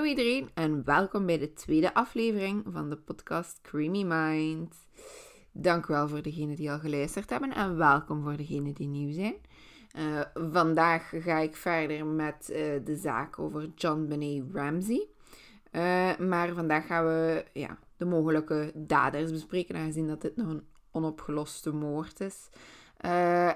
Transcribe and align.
Hallo 0.00 0.14
iedereen 0.14 0.50
en 0.54 0.84
welkom 0.84 1.26
bij 1.26 1.38
de 1.38 1.52
tweede 1.52 1.94
aflevering 1.94 2.64
van 2.72 2.90
de 2.90 2.96
podcast 2.96 3.60
Creamy 3.62 4.02
Mind. 4.02 4.74
Dank 5.52 5.86
wel 5.86 6.08
voor 6.08 6.22
degenen 6.22 6.56
die 6.56 6.70
al 6.70 6.78
geluisterd 6.78 7.30
hebben 7.30 7.54
en 7.54 7.76
welkom 7.76 8.22
voor 8.22 8.36
degenen 8.36 8.74
die 8.74 8.86
nieuw 8.86 9.12
zijn. 9.12 9.34
Uh, 9.96 10.20
vandaag 10.52 11.12
ga 11.14 11.38
ik 11.38 11.56
verder 11.56 12.06
met 12.06 12.50
uh, 12.50 12.56
de 12.84 12.96
zaak 12.96 13.38
over 13.38 13.70
John 13.74 14.06
Benet 14.08 14.44
Ramsey. 14.52 15.06
Uh, 15.72 16.16
maar 16.18 16.54
vandaag 16.54 16.86
gaan 16.86 17.04
we 17.04 17.44
ja, 17.52 17.78
de 17.96 18.04
mogelijke 18.04 18.72
daders 18.74 19.30
bespreken, 19.30 19.76
aangezien 19.76 20.06
dat 20.06 20.20
dit 20.20 20.36
nog 20.36 20.48
een 20.48 20.66
onopgeloste 20.90 21.72
moord 21.72 22.20
is. 22.20 22.48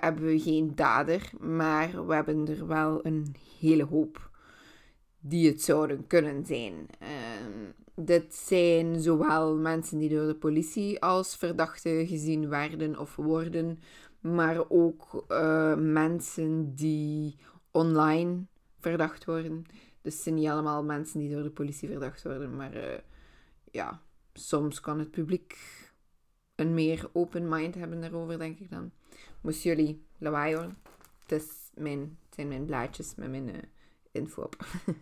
hebben 0.01 0.25
we 0.25 0.41
geen 0.41 0.75
dader, 0.75 1.31
maar 1.39 2.07
we 2.07 2.15
hebben 2.15 2.49
er 2.49 2.67
wel 2.67 3.07
een 3.07 3.35
hele 3.61 3.85
hoop 3.85 4.33
die 5.27 5.49
het 5.49 5.63
zouden 5.63 6.07
kunnen 6.07 6.47
zijn. 6.47 6.75
Uh, 7.03 7.09
dit 7.95 8.35
zijn 8.35 9.01
zowel 9.01 9.57
mensen 9.57 9.99
die 9.99 10.09
door 10.09 10.27
de 10.27 10.35
politie 10.35 11.03
als 11.03 11.37
verdachten 11.37 12.07
gezien 12.07 12.49
werden 12.49 12.99
of 12.99 13.17
worden, 13.17 13.79
maar 14.21 14.71
ook 14.71 15.25
uh, 15.29 15.75
mensen 15.77 16.75
die 16.75 17.37
online 17.71 18.45
verdacht 18.79 19.25
worden. 19.25 19.65
Dus 20.03 20.15
het 20.15 20.23
zijn 20.23 20.35
niet 20.35 20.49
allemaal 20.49 20.85
mensen 20.85 21.21
die 21.21 21.31
door 21.31 21.43
de 21.43 21.51
politie 21.51 21.89
verdacht 21.89 22.23
worden, 22.23 22.57
maar 22.57 22.77
uh, 22.77 22.99
ja, 23.71 24.01
soms 24.33 24.81
kan 24.81 24.99
het 24.99 25.11
publiek 25.11 25.59
een 26.55 26.75
meer 26.75 27.11
open 27.13 27.49
mind 27.49 27.75
hebben 27.75 28.01
daarover, 28.01 28.39
denk 28.39 28.59
ik 28.59 28.71
dan. 28.71 28.91
Moest 29.41 29.63
jullie 29.63 30.05
lawaai 30.19 30.55
horen? 30.55 30.79
Het, 31.27 31.71
zijn 32.31 32.49
mijn 32.49 32.65
blaadjes 32.65 33.15
met 33.15 33.31
mijn 33.31 33.49
uh, 33.49 33.55
info 34.15 34.43
op. 34.43 34.57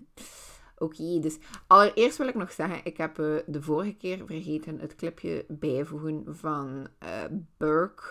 Oké, 0.79 1.19
dus 1.21 1.39
allereerst 1.67 2.19
wil 2.19 2.29
ik 2.29 2.35
nog 2.35 2.53
zeggen, 2.53 2.81
ik 2.85 2.97
heb 2.97 3.19
uh, 3.19 3.39
de 3.47 3.63
vorige 3.63 3.95
keer 3.95 4.27
vergeten 4.27 4.79
het 4.79 4.95
clipje 4.95 5.45
bijvoegen 5.49 6.25
van 6.27 6.89
uh, 7.03 7.25
Burke, 7.57 8.03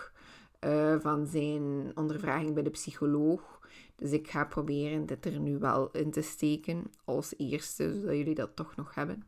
uh, 0.60 0.96
van 1.00 1.26
zijn 1.26 1.92
ondervraging 1.94 2.54
bij 2.54 2.62
de 2.62 2.70
psycholoog. 2.70 3.60
Dus 3.96 4.10
ik 4.10 4.30
ga 4.30 4.44
proberen 4.44 5.06
dit 5.06 5.24
er 5.24 5.40
nu 5.40 5.58
wel 5.58 5.90
in 5.90 6.10
te 6.10 6.20
steken 6.20 6.90
als 7.04 7.34
eerste, 7.36 8.00
zodat 8.00 8.16
jullie 8.16 8.34
dat 8.34 8.56
toch 8.56 8.76
nog 8.76 8.94
hebben. 8.94 9.26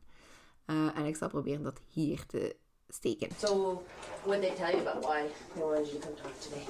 en 0.95 1.05
ik 1.05 1.17
zal 1.17 1.29
proberen 1.29 1.63
dat 1.63 1.81
hier 1.89 2.27
te 2.27 2.57
steken. 2.89 3.29
So, 3.39 3.83
what 4.25 4.41
they 4.41 4.55
tell 4.55 4.71
you 4.71 4.81
about 4.81 5.05
why 5.05 5.29
they 5.55 5.63
wanted 5.63 5.87
you 5.87 5.99
to 5.99 6.07
come 6.07 6.17
talk 6.17 6.41
today? 6.41 6.67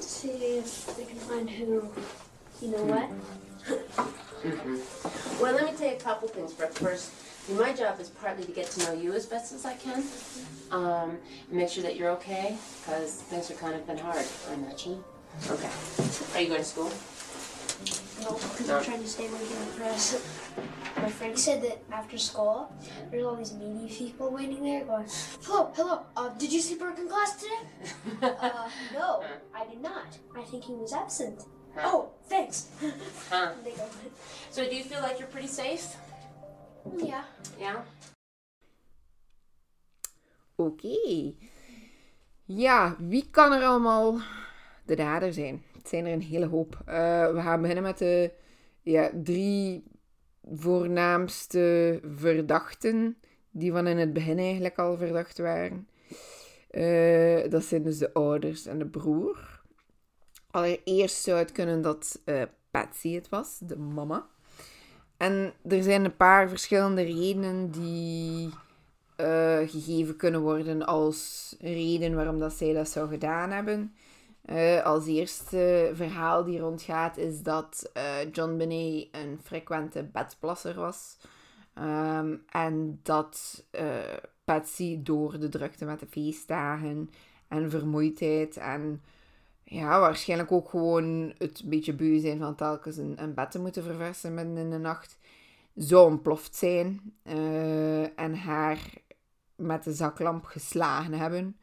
See 0.00 0.58
if 0.58 0.96
they 0.96 1.04
can 1.04 1.18
find 1.18 1.50
who, 1.50 1.88
you 2.62 2.68
know 2.68 2.84
what? 2.84 3.10
Mm-hmm. 4.42 5.42
Well, 5.42 5.54
let 5.54 5.64
me 5.64 5.72
tell 5.76 5.88
you 5.88 5.96
a 5.96 5.98
couple 6.00 6.28
things. 6.28 6.52
First, 6.52 7.12
my 7.50 7.72
job 7.72 8.00
is 8.00 8.08
partly 8.10 8.44
to 8.44 8.52
get 8.52 8.70
to 8.72 8.80
know 8.86 8.92
you 8.92 9.12
as 9.12 9.26
best 9.26 9.52
as 9.52 9.64
I 9.64 9.74
can, 9.74 10.02
um, 10.70 11.18
make 11.50 11.68
sure 11.68 11.82
that 11.82 11.96
you're 11.96 12.10
okay, 12.10 12.56
because 12.84 13.22
things 13.22 13.48
have 13.48 13.58
kind 13.60 13.74
of 13.74 13.86
been 13.86 13.98
hard, 13.98 14.24
I 14.50 14.54
imagine. 14.54 15.02
Okay. 15.50 15.70
Are 16.34 16.40
you 16.40 16.48
going 16.48 16.60
to 16.60 16.64
school? 16.64 16.90
No, 18.22 18.32
because 18.34 18.68
No. 18.68 18.78
I'm 18.78 18.84
trying 18.84 19.02
to 19.02 19.08
stay 19.08 19.26
away 19.26 19.38
from 19.38 19.66
the 19.66 19.72
press. 19.72 20.22
My 20.96 21.10
friend 21.10 21.38
said 21.38 21.62
that 21.62 21.82
after 21.92 22.16
school, 22.16 22.72
there's 23.10 23.24
all 23.24 23.36
these 23.36 23.52
media 23.52 23.88
people 23.94 24.30
waiting 24.30 24.62
there 24.64 24.84
going, 24.84 25.06
Hello, 25.42 25.70
hello, 25.76 26.00
uh, 26.16 26.30
did 26.30 26.50
you 26.52 26.60
see 26.60 26.74
Burke 26.76 26.98
in 26.98 27.08
class 27.08 27.36
today? 27.36 27.60
Uh, 28.40 28.68
no, 28.94 29.22
I 29.54 29.66
did 29.66 29.82
not. 29.82 30.18
I 30.34 30.42
think 30.42 30.64
he 30.64 30.72
was 30.72 30.92
absent. 30.94 31.42
Oh, 31.84 32.08
thanks. 32.28 32.68
Huh. 33.30 33.50
So, 34.50 34.64
do 34.64 34.74
you 34.74 34.84
feel 34.84 35.02
like 35.02 35.18
you're 35.18 35.28
pretty 35.28 35.48
safe? 35.48 35.96
yeah. 36.96 37.24
Yeah. 37.58 37.84
Oké. 40.54 41.32
Ja, 42.44 42.96
wie 42.98 43.28
kan 43.30 43.52
er 43.52 43.62
allemaal 43.62 44.18
de 44.84 44.96
dader 44.96 45.32
zijn? 45.32 45.62
Het 45.76 45.88
zijn 45.88 46.06
er 46.06 46.12
een 46.12 46.22
hele 46.22 46.46
hoop. 46.46 46.82
Eh, 46.86 47.32
we 47.32 47.40
gaan 47.40 47.60
beginnen 47.60 47.84
met 47.84 47.98
de 47.98 48.32
ja, 48.82 49.10
drie 49.22 49.84
voornaamste 50.54 52.00
verdachten, 52.16 53.16
die 53.50 53.72
van 53.72 53.86
in 53.86 53.98
het 53.98 54.12
begin 54.12 54.38
eigenlijk 54.38 54.78
al 54.78 54.96
verdacht 54.96 55.38
waren. 55.38 55.88
Eh, 56.70 57.50
dat 57.50 57.64
zijn 57.64 57.82
dus 57.82 57.98
de 57.98 58.12
ouders 58.12 58.66
en 58.66 58.78
de 58.78 58.86
broer. 58.86 59.55
Allereerst 60.50 61.22
zou 61.22 61.38
het 61.38 61.52
kunnen 61.52 61.82
dat 61.82 62.20
eh, 62.24 62.42
Patsy 62.70 63.14
het 63.14 63.28
was, 63.28 63.58
de 63.58 63.76
mama. 63.76 64.26
En 65.16 65.52
er 65.68 65.82
zijn 65.82 66.04
een 66.04 66.16
paar 66.16 66.48
verschillende 66.48 67.02
redenen 67.02 67.70
die 67.70 68.50
eh, 69.16 69.58
gegeven 69.68 70.16
kunnen 70.16 70.40
worden 70.40 70.86
als 70.86 71.54
reden 71.60 72.14
waarom 72.14 72.38
dat 72.38 72.52
zij 72.52 72.72
dat 72.72 72.88
zou 72.88 73.08
gedaan 73.08 73.50
hebben. 73.50 73.94
Eh, 74.44 74.82
als 74.82 75.06
eerste 75.06 75.90
verhaal 75.94 76.44
die 76.44 76.58
rondgaat 76.58 77.16
is 77.16 77.42
dat 77.42 77.92
John 78.32 78.56
Benet 78.56 79.08
een 79.12 79.38
frequente 79.42 80.02
bedplasser 80.02 80.74
was. 80.74 81.16
Ehm, 81.74 82.36
en 82.50 83.00
dat 83.02 83.64
Patsy 84.44 85.02
door 85.02 85.38
de 85.38 85.48
drukte 85.48 85.84
met 85.84 86.00
de 86.00 86.06
feestdagen 86.06 87.10
en 87.48 87.70
vermoeidheid 87.70 88.56
en 88.56 89.02
ja, 89.68 90.00
waarschijnlijk 90.00 90.52
ook 90.52 90.68
gewoon 90.68 91.34
het 91.38 91.62
beetje 91.64 91.94
beu 91.94 92.18
zijn 92.18 92.38
van 92.38 92.54
telkens 92.54 92.96
een, 92.96 93.22
een 93.22 93.34
bed 93.34 93.50
te 93.50 93.58
moeten 93.58 93.82
verversen 93.82 94.34
midden 94.34 94.56
in 94.56 94.70
de 94.70 94.78
nacht, 94.78 95.18
zou 95.74 96.10
ontploft 96.10 96.54
zijn 96.54 97.14
eh, 97.22 98.18
en 98.18 98.34
haar 98.34 98.78
met 99.56 99.84
de 99.84 99.92
zaklamp 99.92 100.44
geslagen 100.44 101.12
hebben. 101.12 101.56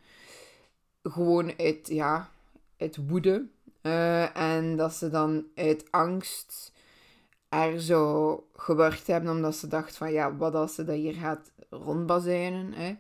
Gewoon 1.03 1.53
uit, 1.57 1.87
ja, 1.87 2.29
uit 2.77 3.07
woede. 3.07 3.47
Eh, 3.81 4.37
en 4.37 4.75
dat 4.75 4.93
ze 4.93 5.09
dan 5.09 5.45
uit 5.55 5.91
angst 5.91 6.71
er 7.49 7.81
zo 7.81 8.47
gewerkt 8.55 9.07
hebben, 9.07 9.31
omdat 9.31 9.55
ze 9.55 9.67
dacht 9.67 9.97
van, 9.97 10.11
ja, 10.11 10.35
wat 10.35 10.55
als 10.55 10.75
ze 10.75 10.83
dat 10.83 10.95
hier 10.95 11.13
gaat 11.13 11.51
rondbazuinen, 11.69 12.73
hè. 12.73 12.95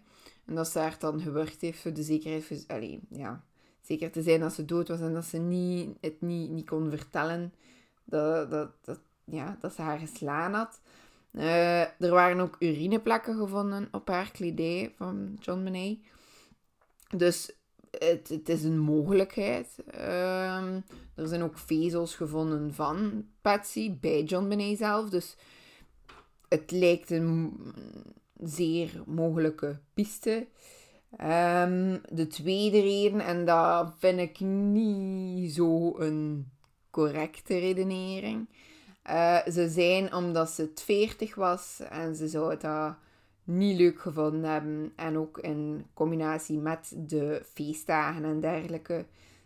En 0.45 0.55
dat 0.55 0.67
ze 0.67 0.79
haar 0.79 0.95
dan 0.99 1.19
gewerkt 1.19 1.61
heeft 1.61 1.79
voor 1.79 1.93
de 1.93 2.03
zekerheid, 2.03 2.65
allee, 2.67 2.99
ja, 3.09 3.43
zeker 3.83 4.11
te 4.11 4.21
zijn 4.21 4.39
dat 4.39 4.53
ze 4.53 4.65
dood 4.65 4.87
was 4.87 4.99
en 4.99 5.13
dat 5.13 5.25
ze 5.25 5.37
niet, 5.37 5.97
het 6.01 6.21
niet, 6.21 6.49
niet 6.49 6.65
kon 6.65 6.89
vertellen 6.89 7.53
dat, 8.03 8.51
dat, 8.51 8.69
dat, 8.81 8.99
ja, 9.23 9.57
dat 9.59 9.73
ze 9.73 9.81
haar 9.81 9.99
geslaan 9.99 10.53
had. 10.53 10.81
Eh, 11.31 11.81
er 11.81 12.09
waren 12.09 12.39
ook 12.39 12.55
urineplekken 12.59 13.35
gevonden 13.37 13.87
op 13.91 14.07
haar 14.07 14.31
kledij 14.31 14.93
van 14.95 15.37
John 15.39 15.63
Benet. 15.63 15.97
Dus 17.17 17.51
het, 17.99 18.29
het 18.29 18.49
is 18.49 18.63
een 18.63 18.79
mogelijkheid. 18.79 19.67
Ehm, 19.91 20.79
er 21.15 21.27
zijn 21.27 21.43
ook 21.43 21.57
vezels 21.57 22.15
gevonden 22.15 22.73
van 22.73 23.25
Patsy 23.41 23.99
bij 23.99 24.23
John 24.23 24.47
Benet 24.47 24.77
zelf. 24.77 25.09
Dus 25.09 25.35
het 26.47 26.71
lijkt 26.71 27.09
een 27.09 27.59
zeer 28.43 29.03
mogelijke 29.05 29.79
piste. 29.93 30.47
Ehm, 31.17 31.97
de 32.09 32.27
tweede 32.27 32.81
reden, 32.81 33.19
en 33.19 33.45
dat 33.45 33.93
vind 33.99 34.19
ik 34.19 34.39
niet 34.39 35.53
zo 35.53 35.99
een 35.99 36.51
correcte 36.91 37.57
redenering. 37.59 38.47
Eh, 39.03 39.37
ze 39.51 39.69
zijn 39.69 40.13
omdat 40.13 40.49
ze 40.49 40.61
het 40.61 40.81
40 40.81 41.35
was 41.35 41.81
en 41.89 42.15
ze 42.15 42.27
zou 42.27 42.57
dat 42.57 42.95
niet 43.43 43.77
leuk 43.77 43.99
gevonden 44.01 44.49
hebben. 44.51 44.91
En 44.95 45.17
ook 45.17 45.37
in 45.37 45.85
combinatie 45.93 46.57
met 46.59 46.93
de 46.95 47.41
feestdagen 47.53 48.23
en 48.23 48.39
dergelijke 48.39 49.05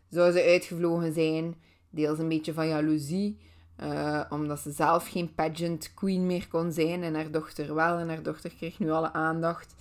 zou 0.09 0.31
ze 0.31 0.43
uitgevlogen 0.43 1.13
zijn. 1.13 1.55
Deels 1.89 2.19
een 2.19 2.27
beetje 2.29 2.53
van 2.53 2.67
jaloezie. 2.67 3.37
eh, 3.75 4.21
omdat 4.29 4.59
ze 4.59 4.71
zelf 4.71 5.07
geen 5.07 5.33
pageant 5.35 5.93
queen 5.93 6.25
meer 6.25 6.47
kon 6.47 6.71
zijn 6.71 7.03
en 7.03 7.15
haar 7.15 7.31
dochter 7.31 7.75
wel. 7.75 7.97
En 7.97 8.07
haar 8.09 8.23
dochter 8.23 8.49
kreeg 8.57 8.79
nu 8.79 8.91
alle 8.91 9.13
aandacht. 9.13 9.75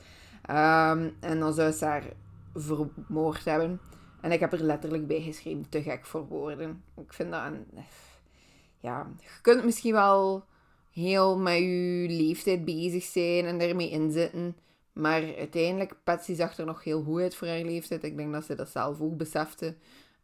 Ehm, 0.47 1.11
en 1.21 1.39
dan 1.39 1.53
zou 1.55 1.73
ze 1.73 1.85
haar 1.85 2.05
vermoord 2.55 3.45
hebben. 3.45 3.81
En 4.21 4.33
ik 4.33 4.41
heb 4.41 4.53
er 4.53 4.63
letterlijk 4.63 5.07
bij 5.07 5.21
geschreven, 5.21 5.69
te 5.69 5.83
gek 5.83 6.07
voor 6.07 6.27
woorden. 6.27 6.83
Ik 6.97 7.13
vind 7.13 7.31
dat 7.31 7.43
een... 7.45 7.67
Ja, 8.81 9.07
je 9.21 9.29
kunt 9.43 9.65
misschien 9.65 9.93
wel 9.93 10.45
heel 10.91 11.39
met 11.39 11.59
je 11.59 12.07
leeftijd 12.09 12.65
bezig 12.65 13.05
zijn 13.05 13.45
en 13.45 13.59
daarmee 13.59 13.91
inzitten. 13.91 14.57
Maar 14.93 15.37
uiteindelijk, 15.37 15.95
Patsy 16.05 16.35
zag 16.35 16.59
er 16.59 16.67
nog 16.67 16.85
heel 16.85 17.03
goed 17.03 17.21
uit 17.21 17.35
voor 17.35 17.49
haar 17.49 17.63
leeftijd. 17.63 18.05
Ik 18.05 18.17
denk 18.17 18.33
dat 18.33 18.45
ze 18.45 18.55
dat 18.55 18.69
zelf 18.69 19.01
ook 19.01 19.17
besefte. 19.17 19.75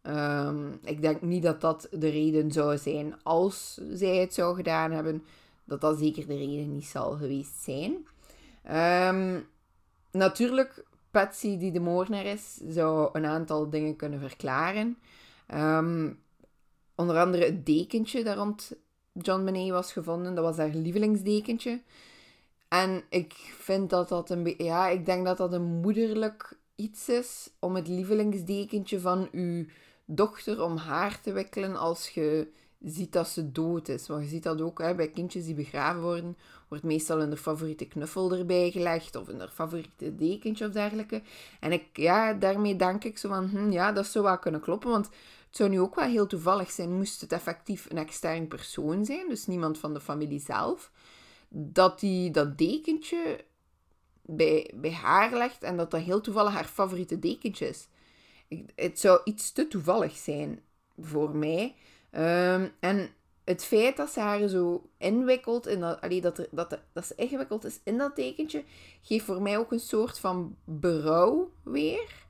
Ehm, 0.02 0.72
ik 0.84 1.02
denk 1.02 1.22
niet 1.22 1.42
dat 1.42 1.60
dat 1.60 1.88
de 1.90 2.08
reden 2.08 2.52
zou 2.52 2.78
zijn 2.78 3.22
als 3.22 3.80
zij 3.90 4.16
het 4.16 4.34
zou 4.34 4.56
gedaan 4.56 4.90
hebben. 4.90 5.24
Dat 5.64 5.80
dat 5.80 5.98
zeker 5.98 6.26
de 6.26 6.36
reden 6.36 6.72
niet 6.72 6.86
zal 6.86 7.12
geweest 7.12 7.62
zijn. 7.62 8.06
Ehm, 8.62 9.40
natuurlijk, 10.12 10.84
Patsy, 11.10 11.58
die 11.58 11.72
de 11.72 11.80
moordenaar 11.80 12.24
is, 12.24 12.60
zou 12.68 13.08
een 13.12 13.26
aantal 13.26 13.70
dingen 13.70 13.96
kunnen 13.96 14.20
verklaren. 14.20 14.98
Ehm, 15.46 16.12
onder 16.94 17.18
andere 17.18 17.44
het 17.44 17.66
dekentje 17.66 18.24
daar 18.24 18.36
rond 18.36 18.72
John 19.12 19.44
Benet 19.44 19.70
was 19.70 19.92
gevonden. 19.92 20.34
Dat 20.34 20.44
was 20.44 20.56
haar 20.56 20.74
lievelingsdekentje. 20.74 21.80
En 22.68 23.02
ik 23.08 23.32
vind 23.58 23.90
dat 23.90 24.08
dat 24.08 24.30
een. 24.30 24.54
Ja, 24.58 24.88
ik 24.88 25.06
denk 25.06 25.26
dat 25.26 25.36
dat 25.36 25.52
een 25.52 25.80
moederlijk 25.80 26.56
iets 26.76 27.08
is 27.08 27.50
om 27.58 27.74
het 27.74 27.88
lievelingsdekentje 27.88 29.00
van 29.00 29.28
uw 29.32 29.66
dochter 30.04 30.62
om 30.62 30.76
haar 30.76 31.20
te 31.20 31.32
wikkelen 31.32 31.76
als 31.76 32.08
je 32.08 32.52
ziet 32.84 33.12
dat 33.12 33.28
ze 33.28 33.52
dood 33.52 33.88
is. 33.88 34.06
Want 34.06 34.22
je 34.22 34.28
ziet 34.28 34.42
dat 34.42 34.60
ook 34.60 34.78
hè, 34.78 34.94
bij 34.94 35.08
kindjes 35.08 35.44
die 35.44 35.54
begraven 35.54 36.02
worden, 36.02 36.36
wordt 36.68 36.84
meestal 36.84 37.18
hun 37.18 37.36
favoriete 37.36 37.86
knuffel 37.86 38.32
erbij 38.32 38.70
gelegd 38.70 39.16
of 39.16 39.26
hun 39.26 39.48
favoriete 39.48 40.14
dekentje 40.14 40.66
of 40.66 40.72
dergelijke. 40.72 41.22
En 41.60 41.72
ik, 41.72 41.84
ja, 41.92 42.32
daarmee 42.32 42.76
denk 42.76 43.04
ik 43.04 43.18
zo 43.18 43.28
van, 43.28 43.48
hm, 43.48 43.70
ja, 43.70 43.92
dat 43.92 44.06
zou 44.06 44.24
wel 44.24 44.38
kunnen 44.38 44.60
kloppen, 44.60 44.90
want 44.90 45.06
het 45.06 45.56
zou 45.56 45.70
nu 45.70 45.80
ook 45.80 45.94
wel 45.94 46.08
heel 46.08 46.26
toevallig 46.26 46.70
zijn, 46.70 46.96
moest 46.96 47.20
het 47.20 47.32
effectief 47.32 47.90
een 47.90 47.98
extern 47.98 48.48
persoon 48.48 49.04
zijn, 49.04 49.28
dus 49.28 49.46
niemand 49.46 49.78
van 49.78 49.94
de 49.94 50.00
familie 50.00 50.40
zelf, 50.40 50.90
dat 51.48 52.00
die 52.00 52.30
dat 52.30 52.58
dekentje 52.58 53.44
bij, 54.22 54.70
bij 54.74 54.92
haar 54.92 55.36
legt 55.36 55.62
en 55.62 55.76
dat 55.76 55.90
dat 55.90 56.00
heel 56.00 56.20
toevallig 56.20 56.52
haar 56.52 56.64
favoriete 56.64 57.18
dekentje 57.18 57.68
is. 57.68 57.88
Het 58.74 59.00
zou 59.00 59.20
iets 59.24 59.52
te 59.52 59.68
toevallig 59.68 60.16
zijn 60.16 60.60
voor 60.98 61.36
mij. 61.36 61.74
Ehm, 62.12 62.68
en 62.80 63.08
het 63.44 63.64
feit 63.64 63.96
dat 63.96 64.10
ze 64.10 64.20
haar 64.20 64.48
zo 64.48 64.90
inwikkelt, 64.98 65.66
in 65.66 65.80
dat, 65.80 66.00
dat, 66.22 66.38
er, 66.38 66.48
dat, 66.50 66.78
dat 66.92 67.06
ze 67.06 67.14
ingewikkeld 67.16 67.64
is 67.64 67.80
in 67.84 67.98
dat 67.98 68.14
tekentje, 68.14 68.64
geeft 69.02 69.24
voor 69.24 69.42
mij 69.42 69.58
ook 69.58 69.72
een 69.72 69.80
soort 69.80 70.18
van 70.18 70.56
berouw 70.64 71.50
weer. 71.62 72.20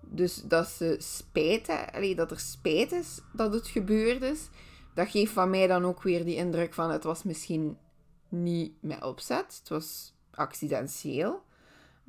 Dus 0.00 0.34
dat 0.34 0.68
ze 0.68 0.96
spijt, 0.98 1.68
allee, 1.92 2.14
dat 2.14 2.30
er 2.30 2.40
spijt 2.40 2.92
is 2.92 3.20
dat 3.32 3.52
het 3.52 3.68
gebeurd 3.68 4.22
is. 4.22 4.48
Dat 4.94 5.08
geeft 5.08 5.32
van 5.32 5.50
mij 5.50 5.66
dan 5.66 5.84
ook 5.84 6.02
weer 6.02 6.24
die 6.24 6.36
indruk 6.36 6.74
van 6.74 6.90
het 6.90 7.04
was 7.04 7.22
misschien 7.22 7.78
niet 8.28 8.72
met 8.80 9.02
opzet. 9.02 9.56
Het 9.58 9.68
was 9.68 10.14
accidenteel. 10.30 11.42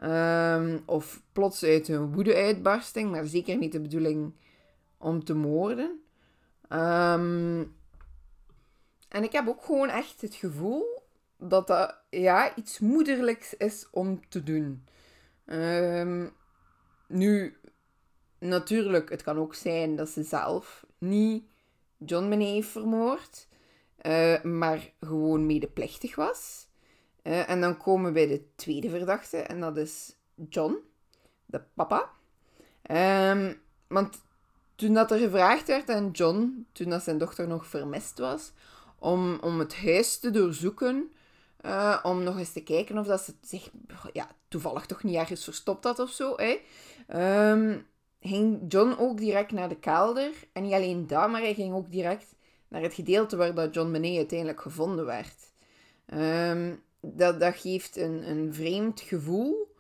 Um, 0.04 0.84
of 0.86 1.22
plots 1.32 1.64
uit 1.64 1.88
een 1.88 2.14
woede-uitbarsting, 2.14 3.12
maar 3.12 3.26
zeker 3.26 3.58
niet 3.58 3.72
de 3.72 3.82
bedoeling 3.82 4.34
om 4.98 5.24
te 5.24 5.34
moorden. 5.34 6.00
Um, 6.70 7.76
en 9.10 9.24
ik 9.24 9.32
heb 9.32 9.48
ook 9.48 9.64
gewoon 9.64 9.90
echt 9.90 10.22
het 10.22 10.36
gevoel 10.36 11.04
dat 11.38 11.68
dat 11.68 11.98
ja, 12.10 12.56
iets 12.56 12.80
moederlijks 12.80 13.54
is 13.54 13.88
om 13.92 14.30
te 14.30 14.44
doen. 14.44 14.88
Um, 15.46 16.36
nu, 17.08 17.58
natuurlijk, 18.40 19.10
het 19.10 19.24
kan 19.24 19.38
ook 19.38 19.56
zijn 19.56 19.96
dat 19.96 20.10
ze 20.10 20.24
zelf 20.24 20.86
niet 20.98 21.44
John 21.98 22.30
Benet 22.30 22.48
heeft 22.48 22.70
vermoord, 22.70 23.48
uh, 24.02 24.42
maar 24.42 24.92
gewoon 25.00 25.46
medeplichtig 25.46 26.16
was. 26.16 26.68
Uh, 27.24 27.50
en 27.50 27.62
dan 27.62 27.78
komen 27.78 28.06
we 28.06 28.12
bij 28.12 28.28
de 28.28 28.46
tweede 28.56 28.90
verdachte, 28.90 29.38
en 29.38 29.60
dat 29.60 29.78
is 29.78 30.18
John, 30.50 30.78
de 31.46 31.62
papa. 31.74 32.10
Um, 33.32 33.62
want 33.88 34.25
toen 34.76 34.94
dat 34.94 35.12
er 35.12 35.20
gevraagd 35.20 35.68
werd 35.68 35.90
aan 35.90 36.10
John, 36.12 36.68
toen 36.72 36.90
dat 36.90 37.04
zijn 37.04 37.18
dochter 37.18 37.48
nog 37.48 37.68
vermist 37.68 38.20
was, 38.20 38.52
om, 39.00 39.38
om 39.42 39.60
het 39.60 39.76
huis 39.76 40.20
te 40.20 40.32
doorzoeken, 40.32 41.12
uh, 41.66 42.00
om 42.04 42.24
nog 42.24 42.38
eens 42.38 42.52
te 42.52 42.64
kijken 42.64 42.98
of 42.98 43.08
dat 43.08 43.22
ze 43.22 43.34
zich 43.42 43.70
ja, 44.14 44.28
toevallig 44.48 44.86
toch 44.86 45.04
niet 45.04 45.16
ergens 45.16 45.44
verstopt 45.44 45.84
had 45.84 46.00
of 46.00 46.10
zo, 46.10 46.36
hè, 46.36 46.60
um, 47.52 47.86
ging 48.22 48.62
John 48.68 48.96
ook 49.00 49.18
direct 49.18 49.52
naar 49.52 49.70
de 49.70 49.80
kelder. 49.80 50.32
En 50.54 50.64
niet 50.64 50.74
alleen 50.74 51.08
dat, 51.08 51.30
maar 51.30 51.42
hij 51.42 51.54
ging 51.54 51.74
ook 51.74 51.92
direct 51.92 52.36
naar 52.68 52.82
het 52.82 52.94
gedeelte 52.94 53.36
waar 53.36 53.54
dat 53.54 53.74
John 53.74 53.92
Benet 53.92 54.18
uiteindelijk 54.18 54.62
gevonden 54.62 55.06
werd. 55.06 55.36
Um, 56.14 56.84
dat, 57.00 57.40
dat 57.40 57.56
geeft 57.56 57.98
een, 57.98 58.30
een 58.30 58.54
vreemd 58.54 59.02
gevoel. 59.02 59.75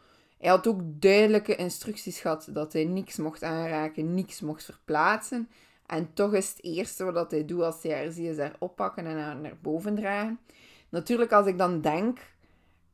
Hij 0.45 0.53
had 0.53 0.68
ook 0.68 0.81
duidelijke 0.83 1.56
instructies 1.56 2.19
gehad 2.19 2.47
dat 2.51 2.74
hij 2.74 2.83
niks 2.83 3.18
mocht 3.18 3.44
aanraken, 3.44 4.13
niks 4.13 4.42
mocht 4.42 4.63
verplaatsen. 4.63 5.50
En 5.86 6.13
toch 6.13 6.33
is 6.33 6.50
het 6.50 6.63
eerste 6.63 7.12
wat 7.12 7.31
hij 7.31 7.45
doet 7.45 7.62
als 7.62 7.83
hij 7.83 7.97
haar 7.97 8.12
ziet, 8.12 8.25
is 8.25 8.38
haar 8.38 8.56
oppakken 8.59 9.06
en 9.06 9.18
haar 9.18 9.36
naar 9.36 9.57
boven 9.62 9.95
dragen. 9.95 10.39
Natuurlijk, 10.89 11.31
als 11.31 11.47
ik 11.47 11.57
dan 11.57 11.81
denk... 11.81 12.19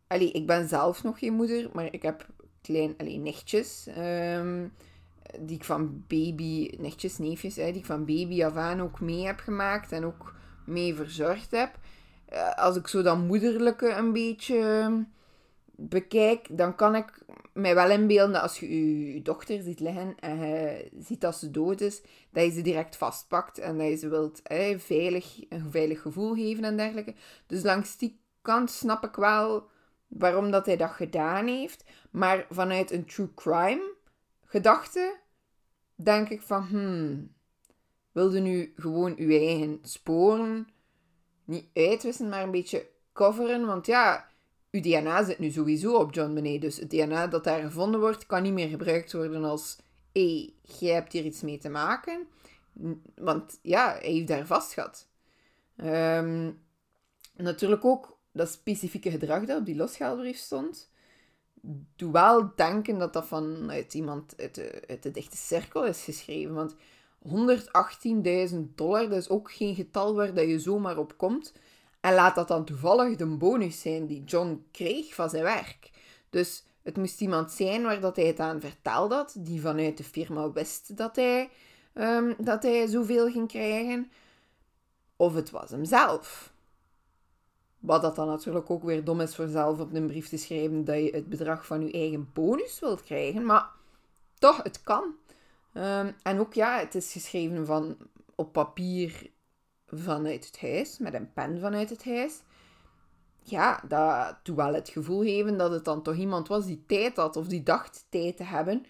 Allee, 0.08 0.32
ik 0.32 0.48
ben 0.48 0.68
zelf 0.68 1.04
nog 1.04 1.20
geen 1.20 1.34
moeder, 1.34 1.70
maar 1.74 1.94
ik 1.94 2.02
heb 2.02 2.26
klein, 2.62 2.94
allee, 2.98 3.18
nichtjes. 3.18 3.88
Ehm, 3.88 4.68
die 5.40 5.56
ik 5.56 5.64
van 5.64 6.04
baby... 6.08 6.70
Nichtjes, 6.78 7.18
neefjes, 7.18 7.56
hè, 7.56 7.66
die 7.66 7.80
ik 7.80 7.86
van 7.86 8.06
baby 8.06 8.44
af 8.44 8.56
aan 8.56 8.82
ook 8.82 9.00
mee 9.00 9.26
heb 9.26 9.40
gemaakt 9.40 9.92
en 9.92 10.06
ook 10.06 10.34
mee 10.66 10.96
verzorgd 10.96 11.52
heb. 11.52 11.80
Eh, 12.26 12.54
als 12.54 12.76
ik 12.76 12.88
zo 12.88 13.02
dat 13.02 13.18
moederlijke 13.18 13.90
een 13.90 14.14
beetje 14.14 14.90
bekijk, 15.90 16.48
dan 16.58 16.76
kan 16.76 16.96
ik 16.96 17.26
mij 17.54 17.76
wel 17.76 17.90
inbeelden 17.90 18.34
dat 18.34 18.42
als 18.42 18.60
je 18.60 19.14
je 19.14 19.22
dochter 19.22 19.62
ziet 19.62 19.80
liggen 19.80 20.16
en 20.20 20.90
ziet 21.00 21.22
dat 21.22 21.36
ze 21.36 21.52
dood 21.52 21.82
is, 21.82 22.02
dat 22.32 22.44
je 22.44 22.52
ze 22.52 22.62
direct 22.62 22.96
vastpakt 22.96 23.58
en 23.58 23.78
dat 23.78 23.88
je 23.88 23.96
ze 23.96 24.10
wilt 24.10 24.42
veilig, 24.78 25.40
een 25.50 25.72
veilig 25.72 26.02
gevoel 26.02 26.34
geven 26.34 26.64
en 26.64 26.78
dergelijke. 26.78 27.14
Dus 27.48 27.64
langs 27.64 27.98
die 27.98 28.20
kant 28.42 28.72
snap 28.72 29.04
ik 29.04 29.16
wel 29.16 29.70
waarom 30.08 30.52
dat 30.52 30.66
hij 30.66 30.78
dat 30.78 30.92
gedaan 30.92 31.48
heeft. 31.48 31.84
Maar 32.12 32.46
vanuit 32.50 32.92
een 32.92 33.06
true 33.06 33.34
crime 33.36 33.94
gedachte 34.46 35.20
denk 35.96 36.30
ik 36.30 36.42
van, 36.42 36.64
hmm, 36.64 37.34
wilde 38.12 38.40
nu 38.40 38.74
gewoon 38.76 39.14
uw 39.18 39.30
eigen 39.30 39.80
sporen 39.82 40.68
niet 41.46 41.70
uitwissen, 41.74 42.30
maar 42.30 42.44
een 42.44 42.52
beetje 42.52 42.88
coveren? 43.14 43.66
Want 43.66 43.86
ja, 43.86 44.31
uw 44.72 44.82
DNA 44.82 45.24
zit 45.24 45.40
nu 45.40 45.50
sowieso 45.50 45.96
op 45.96 46.14
John 46.14 46.34
Benet. 46.34 46.62
Dus 46.62 46.78
het 46.78 46.90
DNA 46.90 47.28
dat 47.28 47.44
daar 47.44 47.62
gevonden 47.62 48.00
wordt, 48.00 48.26
kan 48.26 48.44
niet 48.44 48.54
meer 48.54 48.68
gebruikt 48.68 49.14
worden 49.14 49.44
als... 49.44 49.78
Hé, 50.12 50.36
hey, 50.36 50.54
jij 50.80 50.94
hebt 50.94 51.12
hier 51.12 51.26
iets 51.26 51.42
mee 51.42 51.58
te 51.58 51.70
maken. 51.70 52.28
Want 53.16 53.60
ja, 53.62 53.92
hij 53.92 54.12
heeft 54.12 54.28
daar 54.28 54.46
vast 54.46 54.74
gehad. 54.74 55.08
Natuurlijk 57.36 57.86
ook 57.86 58.18
dat 58.32 58.50
specifieke 58.50 59.12
gedrag 59.12 59.46
dat 59.46 59.60
op 59.60 59.66
die 59.66 59.76
losgeldbrief 59.76 60.38
stond. 60.38 60.90
Doe 61.96 62.12
wel 62.12 62.52
denken 62.56 62.98
dat 62.98 63.14
dat 63.14 63.28
vanuit 63.28 63.94
iemand 63.94 64.34
uit 64.38 64.56
de, 64.56 64.84
uit 64.88 65.04
de 65.04 65.12
dichte 65.12 65.38
cirkel 65.38 65.86
is 65.86 66.04
geschreven. 66.04 66.54
Want 66.54 66.76
118.000 68.52 68.58
dollar, 68.76 69.10
dat 69.10 69.18
is 69.18 69.30
ook 69.30 69.52
geen 69.52 69.76
getal 69.76 70.16
waar 70.16 70.34
dat 70.34 70.48
je 70.48 70.60
zomaar 70.60 70.98
op 70.98 71.18
komt. 71.18 71.54
En 72.02 72.14
laat 72.14 72.36
dat 72.36 72.48
dan 72.48 72.66
toevallig 72.66 73.18
de 73.18 73.26
bonus 73.26 73.82
zijn 73.82 74.08
die 74.08 74.24
John 74.24 74.66
kreeg 74.72 75.14
van 75.14 75.30
zijn 75.30 75.44
werk. 75.44 75.92
Dus 76.30 76.64
het 76.82 76.98
moest 76.98 77.22
iemand 77.22 77.52
zijn 77.52 77.84
waar 77.84 78.00
dat 78.00 78.16
hij 78.16 78.26
het 78.26 78.40
aan 78.40 78.60
verteld 78.60 79.12
had, 79.12 79.36
die 79.38 79.62
vanuit 79.62 79.98
de 79.98 80.04
firma 80.04 80.52
wist 80.52 80.98
dat 80.98 81.16
hij, 81.16 81.50
um, 81.94 82.36
dat 82.38 82.64
hij 82.64 82.88
zoveel 82.88 83.32
ging 83.32 83.48
krijgen. 83.48 84.12
Of 85.16 85.34
het 85.34 85.50
was 85.50 85.70
hemzelf. 85.70 86.54
Wat 87.80 88.02
dat 88.02 88.16
dan 88.16 88.28
natuurlijk 88.28 88.70
ook 88.70 88.84
weer 88.84 89.04
dom 89.04 89.22
is 89.22 89.36
voor 89.36 89.48
zelf 89.48 89.80
op 89.80 89.94
een 89.94 90.08
brief 90.08 90.30
te 90.30 90.38
schrijven 90.38 90.86
dat 90.86 90.96
je 90.96 91.10
het 91.12 91.30
bedrag 91.30 91.66
van 91.66 91.86
je 91.86 91.92
eigen 91.92 92.30
bonus 92.34 92.80
wilt 92.80 93.04
krijgen. 93.04 93.46
Maar 93.46 93.70
toch, 94.40 94.64
het 94.64 94.82
kan. 94.84 95.04
Um, 95.74 96.16
en 96.24 96.40
ook 96.40 96.54
ja, 96.54 96.80
het 96.80 96.96
is 96.96 97.12
geschreven 97.12 97.66
van 97.66 97.98
op 98.36 98.52
papier 98.52 99.30
vanuit 99.92 100.46
het 100.46 100.62
huis, 100.62 100.98
met 100.98 101.14
een 101.14 101.34
pen 101.34 101.60
vanuit 101.60 101.90
het 101.90 102.06
huis. 102.06 102.42
Ja, 103.44 103.84
dat 103.88 104.38
doet 104.44 104.56
wel 104.56 104.74
het 104.74 104.90
gevoel 104.90 105.22
geven 105.22 105.58
dat 105.58 105.72
het 105.72 105.86
dan 105.86 106.02
toch 106.02 106.16
iemand 106.16 106.48
was 106.48 106.66
die 106.66 106.84
tijd 106.88 107.16
had 107.16 107.36
of 107.36 107.48
die 107.48 107.64
dacht 107.64 108.06
tijd 108.10 108.38
te 108.38 108.44
hebben. 108.44 108.86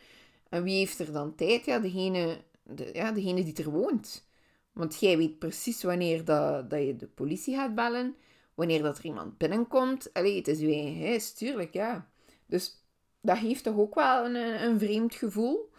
En 0.49 0.63
wie 0.63 0.77
heeft 0.77 0.99
er 0.99 1.11
dan 1.11 1.35
tijd? 1.35 1.65
Ja, 1.65 1.79
degene, 1.79 2.37
de, 2.63 2.89
ja, 2.93 3.11
degene 3.11 3.43
die 3.43 3.63
er 3.63 3.71
woont. 3.71 4.27
Want 4.73 4.99
jij 4.99 5.17
weet 5.17 5.39
precies 5.39 5.83
wanneer 5.83 6.25
dat, 6.25 6.69
dat 6.69 6.81
je 6.81 6.95
de 6.95 7.07
politie 7.07 7.55
gaat 7.55 7.75
bellen, 7.75 8.15
wanneer 8.55 8.81
dat 8.81 8.97
er 8.97 9.05
iemand 9.05 9.37
binnenkomt. 9.37 10.13
Allee, 10.13 10.35
het 10.35 10.47
is 10.47 10.59
je 10.59 10.73
eigen 10.73 11.05
huis, 11.07 11.33
tuurlijk, 11.33 11.73
ja. 11.73 12.09
Dus 12.45 12.85
dat 13.21 13.37
heeft 13.37 13.63
toch 13.63 13.77
ook 13.77 13.95
wel 13.95 14.25
een, 14.25 14.63
een 14.63 14.79
vreemd 14.79 15.15
gevoel. 15.15 15.69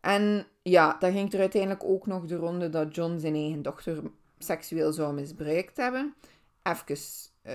En 0.00 0.46
ja, 0.62 0.96
dan 0.98 1.12
ging 1.12 1.32
er 1.32 1.40
uiteindelijk 1.40 1.84
ook 1.84 2.06
nog 2.06 2.24
de 2.24 2.36
ronde 2.36 2.68
dat 2.68 2.94
John 2.94 3.18
zijn 3.18 3.34
eigen 3.34 3.62
dochter 3.62 4.02
seksueel 4.38 4.92
zou 4.92 5.14
misbruikt 5.14 5.76
hebben. 5.76 6.14
Even 6.62 6.98
uh, 7.46 7.52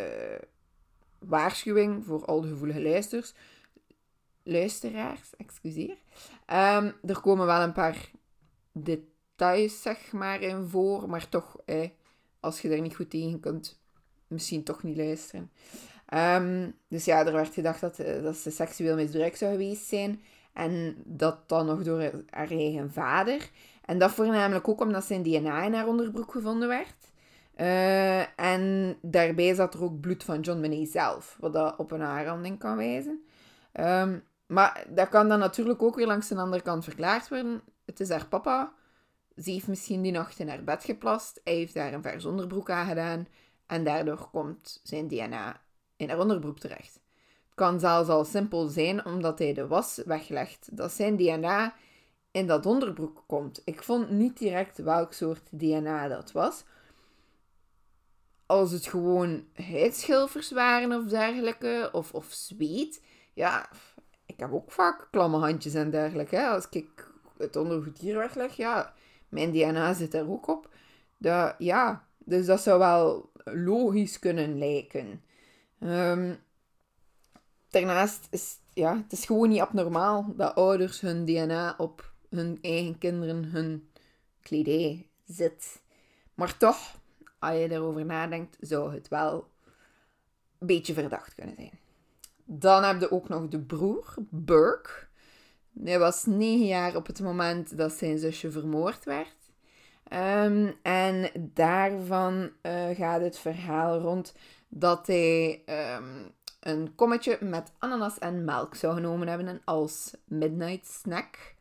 waarschuwing 1.19 2.05
voor 2.05 2.25
al 2.25 2.41
de 2.41 2.47
gevoelige 2.47 2.81
luisters. 2.81 3.33
luisteraars. 4.43 5.35
Excuseer. 5.37 5.97
Um, 6.47 6.93
er 7.05 7.21
komen 7.21 7.45
wel 7.45 7.61
een 7.61 7.73
paar 7.73 8.11
details 8.71 9.81
zeg 9.81 10.11
maar, 10.11 10.41
in 10.41 10.67
voor, 10.67 11.09
maar 11.09 11.29
toch, 11.29 11.55
als 12.39 12.61
je 12.61 12.69
daar 12.69 12.81
niet 12.81 12.95
goed 12.95 13.09
tegen 13.09 13.39
kunt, 13.39 13.79
misschien 14.27 14.63
toch 14.63 14.83
niet 14.83 14.97
luisteren. 14.97 15.51
Um, 16.13 16.75
dus 16.87 17.05
ja, 17.05 17.25
er 17.25 17.33
werd 17.33 17.53
gedacht 17.53 17.81
dat, 17.81 17.99
eh, 17.99 18.23
dat 18.23 18.35
ze 18.37 18.51
seksueel 18.51 18.95
misbruikt 18.95 19.37
zou 19.37 19.51
geweest 19.51 19.85
zijn. 19.85 20.21
En 20.53 20.95
dat 21.05 21.49
dan 21.49 21.65
nog 21.65 21.83
door 21.83 22.01
haar 22.29 22.51
eigen 22.51 22.91
vader. 22.91 23.49
En 23.89 23.97
dat 23.97 24.11
voornamelijk 24.11 24.67
ook 24.67 24.81
omdat 24.81 25.03
zijn 25.03 25.23
DNA 25.23 25.63
in 25.63 25.73
haar 25.73 25.87
onderbroek 25.87 26.31
gevonden 26.31 26.67
werd. 26.67 27.11
Eh, 27.55 28.39
en 28.39 28.95
daarbij 29.01 29.53
zat 29.53 29.73
er 29.73 29.83
ook 29.83 29.99
bloed 29.99 30.23
van 30.23 30.39
John 30.39 30.61
Benet 30.61 30.89
zelf, 30.89 31.37
wat 31.39 31.53
dat 31.53 31.77
op 31.77 31.91
een 31.91 32.01
aanranding 32.01 32.59
kan 32.59 32.77
wijzen. 32.77 33.23
Ehm, 33.71 34.19
maar 34.45 34.85
dat 34.89 35.09
kan 35.09 35.29
dan 35.29 35.39
natuurlijk 35.39 35.81
ook 35.81 35.95
weer 35.95 36.07
langs 36.07 36.27
de 36.27 36.35
andere 36.35 36.61
kant 36.61 36.83
verklaard 36.83 37.29
worden. 37.29 37.61
Het 37.85 37.99
is 37.99 38.09
haar 38.09 38.27
papa. 38.27 38.73
Ze 39.35 39.51
heeft 39.51 39.67
misschien 39.67 40.01
die 40.01 40.11
nacht 40.11 40.39
in 40.39 40.49
haar 40.49 40.63
bed 40.63 40.83
geplast. 40.83 41.41
Hij 41.43 41.53
heeft 41.53 41.73
daar 41.73 41.93
een 41.93 42.01
vers 42.01 42.25
onderbroek 42.25 42.69
aan 42.69 42.87
gedaan. 42.87 43.27
En 43.65 43.83
daardoor 43.83 44.29
komt 44.31 44.79
zijn 44.83 45.07
DNA 45.07 45.61
in 45.95 46.09
haar 46.09 46.19
onderbroek 46.19 46.59
terecht. 46.59 46.93
Het 47.45 47.55
kan 47.55 47.79
zelfs 47.79 48.09
al 48.09 48.25
simpel 48.25 48.67
zijn 48.67 49.05
omdat 49.05 49.39
hij 49.39 49.53
de 49.53 49.67
was 49.67 50.01
weglegt. 50.05 50.77
Dat 50.77 50.91
zijn 50.91 51.17
DNA 51.17 51.73
in 52.31 52.47
dat 52.47 52.65
onderbroek 52.65 53.23
komt. 53.27 53.61
Ik 53.65 53.83
vond 53.83 54.09
niet 54.09 54.37
direct 54.37 54.77
welk 54.77 55.13
soort 55.13 55.47
DNA 55.49 56.07
dat 56.07 56.31
was. 56.31 56.63
Als 58.45 58.71
het 58.71 58.87
gewoon 58.87 59.45
huidschilfers 59.53 60.51
waren 60.51 60.91
of 60.91 61.05
dergelijke, 61.05 61.89
of, 61.91 62.13
of 62.13 62.25
zweet. 62.29 63.03
Ja, 63.33 63.69
ik 64.25 64.39
heb 64.39 64.51
ook 64.51 64.71
vaak 64.71 65.07
klamme 65.11 65.37
handjes 65.37 65.73
en 65.73 65.89
dergelijke. 65.89 66.47
Als 66.47 66.69
ik 66.69 67.11
het 67.37 67.55
ondergoed 67.55 67.97
hier 67.97 68.17
wegleg, 68.17 68.55
ja, 68.55 68.93
mijn 69.29 69.51
DNA 69.51 69.93
zit 69.93 70.13
er 70.13 70.29
ook 70.29 70.47
op. 70.47 70.69
Dat, 71.17 71.55
ja, 71.57 72.07
dus 72.17 72.45
dat 72.45 72.61
zou 72.61 72.79
wel 72.79 73.31
logisch 73.43 74.19
kunnen 74.19 74.57
lijken. 74.57 75.23
Um, 75.79 76.39
daarnaast 77.69 78.27
is 78.31 78.57
ja, 78.73 78.95
het 78.97 79.11
is 79.11 79.25
gewoon 79.25 79.49
niet 79.49 79.59
abnormaal 79.59 80.33
dat 80.35 80.55
ouders 80.55 81.01
hun 81.01 81.25
DNA 81.25 81.75
op 81.77 82.08
hun 82.29 82.57
eigen 82.61 82.97
kinderen, 82.97 83.43
hun 83.43 83.89
kledij 84.41 85.07
zit. 85.25 85.81
Maar 86.33 86.57
toch, 86.57 86.99
als 87.39 87.53
je 87.55 87.71
erover 87.71 88.05
nadenkt, 88.05 88.57
zou 88.59 88.93
het 88.93 89.07
wel 89.07 89.47
een 90.59 90.67
beetje 90.67 90.93
verdacht 90.93 91.35
kunnen 91.35 91.55
zijn. 91.55 91.79
Dan 92.45 92.83
heb 92.83 92.99
je 92.99 93.11
ook 93.11 93.29
nog 93.29 93.47
de 93.47 93.59
broer, 93.59 94.13
Burke. 94.29 94.89
Hij 95.83 95.99
was 95.99 96.25
negen 96.25 96.65
jaar 96.65 96.95
op 96.95 97.07
het 97.07 97.19
moment 97.19 97.77
dat 97.77 97.91
zijn 97.91 98.17
zusje 98.17 98.51
vermoord 98.51 99.03
werd. 99.03 99.35
Um, 100.13 100.75
en 100.81 101.31
daarvan 101.53 102.51
uh, 102.61 102.89
gaat 102.89 103.21
het 103.21 103.37
verhaal 103.37 103.99
rond 103.99 104.33
dat 104.67 105.07
hij 105.07 105.63
um, 105.97 106.31
een 106.59 106.95
kommetje 106.95 107.37
met 107.41 107.71
ananas 107.77 108.19
en 108.19 108.45
melk 108.45 108.75
zou 108.75 108.93
genomen 108.93 109.27
hebben 109.27 109.61
als 109.65 110.13
midnight 110.25 110.87
snack. 110.87 111.55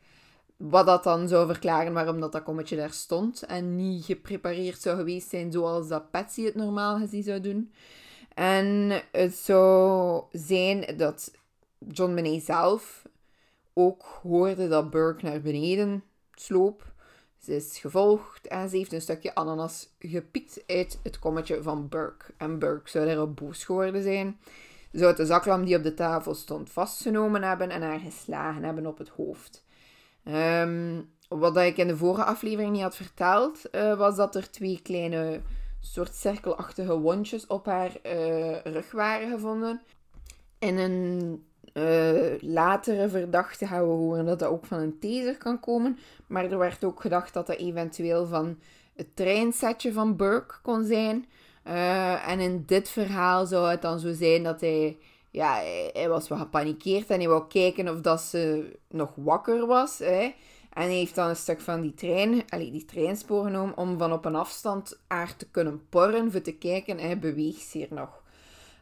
Wat 0.59 0.87
dat 0.87 1.05
dan 1.05 1.29
zou 1.29 1.47
verklaren 1.47 1.93
waarom 1.93 2.21
dat, 2.21 2.43
kommetje 2.43 2.77
daar 2.77 2.93
stond 2.93 3.43
en 3.43 3.77
niet 3.77 4.05
geprepareerd 4.05 4.81
zou 4.81 4.97
geweest 4.97 5.29
zijn 5.29 5.53
zoals 5.53 5.88
dat 5.88 6.11
Patsy 6.11 6.45
het 6.45 6.55
normaal 6.55 6.99
gezien 6.99 7.23
zou 7.23 7.41
doen. 7.41 7.73
En 8.35 8.91
het 9.12 9.35
zou 9.35 10.23
zijn 10.33 10.97
dat 10.97 11.33
John 11.79 12.15
Benet 12.15 12.45
zelf 12.45 13.03
ook 13.73 14.03
hoorde 14.23 14.69
dat 14.69 14.91
Burke 14.91 15.25
naar 15.25 15.41
beneden 15.41 16.05
sloop. 16.35 16.93
Ze 17.38 17.57
is 17.57 17.79
gevolgd 17.79 18.47
en 18.47 18.69
ze 18.69 18.77
heeft 18.77 18.93
een 18.93 19.00
stukje 19.00 19.35
ananas 19.35 19.88
gepikt 19.99 20.62
uit 20.67 20.99
het 21.03 21.19
kommetje 21.19 21.62
van 21.62 21.88
Burke. 21.88 22.33
En 22.37 22.59
Burke 22.59 22.91
zou 22.91 23.07
daarop 23.07 23.37
boos 23.37 23.65
geworden 23.65 24.03
zijn. 24.03 24.38
Zou 24.93 25.17
de 25.17 25.27
zaklamp 25.27 25.67
die 25.67 25.77
op 25.77 25.83
de 25.83 25.95
tafel 25.95 26.35
stond 26.35 26.71
vastgenomen 26.71 27.43
hebben 27.43 27.71
en 27.71 27.83
haar 27.83 28.00
geslagen 28.00 28.65
hebben 28.65 28.87
op 28.87 28.99
het 28.99 29.09
hoofd. 29.09 29.67
Um, 30.28 31.11
wat 31.28 31.56
ik 31.56 31.76
in 31.76 31.87
de 31.87 31.97
vorige 31.97 32.25
aflevering 32.25 32.73
niet 32.73 32.82
had 32.82 32.97
verteld, 32.97 33.62
uh, 33.73 33.99
was 33.99 34.16
dat 34.16 34.35
er 34.35 34.50
twee 34.50 34.80
kleine 34.82 35.40
soort 35.80 36.14
cirkelachtige 36.14 36.99
wondjes 36.99 37.47
op 37.47 37.66
haar 37.66 37.90
uh, 38.06 38.61
rug 38.62 38.90
waren 38.90 39.30
gevonden. 39.30 39.80
In 40.58 40.78
een 40.78 41.42
uh, 41.75 42.32
latere 42.40 43.08
verdachte 43.08 43.66
gaan 43.66 43.82
we 43.82 43.88
horen 43.88 44.26
dat 44.26 44.38
dat 44.38 44.50
ook 44.50 44.66
van 44.66 44.78
een 44.78 44.99
taser 44.99 45.37
kan 45.37 45.61
komen. 45.61 45.99
Maar 46.26 46.44
er 46.44 46.58
werd 46.58 46.85
ook 46.85 47.00
gedacht 47.00 47.35
dat 47.35 47.47
dat 47.47 47.56
eventueel 47.56 48.26
van 48.26 48.58
het 48.94 49.16
treinsetje 49.16 49.92
van 49.92 50.16
Burke 50.16 50.54
kon 50.62 50.85
zijn. 50.85 51.26
En 52.26 52.40
in 52.40 52.62
dit 52.66 52.88
verhaal 52.88 53.47
zou 53.47 53.70
het 53.70 53.82
dan 53.82 53.99
zo 53.99 54.12
zijn 54.12 54.42
dat 54.42 54.61
hij, 54.61 54.99
ja, 55.38 55.61
hij, 55.92 56.09
was 56.09 56.28
wel 56.28 56.38
gepanikeerd 56.38 57.11
en 57.11 57.18
hij 57.18 57.28
wou 57.28 57.49
kijken 57.49 57.88
of 57.88 58.00
dat 58.00 58.21
ze 58.21 58.73
nog 58.88 59.11
wakker 59.14 59.66
was. 59.66 59.99
Hè. 59.99 60.35
En 60.73 60.85
hij 60.85 60.95
heeft 60.95 61.14
dan 61.14 61.28
een 61.28 61.37
stuk 61.37 61.61
van 61.61 61.80
die 61.80 61.95
trein, 61.95 62.42
allee, 62.49 62.71
die 62.71 62.85
treinspoor 62.85 63.45
genomen 63.45 63.76
om 63.76 63.99
van 63.99 64.12
op 64.12 64.25
een 64.25 64.35
afstand 64.35 65.00
haar 65.09 65.37
te 65.37 65.49
kunnen 65.50 65.88
porren, 65.88 66.33
voor 66.33 66.40
te 66.40 66.52
kijken, 66.52 66.99
hij 66.99 67.18
beweegt 67.18 67.73
hier 67.73 67.88
nog. 67.90 68.23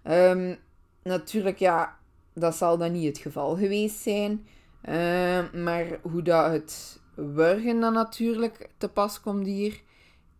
Um, 0.04 0.58
natuurlijk, 1.02 1.58
ja, 1.58 1.98
dat 2.34 2.54
zal 2.56 2.78
dan 2.78 2.92
niet 2.92 3.06
het 3.06 3.18
geval 3.18 3.56
geweest 3.56 3.98
zijn. 3.98 4.46
Uh, 4.88 5.52
maar 5.52 5.98
hoe 6.02 6.22
dat 6.22 6.50
het 6.50 7.00
wurgen 7.14 7.80
dan 7.80 7.92
natuurlijk 7.92 8.70
te 8.78 8.88
pas 8.88 9.20
komt 9.20 9.46
hier, 9.46 9.82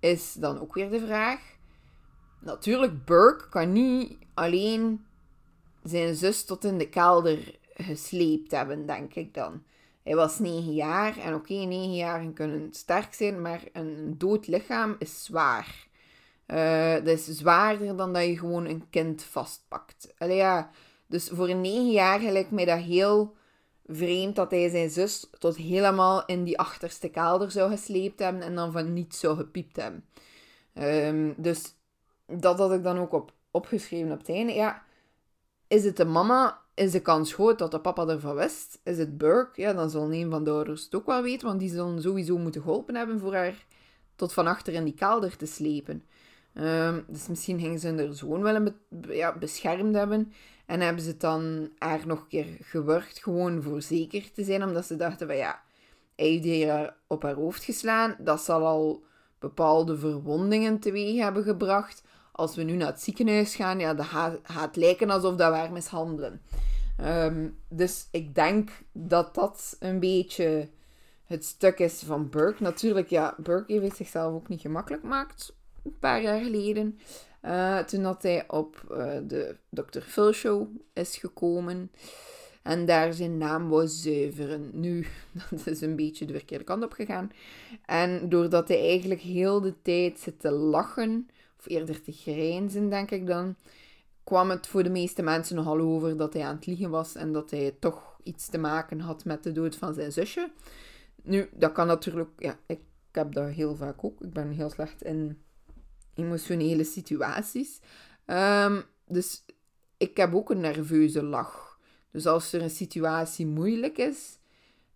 is 0.01 0.33
dan 0.33 0.61
ook 0.61 0.75
weer 0.75 0.91
de 0.91 1.07
vraag. 1.07 1.41
Natuurlijk, 2.41 3.05
Burke 3.05 3.49
kan 3.49 3.73
niet 3.73 4.19
alleen 4.35 5.06
zijn 5.89 6.15
zus 6.15 6.45
tot 6.45 6.65
in 6.65 6.79
de 6.79 6.89
kelder 6.89 7.59
gesleept 7.75 8.51
hebben, 8.51 8.87
denk 8.87 9.15
ik 9.15 9.35
dan. 9.35 9.63
Hij 10.03 10.15
was 10.15 10.39
negen 10.39 10.75
jaar 10.75 11.19
en 11.19 11.35
oké, 11.35 11.53
okay, 11.53 11.65
negen 11.65 11.95
jaar 11.95 12.33
kunnen 12.33 12.69
sterk 12.73 13.15
zijn, 13.15 13.41
maar 13.41 13.63
een 13.73 14.15
dood 14.19 14.47
lichaam 14.47 14.97
is 14.99 15.25
zwaar. 15.25 15.87
Uh, 16.47 16.95
dat 16.95 17.07
is 17.07 17.25
zwaarder 17.25 17.97
dan 17.97 18.13
dat 18.13 18.25
je 18.25 18.39
gewoon 18.39 18.67
een 18.67 18.91
kind 18.91 19.23
vastpakt. 19.23 20.15
Allee, 20.19 20.65
dus 21.07 21.29
voor 21.29 21.49
een 21.49 21.61
negenjarige 21.61 22.33
lijkt 22.33 22.51
mij 22.51 22.65
dat 22.65 22.79
heel 22.79 23.35
vreemd 23.87 24.37
dat 24.37 24.51
hij 24.51 24.69
zijn 24.69 24.91
zus 24.91 25.27
tot 25.39 25.57
helemaal 25.57 26.25
in 26.25 26.45
die 26.45 26.59
achterste 26.59 27.09
kelder 27.09 27.51
zou 27.51 27.71
gesleept 27.71 28.19
hebben 28.19 28.43
en 28.43 28.55
dan 28.55 28.73
van 28.73 28.93
niets 28.93 29.21
zou 29.21 29.37
gepiept 29.37 29.77
hebben. 29.77 30.05
Um, 30.75 31.35
dus 31.37 31.75
dat 32.27 32.59
had 32.59 32.73
ik 32.73 32.83
dan 32.83 32.99
ook 32.99 33.13
op, 33.13 33.33
opgeschreven 33.51 34.13
op 34.13 34.19
het 34.19 34.29
einde. 34.29 34.53
Ja, 34.53 34.86
is 35.69 35.85
het 35.85 35.97
de 35.97 36.05
mama? 36.05 36.65
Is 36.75 36.91
de 36.91 37.01
kans 37.01 37.35
groot 37.35 37.59
dat 37.59 37.71
de 37.71 37.81
papa 37.81 38.07
ervan 38.07 38.35
wist? 38.35 38.81
Is 38.85 38.99
het 38.99 39.19
Burke? 39.19 39.61
Ja, 39.61 39.73
dan 39.73 39.91
zal 39.91 40.13
een 40.13 40.31
van 40.31 40.45
de 40.45 40.51
ouders 40.51 40.85
het 40.85 40.95
ook 40.95 41.07
wel 41.07 41.23
weten, 41.23 41.47
want 41.47 41.61
die 41.61 41.71
zullen 41.71 42.03
sowieso 42.03 42.39
moeten 42.39 42.63
geholpen 42.63 42.95
hebben 42.95 43.21
voor 43.21 43.35
haar 43.35 43.67
tot 44.17 44.33
van 44.33 44.47
achter 44.47 44.73
in 44.73 44.85
die 44.85 44.95
kelder 44.95 45.37
te 45.37 45.47
slepen. 45.47 46.05
Um, 46.55 47.05
dus 47.09 47.29
misschien 47.29 47.61
gingen 47.61 47.79
ze 47.79 47.95
haar 47.95 48.13
zoon 48.13 48.43
wel 48.43 48.55
een 48.55 48.77
ja, 49.09 49.39
beschermd 49.39 49.95
hebben. 49.95 50.33
En 50.67 50.81
hebben 50.81 51.03
ze 51.03 51.09
het 51.09 51.21
dan 51.21 51.71
haar 51.79 52.07
nog 52.07 52.19
een 52.19 52.29
keer 52.29 52.57
gewurgd, 52.61 53.23
gewoon 53.23 53.63
voor 53.63 53.83
zeker 53.83 54.33
te 54.33 54.45
zijn. 54.45 54.65
Omdat 54.65 54.87
ze 54.87 54.97
dachten 54.97 55.27
van 55.27 55.37
ja, 55.37 55.63
hij 56.17 56.27
heeft 56.27 56.45
hier 56.45 56.95
op 57.07 57.23
haar 57.23 57.35
hoofd 57.35 57.65
geslaan. 57.65 58.17
Dat 58.19 58.41
zal 58.41 58.67
al 58.67 59.05
bepaalde 59.39 59.99
verwondingen 59.99 60.79
teweeg 60.79 61.23
hebben 61.23 61.43
gebracht 61.43 62.03
als 62.37 62.57
we 62.57 62.63
nu 62.63 62.73
naar 62.73 62.87
het 62.87 63.03
ziekenhuis 63.03 63.55
gaan, 63.55 63.79
ja, 63.79 63.95
dat 63.95 64.07
gaat, 64.43 64.77
lijken 64.77 65.11
alsof 65.11 65.37
dat 65.37 65.53
we 65.53 65.73
mishandelen. 65.73 66.41
Um, 67.01 67.59
dus 67.69 68.09
ik 68.11 68.35
denk 68.35 68.71
dat 68.93 69.35
dat 69.35 69.77
een 69.79 70.01
beetje 70.01 70.69
het 71.25 71.45
stuk 71.45 71.79
is 71.79 72.03
van 72.07 72.31
Burke. 72.31 72.63
Natuurlijk, 72.63 73.09
ja, 73.09 73.35
Burke 73.39 73.81
heeft 73.81 73.97
zichzelf 73.97 74.35
ook 74.35 74.49
niet 74.49 74.61
gemakkelijk 74.61 75.03
gemaakt. 75.03 75.55
Een 75.85 75.99
paar 75.99 76.23
jaar 76.23 76.41
geleden. 76.41 76.99
Uh, 77.43 77.79
toen 77.79 78.03
dat 78.03 78.23
hij 78.23 78.45
op 78.49 78.83
uh, 78.91 79.13
de 79.27 79.57
Dr. 79.69 80.01
Phil 80.01 80.33
Show 80.33 80.69
is 80.93 81.17
gekomen. 81.17 81.91
En 82.63 82.87
daar 82.87 83.13
zijn 83.13 83.39
naam 83.39 83.69
wou 83.69 83.87
zuiveren. 83.87 84.71
Nu, 84.73 85.07
dat 85.51 85.67
is 85.67 85.81
een 85.81 85.97
beetje 85.97 86.25
de 86.25 86.33
verkeerde 86.33 86.65
kant 86.65 86.85
op 86.85 86.93
gegaan. 86.93 87.33
En 87.85 88.29
doordat 88.29 88.69
hij 88.69 88.79
eigenlijk 88.79 89.21
heel 89.21 89.61
de 89.61 89.75
tijd 89.83 90.19
zit 90.19 90.41
te 90.41 90.51
lachen 90.51 91.29
of 91.59 91.67
eerder 91.69 92.03
te 92.03 92.13
grijnzen, 92.13 92.89
denk 92.89 93.11
ik 93.11 93.27
dan, 93.27 93.57
kwam 94.25 94.51
het 94.51 94.67
voor 94.67 94.83
de 94.83 94.91
meeste 94.91 95.23
mensen 95.23 95.57
nogal 95.57 95.81
over 95.81 96.17
dat 96.17 96.33
hij 96.33 96.45
aan 96.45 96.55
het 96.55 96.67
liegen 96.67 96.91
was 96.91 97.15
en 97.15 97.33
dat 97.33 97.51
hij 97.51 97.77
toch 97.79 98.19
iets 98.23 98.49
te 98.49 98.59
maken 98.59 99.01
had 99.01 99.25
met 99.25 99.43
de 99.43 99.53
dood 99.53 99.77
van 99.77 99.95
zijn 99.95 100.13
zusje. 100.13 100.51
Nu, 101.23 101.49
dat 101.53 101.73
kan 101.73 101.87
natuurlijk, 101.87 102.31
ja, 102.39 102.59
ik 102.67 102.81
heb 103.13 103.33
dat 103.33 103.49
heel 103.49 103.77
vaak 103.77 104.05
ook. 104.05 104.21
Ik 104.21 104.33
ben 104.33 104.51
heel 104.51 104.71
slecht 104.71 105.03
in 105.03 105.39
emotionele 106.15 106.85
situaties. 106.85 107.81
Um, 108.27 108.83
dus 109.07 109.45
ik 109.97 110.17
heb 110.17 110.35
ook 110.35 110.51
een 110.51 110.61
nerveuze 110.61 111.23
lach. 111.23 111.79
Dus 112.11 112.27
als 112.27 112.53
er 112.53 112.63
een 112.63 112.71
situatie 112.71 113.47
moeilijk 113.47 113.99
is, 113.99 114.39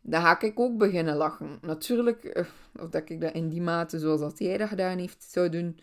dan 0.01 0.23
ga 0.23 0.41
ik 0.41 0.61
ook 0.61 0.79
beginnen 0.79 1.17
lachen. 1.17 1.59
Natuurlijk, 1.63 2.25
eh, 2.25 2.47
of 2.81 2.89
dat 2.89 3.11
ik 3.11 3.21
dat 3.21 3.35
in 3.35 3.49
die 3.49 3.63
mate 3.63 3.99
zoals 3.99 4.21
dat 4.21 4.39
jij 4.39 4.59
dat 4.59 4.69
gedaan 4.69 4.99
heeft 4.99 5.23
zou 5.23 5.49
doen, 5.49 5.79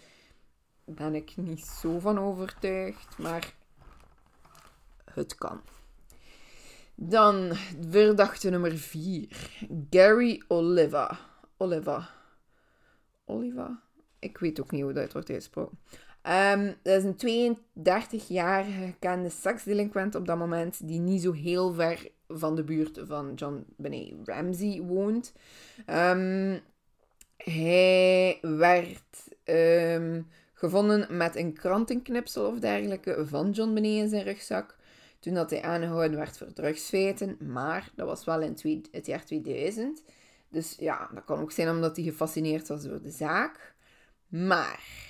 ben 0.87 1.15
ik 1.15 1.37
niet 1.37 1.65
zo 1.65 1.99
van 1.99 2.19
overtuigd, 2.19 3.17
maar 3.17 3.53
het 5.13 5.35
kan. 5.35 5.61
Dan 6.95 7.51
verdachte 7.89 8.49
nummer 8.49 8.77
4. 8.77 9.27
Gary 9.89 10.43
Oliva. 10.47 11.19
Oliva. 11.57 12.09
Oliva? 13.25 13.81
Ik 14.19 14.37
weet 14.37 14.61
ook 14.61 14.71
niet 14.71 14.81
hoe 14.83 14.93
dat 14.93 15.13
wordt 15.13 15.29
uitgesproken. 15.29 15.77
Ehm, 16.21 16.73
dat 16.83 17.03
is 17.03 17.03
een 17.03 17.17
32-jarige 17.17 18.85
gekende 18.85 19.29
seksdelinquent 19.29 20.15
op 20.15 20.25
dat 20.25 20.37
moment, 20.37 20.87
die 20.87 20.99
niet 20.99 21.21
zo 21.21 21.31
heel 21.31 21.73
ver 21.73 22.11
van 22.27 22.55
de 22.55 22.63
buurt 22.63 22.99
van 23.03 23.33
John 23.33 23.65
Benet 23.77 24.13
Ramsey 24.23 24.81
woont. 24.81 25.33
Ehm, 25.85 26.59
hij 27.37 28.37
werd 28.41 29.35
ehm, 29.43 30.21
gevonden 30.57 31.17
met 31.17 31.35
een 31.35 31.53
krantenknipsel 31.53 32.45
of 32.45 32.59
dergelijke 32.59 33.27
van 33.27 33.51
John 33.51 33.73
Benet 33.73 34.01
in 34.03 34.09
zijn 34.09 34.23
rugzak. 34.23 34.75
Toen 35.19 35.33
dat 35.33 35.49
hij 35.49 35.61
aangehouden 35.61 36.17
werd 36.17 36.37
voor 36.37 36.53
drugsfeiten. 36.53 37.37
Maar 37.39 37.91
dat 37.95 38.07
was 38.07 38.25
wel 38.25 38.41
in 38.41 38.57
het 38.91 39.05
jaar 39.05 39.25
2000. 39.25 40.03
Dus 40.49 40.75
ja, 40.79 41.09
dat 41.13 41.25
kan 41.25 41.39
ook 41.39 41.51
zijn 41.51 41.69
omdat 41.69 41.95
hij 41.95 42.05
gefascineerd 42.05 42.67
was 42.67 42.83
door 42.83 43.01
de 43.01 43.11
zaak. 43.11 43.75
Maar 44.27 45.05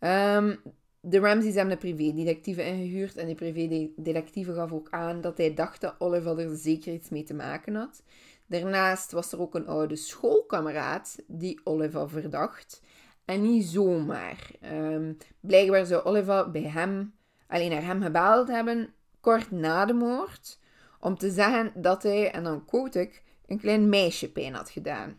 Um, 0.00 0.62
de 1.00 1.18
Ramseys 1.18 1.54
hebben 1.54 1.72
een 1.72 1.78
privédetectieve 1.78 2.64
ingehuurd 2.64 3.16
en 3.16 3.26
die 3.26 3.34
privédetectieve 3.34 4.54
gaf 4.54 4.72
ook 4.72 4.90
aan 4.90 5.20
dat 5.20 5.36
hij 5.38 5.54
dacht 5.54 5.80
dat 5.80 5.94
Oliver 5.98 6.38
er 6.38 6.56
zeker 6.56 6.92
iets 6.92 7.08
mee 7.08 7.22
te 7.22 7.34
maken 7.34 7.74
had. 7.74 8.02
Daarnaast 8.46 9.12
was 9.12 9.32
er 9.32 9.40
ook 9.40 9.54
een 9.54 9.66
oude 9.66 9.96
schoolkameraad 9.96 11.16
die 11.26 11.60
Oliver 11.64 12.10
verdacht. 12.10 12.80
En 13.30 13.42
niet 13.42 13.64
zomaar. 13.64 14.50
Um, 14.72 15.16
blijkbaar 15.40 15.86
zou 15.86 16.04
Oliver 16.04 16.50
bij 16.50 16.62
hem, 16.62 17.14
alleen 17.46 17.70
naar 17.70 17.84
hem 17.84 18.02
gebeld 18.02 18.48
hebben, 18.48 18.94
kort 19.20 19.50
na 19.50 19.84
de 19.84 19.92
moord, 19.92 20.58
om 21.00 21.18
te 21.18 21.30
zeggen 21.30 21.72
dat 21.74 22.02
hij, 22.02 22.30
en 22.30 22.44
dan 22.44 22.64
quote 22.64 23.00
ik, 23.00 23.22
een 23.46 23.60
klein 23.60 23.88
meisje 23.88 24.32
pijn 24.32 24.54
had 24.54 24.70
gedaan. 24.70 25.18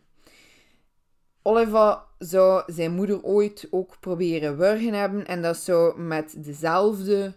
Oliver 1.41 2.01
zou 2.17 2.63
zijn 2.73 2.91
moeder 2.91 3.23
ooit 3.23 3.67
ook 3.69 3.99
proberen 3.99 4.57
wurgen 4.57 4.93
hebben 4.93 5.27
en 5.27 5.41
dat 5.41 5.57
zou 5.57 5.99
met 5.99 6.43
dezelfde 6.43 7.35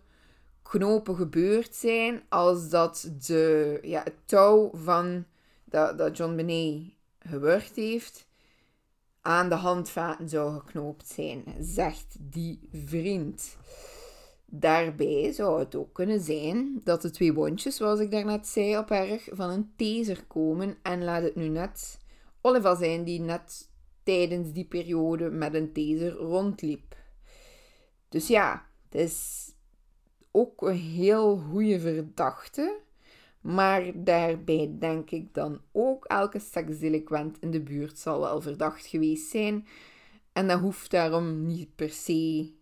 knopen 0.62 1.16
gebeurd 1.16 1.74
zijn 1.74 2.22
als 2.28 2.68
dat 2.68 3.10
de, 3.26 3.78
ja, 3.82 4.02
het 4.02 4.16
touw 4.26 4.70
van 4.72 5.24
dat, 5.64 5.98
dat 5.98 6.16
John 6.16 6.36
Benet 6.36 6.82
gewurgd 7.18 7.76
heeft 7.76 8.26
aan 9.26 9.48
de 9.48 9.54
handvaten 9.54 10.28
zou 10.28 10.52
geknoopt 10.52 11.08
zijn, 11.08 11.44
zegt 11.60 12.16
die 12.20 12.68
vriend. 12.72 13.56
Daarbij 14.46 15.32
zou 15.32 15.58
het 15.58 15.74
ook 15.74 15.92
kunnen 15.92 16.20
zijn 16.20 16.80
dat 16.84 17.02
de 17.02 17.10
twee 17.10 17.32
wondjes, 17.32 17.76
zoals 17.76 18.00
ik 18.00 18.10
daarnet 18.10 18.46
zei, 18.46 18.78
op 18.78 18.90
erg 18.90 19.28
van 19.32 19.50
een 19.50 19.72
taser 19.76 20.24
komen. 20.26 20.76
En 20.82 21.04
laat 21.04 21.22
het 21.22 21.34
nu 21.34 21.48
net 21.48 21.98
Oliver 22.40 22.76
zijn 22.76 23.04
die 23.04 23.20
net 23.20 23.70
tijdens 24.02 24.52
die 24.52 24.64
periode 24.64 25.30
met 25.30 25.54
een 25.54 25.72
taser 25.72 26.12
rondliep. 26.12 26.96
Dus 28.08 28.26
ja, 28.26 28.66
het 28.88 29.00
is 29.00 29.48
ook 30.30 30.62
een 30.62 30.76
heel 30.76 31.36
goede 31.36 31.80
verdachte. 31.80 32.80
Maar 33.44 33.82
daarbij 33.94 34.76
denk 34.78 35.10
ik 35.10 35.34
dan 35.34 35.60
ook 35.72 36.04
elke 36.04 36.38
seksdelinquent 36.38 37.36
in 37.40 37.50
de 37.50 37.60
buurt 37.60 37.98
zal 37.98 38.20
wel 38.20 38.40
verdacht 38.40 38.86
geweest 38.86 39.30
zijn. 39.30 39.66
En 40.32 40.48
dat 40.48 40.60
hoeft 40.60 40.90
daarom 40.90 41.46
niet 41.46 41.74
per 41.74 41.90
se 41.90 42.52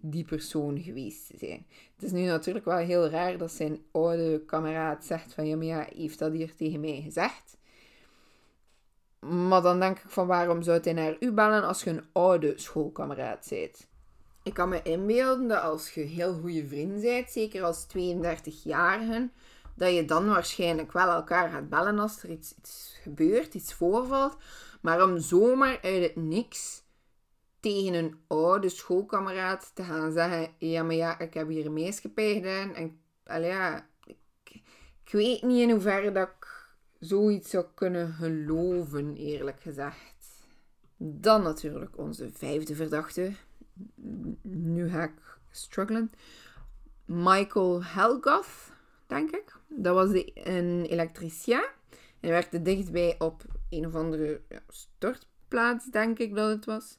die 0.00 0.24
persoon 0.24 0.80
geweest 0.80 1.26
te 1.26 1.36
zijn. 1.36 1.66
Het 1.94 2.04
is 2.04 2.12
nu 2.12 2.24
natuurlijk 2.24 2.64
wel 2.64 2.76
heel 2.76 3.08
raar 3.08 3.38
dat 3.38 3.52
zijn 3.52 3.84
oude 3.92 4.42
kameraad 4.46 5.04
zegt 5.04 5.34
van 5.34 5.46
ja, 5.46 5.56
maar 5.56 5.66
ja, 5.66 5.86
heeft 5.96 6.18
dat 6.18 6.32
hier 6.32 6.54
tegen 6.54 6.80
mij 6.80 7.00
gezegd? 7.04 7.56
Maar 9.18 9.62
dan 9.62 9.80
denk 9.80 9.98
ik 9.98 10.10
van 10.10 10.26
waarom 10.26 10.62
zou 10.62 10.80
hij 10.82 10.92
naar 10.92 11.16
u 11.20 11.32
bellen 11.32 11.62
als 11.66 11.84
je 11.84 11.90
een 11.90 12.04
oude 12.12 12.52
schoolkameraad 12.56 13.46
bent? 13.50 13.86
Ik 14.42 14.54
kan 14.54 14.68
me 14.68 14.82
inbeelden 14.82 15.48
dat 15.48 15.62
als 15.62 15.90
je 15.90 16.00
heel 16.00 16.34
goede 16.34 16.66
vriend 16.66 17.00
bent, 17.00 17.30
zeker 17.30 17.62
als 17.62 17.86
32-jarige, 17.86 19.30
dat 19.82 19.94
je 19.94 20.04
dan 20.04 20.26
waarschijnlijk 20.28 20.92
wel 20.92 21.08
elkaar 21.08 21.50
gaat 21.50 21.68
bellen 21.68 21.98
als 21.98 22.22
er 22.22 22.30
iets, 22.30 22.54
iets 22.58 22.96
gebeurt, 23.02 23.54
iets 23.54 23.74
voorvalt. 23.74 24.36
Maar 24.80 25.02
om 25.02 25.18
zomaar 25.18 25.78
uit 25.82 26.02
het 26.02 26.16
niks 26.16 26.82
tegen 27.60 27.94
een 27.94 28.18
oude 28.26 28.68
schoolkameraad 28.68 29.70
te 29.74 29.82
gaan 29.82 30.12
zeggen: 30.12 30.50
Ja, 30.58 30.82
maar 30.82 30.94
ja, 30.94 31.18
ik 31.18 31.34
heb 31.34 31.48
hier 31.48 31.66
een 31.66 31.72
meisje 31.72 32.10
gedaan. 32.14 32.74
En 32.74 33.00
ja, 33.24 33.86
ik, 34.04 34.62
weet 35.10 35.42
niet 35.42 35.60
in 35.60 35.70
hoeverre 35.70 36.12
dat 36.12 36.28
ik 36.28 36.70
zoiets 36.98 37.50
zou 37.50 37.64
kunnen 37.74 38.12
geloven, 38.12 39.16
eerlijk 39.16 39.60
gezegd. 39.60 40.46
Dan 40.96 41.42
natuurlijk 41.42 41.98
onze 41.98 42.30
vijfde 42.32 42.74
verdachte. 42.74 43.32
Nu 44.42 44.88
ga 44.88 45.02
ik 45.02 45.38
struggelen. 45.50 46.10
Michael 47.04 47.84
Helgoth, 47.84 48.71
denk 49.12 49.30
ik. 49.30 49.56
Dat 49.68 49.94
was 49.94 50.22
een 50.34 50.86
elektricien. 50.88 51.64
Hij 52.20 52.30
werkte 52.30 52.62
dichtbij 52.62 53.14
op 53.18 53.42
een 53.70 53.86
of 53.86 53.94
andere 53.94 54.40
ja, 54.48 54.60
stortplaats, 54.68 55.90
denk 55.90 56.18
ik 56.18 56.34
dat 56.34 56.48
het 56.48 56.64
was. 56.64 56.98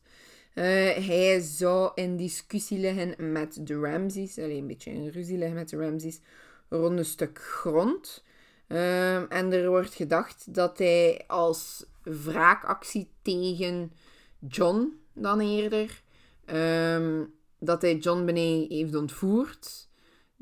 Uh, 0.56 0.64
hij 1.08 1.40
zou 1.40 1.92
in 1.96 2.18
discussie 2.18 2.80
liggen 2.80 3.32
met 3.32 3.68
de 3.68 3.80
Ramses, 3.80 4.38
alleen 4.38 4.58
een 4.58 4.68
beetje 4.68 4.92
in 4.92 5.08
ruzie 5.08 5.38
liggen 5.38 5.56
met 5.56 5.70
de 5.70 5.78
Ramses, 5.78 6.20
rond 6.70 6.98
een 6.98 7.06
stuk 7.06 7.40
grond. 7.42 8.24
Ehm, 8.68 9.26
en 9.30 9.52
er 9.52 9.70
wordt 9.70 9.94
gedacht 9.94 10.54
dat 10.54 10.78
hij 10.78 11.24
als 11.28 11.86
wraakactie 12.04 13.10
tegen 13.22 13.92
John 14.48 15.00
dan 15.14 15.40
eerder, 15.40 16.02
ehm, 16.46 17.24
dat 17.60 17.82
hij 17.82 17.98
John 17.98 18.26
Benet 18.26 18.70
heeft 18.72 18.96
ontvoerd. 18.96 19.90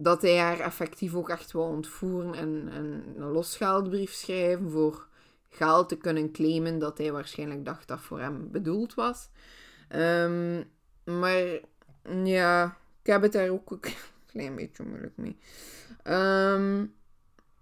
Dat 0.03 0.21
hij 0.21 0.37
haar 0.37 0.59
effectief 0.59 1.15
ook 1.15 1.29
echt 1.29 1.51
wil 1.51 1.61
ontvoeren 1.61 2.33
en, 2.33 2.69
en 2.71 3.03
een 3.17 3.31
losgeldbrief 3.31 4.11
schrijven 4.11 4.71
voor 4.71 5.07
geld 5.49 5.89
te 5.89 5.97
kunnen 5.97 6.31
claimen 6.31 6.79
dat 6.79 6.97
hij 6.97 7.11
waarschijnlijk 7.11 7.65
dacht 7.65 7.87
dat 7.87 7.99
voor 7.99 8.19
hem 8.19 8.51
bedoeld 8.51 8.93
was. 8.93 9.29
Um, 9.95 10.69
maar 11.03 11.59
ja, 12.23 12.77
ik 13.01 13.07
heb 13.07 13.21
het 13.21 13.31
daar 13.31 13.49
ook 13.49 13.71
een 13.71 13.79
klein 14.31 14.55
beetje 14.55 14.83
moeilijk 14.83 15.17
mee. 15.17 15.37
Um, 16.03 16.93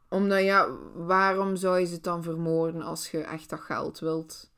omdat 0.10 0.43
ja, 0.43 0.69
waarom 0.93 1.56
zou 1.56 1.80
je 1.80 1.86
ze 1.86 2.02
dan 2.02 2.23
vermoorden 2.23 2.82
als 2.82 3.12
je 3.12 3.21
echt 3.21 3.49
dat 3.49 3.60
geld 3.60 3.99
wilt? 3.99 4.52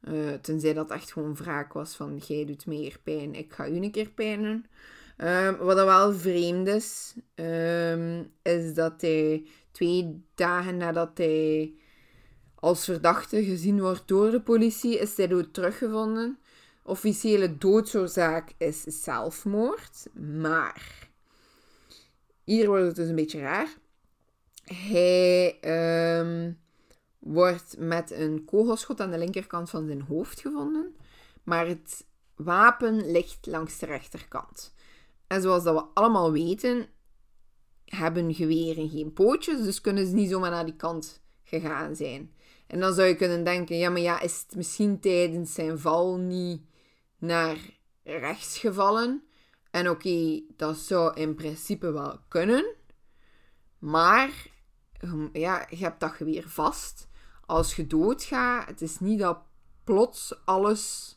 Uh, 0.00 0.32
tenzij 0.32 0.72
dat 0.72 0.90
echt 0.90 1.12
gewoon 1.12 1.34
wraak 1.34 1.72
was 1.72 1.94
van 1.94 2.16
jij 2.16 2.44
doet 2.44 2.66
meer 2.66 2.98
pijn, 3.02 3.34
ik 3.34 3.52
ga 3.52 3.68
u 3.68 3.76
een 3.76 3.90
keer 3.90 4.10
pijnen. 4.10 4.66
Um, 5.22 5.56
wat 5.56 5.76
wel 5.76 6.12
vreemd 6.12 6.68
is, 6.68 7.14
um, 7.34 8.32
is 8.42 8.74
dat 8.74 9.00
hij 9.00 9.46
twee 9.70 10.24
dagen 10.34 10.76
nadat 10.76 11.18
hij 11.18 11.74
als 12.54 12.84
verdachte 12.84 13.44
gezien 13.44 13.80
wordt 13.80 14.08
door 14.08 14.30
de 14.30 14.40
politie, 14.40 14.98
is 14.98 15.16
hij 15.16 15.26
dood 15.26 15.54
teruggevonden. 15.54 16.38
Officiële 16.82 17.58
doodsoorzaak 17.58 18.52
is 18.58 18.82
zelfmoord, 18.82 20.06
maar 20.42 21.08
hier 22.44 22.66
wordt 22.66 22.86
het 22.86 22.96
dus 22.96 23.08
een 23.08 23.14
beetje 23.14 23.40
raar. 23.40 23.68
Hij 24.64 25.58
um, 26.18 26.58
wordt 27.18 27.74
met 27.78 28.10
een 28.10 28.44
kogelschot 28.44 29.00
aan 29.00 29.10
de 29.10 29.18
linkerkant 29.18 29.70
van 29.70 29.86
zijn 29.86 30.00
hoofd 30.00 30.40
gevonden, 30.40 30.96
maar 31.42 31.66
het 31.66 32.06
wapen 32.34 33.10
ligt 33.10 33.46
langs 33.46 33.78
de 33.78 33.86
rechterkant. 33.86 34.72
En 35.30 35.42
zoals 35.42 35.62
dat 35.62 35.74
we 35.74 35.84
allemaal 35.94 36.32
weten, 36.32 36.88
hebben 37.84 38.34
geweren 38.34 38.88
geen 38.88 39.12
pootjes, 39.12 39.62
dus 39.62 39.80
kunnen 39.80 40.06
ze 40.06 40.14
niet 40.14 40.30
zomaar 40.30 40.50
naar 40.50 40.64
die 40.64 40.76
kant 40.76 41.22
gegaan 41.42 41.96
zijn. 41.96 42.34
En 42.66 42.80
dan 42.80 42.94
zou 42.94 43.08
je 43.08 43.14
kunnen 43.14 43.44
denken, 43.44 43.76
ja, 43.76 43.90
maar 43.90 44.00
ja, 44.00 44.20
is 44.20 44.44
het 44.46 44.56
misschien 44.56 45.00
tijdens 45.00 45.54
zijn 45.54 45.78
val 45.78 46.16
niet 46.16 46.62
naar 47.18 47.56
rechts 48.02 48.58
gevallen? 48.58 49.24
En 49.70 49.90
oké, 49.90 50.42
dat 50.56 50.76
zou 50.76 51.14
in 51.14 51.34
principe 51.34 51.92
wel 51.92 52.18
kunnen. 52.28 52.74
Maar 53.78 54.46
ja, 55.32 55.66
je 55.68 55.76
hebt 55.76 56.00
dat 56.00 56.12
geweer 56.12 56.48
vast. 56.48 57.08
Als 57.46 57.76
je 57.76 57.86
doodgaat, 57.86 58.66
het 58.66 58.80
is 58.80 58.98
niet 58.98 59.18
dat 59.18 59.38
plots 59.84 60.44
alles 60.44 61.16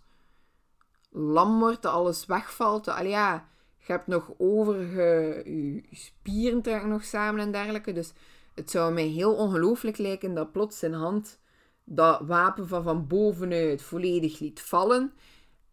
lam 1.09 1.59
wordt, 1.59 1.85
alles 1.85 2.25
wegvalt. 2.25 2.87
Allee, 2.87 3.09
ja, 3.09 3.51
je 3.85 3.91
hebt 3.91 4.07
nog 4.07 4.31
over, 4.37 4.97
je, 5.49 5.83
spieren 5.91 6.61
trekken 6.61 6.89
nog 6.89 7.03
samen 7.03 7.41
en 7.41 7.51
dergelijke. 7.51 7.91
Dus 7.91 8.13
het 8.55 8.71
zou 8.71 8.93
mij 8.93 9.07
heel 9.07 9.35
ongelooflijk 9.35 9.97
lijken 9.97 10.33
dat 10.33 10.51
plots 10.51 10.79
zijn 10.79 10.93
hand 10.93 11.39
dat 11.83 12.21
wapen 12.21 12.67
van 12.67 12.83
van 12.83 13.07
bovenuit 13.07 13.81
volledig 13.81 14.39
liet 14.39 14.61
vallen. 14.61 15.13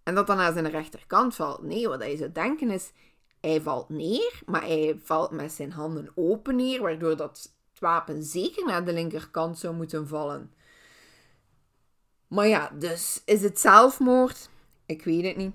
En 0.02 0.14
dat 0.14 0.26
dan 0.26 0.36
naar 0.36 0.52
zijn 0.52 0.70
rechterkant 0.70 1.34
valt. 1.34 1.62
Nee, 1.62 1.88
wat 1.88 2.04
je 2.04 2.16
zou 2.16 2.32
denken 2.32 2.70
is, 2.70 2.92
hij 3.40 3.60
valt 3.60 3.88
neer, 3.88 4.40
maar 4.46 4.62
hij 4.62 5.00
valt 5.02 5.30
met 5.30 5.52
zijn 5.52 5.72
handen 5.72 6.10
open 6.14 6.56
neer, 6.56 6.82
waardoor 6.82 7.16
dat 7.16 7.54
wapen 7.78 8.22
zeker 8.22 8.66
naar 8.66 8.84
de 8.84 8.92
linkerkant 8.92 9.58
zou 9.58 9.74
moeten 9.74 10.08
vallen. 10.08 10.52
Maar 12.26 12.46
ja, 12.46 12.70
dus 12.78 13.22
is 13.24 13.42
het 13.42 13.60
zelfmoord? 13.60 14.48
Ik 14.86 15.04
weet 15.04 15.24
het 15.24 15.36
niet. 15.36 15.54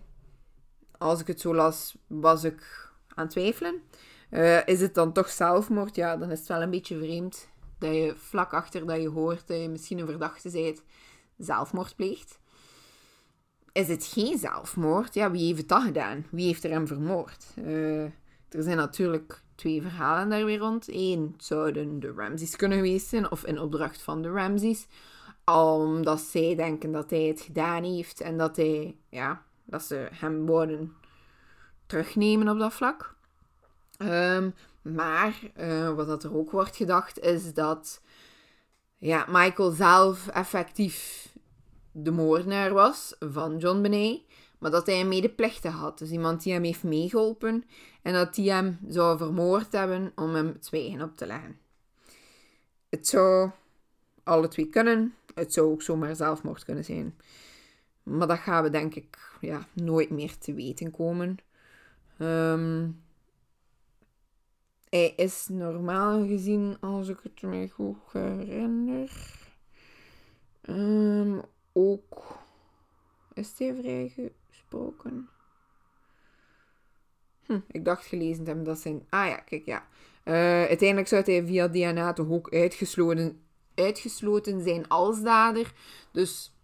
Als 1.06 1.20
ik 1.20 1.28
het 1.28 1.42
zo 1.42 1.56
las, 1.56 1.96
was 2.08 2.44
ik 2.44 2.90
aan 3.08 3.24
het 3.24 3.30
twijfelen. 3.30 3.82
Eh, 4.30 4.68
is 4.68 4.82
het 4.82 4.94
dan 4.94 5.14
toch 5.14 5.30
zelfmoord? 5.30 5.96
Ja, 5.96 6.18
dan 6.18 6.32
is 6.32 6.40
het 6.40 6.48
wel 6.48 6.62
een 6.62 6.70
beetje 6.70 6.98
vreemd 6.98 7.50
dat 7.80 7.94
je 7.94 8.14
vlak 8.18 8.54
achter 8.54 8.86
dat 8.86 9.02
je 9.02 9.10
hoort 9.10 9.48
dat 9.48 9.62
je 9.62 9.70
misschien 9.70 10.00
een 10.00 10.06
verdachte 10.06 10.50
bent, 10.52 10.84
zelfmoord 11.38 11.96
pleegt. 11.96 12.40
Is 13.72 13.88
het 13.88 14.06
geen 14.06 14.38
zelfmoord? 14.38 15.14
Ja, 15.14 15.32
wie 15.32 15.54
heeft 15.54 15.68
dat 15.68 15.82
gedaan? 15.82 16.26
Wie 16.32 16.46
heeft 16.46 16.64
er 16.64 16.72
hem 16.72 16.88
vermoord? 16.88 17.46
Eh, 17.56 18.04
er 18.50 18.64
zijn 18.64 18.78
natuurlijk 18.78 19.42
twee 19.56 19.82
verhalen 19.82 20.30
daar 20.30 20.46
weer 20.46 20.60
rond. 20.60 20.88
Eén, 20.88 21.34
zouden 21.38 22.00
de 22.00 22.14
Ramses 22.16 22.56
kunnen 22.56 22.78
geweest 22.78 23.08
zijn, 23.08 23.32
of 23.32 23.46
in 23.46 23.60
opdracht 23.60 24.02
van 24.02 24.22
de 24.22 24.30
Ramses. 24.30 24.88
Omdat 25.46 26.20
zij 26.20 26.56
denken 26.56 26.92
dat 26.92 27.10
hij 27.10 27.24
het 27.24 27.42
gedaan 27.42 27.84
heeft 27.84 28.22
en 28.22 28.38
dat, 28.38 28.56
hij, 28.56 28.98
ja, 29.10 29.44
dat 29.66 29.84
ze 29.84 30.08
hem 30.12 30.46
worden 30.46 30.94
terugnemen 31.86 32.50
op 32.50 32.60
dat 32.60 32.74
vlak. 32.74 33.16
Ehm, 33.98 34.50
maar 34.82 35.40
uh, 35.60 35.94
wat 35.94 36.08
dat 36.08 36.24
er 36.24 36.36
ook 36.36 36.52
wordt 36.52 36.76
gedacht 36.76 37.20
is 37.20 37.54
dat 37.54 38.02
ja, 38.98 39.26
Michael 39.30 39.72
zelf 39.72 40.28
effectief 40.28 41.30
de 41.92 42.12
moordenaar 42.12 42.74
was 42.74 43.16
van 43.20 43.58
John 43.58 43.82
Benet, 43.82 44.22
maar 44.60 44.72
dat 44.72 44.86
hij 44.86 45.02
een 45.02 45.08
medeplichtige 45.08 45.78
had. 45.78 45.98
Dus 45.98 46.10
iemand 46.10 46.44
die 46.44 46.54
hem 46.54 46.64
heeft 46.64 46.84
meegeholpen 46.84 47.64
en 48.02 48.14
dat 48.14 48.36
die 48.36 48.52
hem 48.52 48.80
zou 48.88 49.18
vermoord 49.18 49.72
hebben 49.72 50.12
om 50.16 50.36
hem 50.36 50.48
het 50.48 50.66
zwijgen 50.66 51.02
op 51.02 51.18
te 51.18 51.26
leggen. 51.26 51.60
Het 52.90 53.08
zou 53.08 53.52
alle 54.24 54.48
twee 54.48 54.70
kunnen. 54.70 55.16
Het 55.34 55.54
zou 55.54 55.72
ook 55.72 55.82
zomaar 55.82 56.16
zelfmoord 56.16 56.66
kunnen 56.66 56.84
zijn. 56.84 57.16
Maar 58.06 58.28
dat 58.28 58.40
gaan 58.40 58.64
we 58.64 58.70
denk 58.70 58.96
ik 58.96 59.38
ja, 59.42 59.68
nooit 59.74 60.10
meer 60.10 60.38
te 60.38 60.54
weten 60.54 60.92
komen. 60.92 61.38
Um, 62.20 63.04
hij 64.90 65.14
is 65.16 65.48
normaal 65.48 66.28
gezien, 66.28 66.78
als 66.80 67.08
ik 67.08 67.20
het 67.24 67.42
me 67.42 67.70
goed 67.70 67.98
herinner, 68.12 69.12
um, 70.70 71.42
ook. 71.74 72.38
Is 73.34 73.54
hij 73.58 73.76
vrijgesproken? 73.76 75.30
Hm, 77.46 77.60
ik 77.68 77.86
dacht 77.86 78.06
gelezen 78.06 78.44
te 78.44 78.50
hebben 78.50 78.66
dat 78.66 78.80
zijn. 78.80 79.06
Ah 79.10 79.28
ja, 79.28 79.36
kijk 79.36 79.66
ja. 79.66 79.88
Uh, 80.26 80.34
uiteindelijk 80.66 81.08
zou 81.08 81.24
hij 81.24 81.46
via 81.46 81.68
DNA 81.68 82.14
toch 82.14 82.30
ook 82.30 82.54
uitgesloten, 82.54 83.42
uitgesloten 83.76 84.62
zijn 84.62 84.88
als 84.88 85.22
dader. 85.22 85.74
Dus 86.12 86.55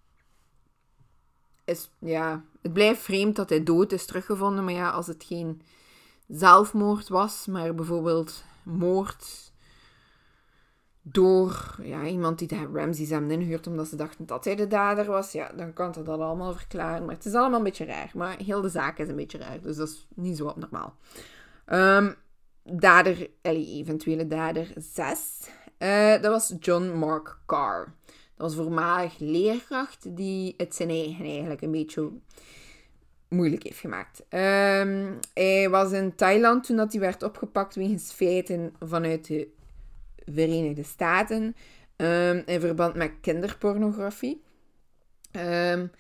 is, 1.66 1.90
ja, 2.00 2.44
het 2.62 2.74
blijft 2.74 3.02
vreemd 3.02 3.36
dat 3.36 3.50
hij 3.50 3.64
dood 3.64 3.92
is 3.92 4.06
teruggevonden. 4.06 4.64
Maar 4.64 4.74
ja, 4.74 4.90
als 4.90 5.08
het 5.08 5.24
geen 5.24 5.62
zelfmoord 6.28 7.08
was, 7.08 7.46
maar 7.46 7.76
bijvoorbeeld 7.76 8.44
moord 8.64 9.52
door 11.02 11.76
ja, 11.82 12.06
iemand 12.06 12.40
die 12.40 12.48
de 12.48 12.70
Ramses 12.74 13.10
hebben 13.10 13.32
inhuurt 13.32 13.68
omdat 13.68 13.88
ze 13.88 13.96
dachten 13.96 14.26
dat 14.26 14.46
hij 14.46 14.56
de 14.56 14.68
dader 14.68 15.06
was, 15.06 15.32
ja, 15.32 15.52
dan 15.56 15.74
kan 15.74 15.92
dat 15.92 16.08
allemaal 16.08 16.54
verklaren. 16.54 17.06
Maar 17.06 17.16
het 17.16 17.26
is 17.26 17.34
allemaal 17.34 17.58
een 17.58 17.66
beetje 17.66 17.86
raar. 17.86 18.12
Maar 18.14 18.38
heel 18.38 18.62
de 18.62 18.70
zaak 18.70 18.98
is 18.98 19.08
een 19.08 19.16
beetje 19.16 19.38
raar, 19.38 19.62
dus 19.62 19.76
dat 19.76 19.88
is 19.88 20.08
niet 20.16 20.38
zo 20.38 20.48
abnormaal. 20.48 20.96
Um, 21.66 22.16
dader, 22.64 23.30
eventuele 23.42 24.28
dader 24.28 24.72
6, 24.76 25.50
uh, 25.80 26.14
eh, 26.14 26.22
dat 26.22 26.32
was 26.32 26.54
John 26.60 26.86
Mark 26.86 27.38
Carr. 27.46 27.94
Was 28.42 28.56
voormalig 28.56 29.20
leerkracht 29.20 30.16
die 30.16 30.54
het 30.58 30.76
zijn 30.76 30.90
eigen 30.90 31.26
eigenlijk 31.26 31.62
een 31.62 31.72
beetje 31.72 32.12
moeilijk 33.28 33.64
heeft 33.64 33.80
gemaakt. 33.80 34.20
Um, 34.20 35.20
hij 35.34 35.70
was 35.70 35.92
in 35.92 36.16
Thailand 36.16 36.64
toen 36.64 36.76
dat 36.76 36.92
hij 36.92 37.02
werd 37.02 37.24
opgepakt 37.24 37.76
wegens 37.76 38.12
feiten 38.12 38.74
vanuit 38.80 39.28
de 39.28 39.48
Verenigde 40.26 40.84
Staten 40.84 41.56
um, 41.96 42.44
in 42.46 42.60
verband 42.60 42.96
met 42.96 43.12
kinderpornografie. 43.22 44.42
Um, 45.32 45.92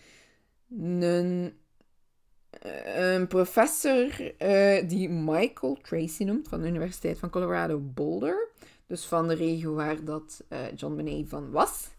een, 0.80 1.54
professor 3.27 4.34
uh, 4.39 4.89
die 4.89 5.10
Michael 5.10 5.77
Tracy 5.82 6.23
noemt 6.23 6.47
van 6.47 6.62
de 6.62 6.67
Universiteit 6.67 7.19
van 7.19 7.30
Colorado 7.30 7.80
Boulder, 7.80 8.49
dus 8.88 9.06
van 9.06 9.27
de 9.27 9.34
regio 9.34 9.73
waar 9.73 10.04
dat 10.04 10.43
uh, 10.49 10.60
John 10.75 10.95
Benet 10.95 11.30
van 11.30 11.51
was, 11.51 11.89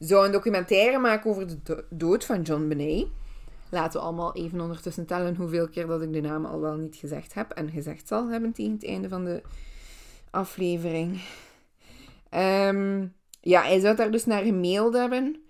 zou 0.00 0.26
een 0.26 0.32
documentaire 0.32 0.98
maken 0.98 1.30
over 1.30 1.46
de 1.64 1.84
dood 1.90 2.24
van 2.24 2.42
John 2.42 2.68
Benet. 2.68 3.06
Laten 3.70 4.00
we 4.00 4.06
allemaal 4.06 4.34
even 4.34 4.60
ondertussen 4.60 5.06
tellen 5.06 5.36
hoeveel 5.36 5.68
keer 5.68 5.86
dat 5.86 6.02
ik 6.02 6.12
de 6.12 6.20
naam 6.20 6.44
al 6.44 6.60
wel 6.60 6.76
niet 6.76 6.96
gezegd 6.96 7.34
heb 7.34 7.50
en 7.50 7.70
gezegd 7.70 8.08
zal 8.08 8.28
hebben 8.28 8.52
tegen 8.52 8.72
het 8.72 8.84
einde 8.84 9.08
van 9.08 9.24
de 9.24 9.42
aflevering. 10.30 11.20
Um, 12.34 13.14
ja, 13.40 13.62
hij 13.62 13.80
zou 13.80 13.96
daar 13.96 14.10
dus 14.10 14.26
naar 14.26 14.42
gemaild 14.42 14.94
hebben 14.94 15.42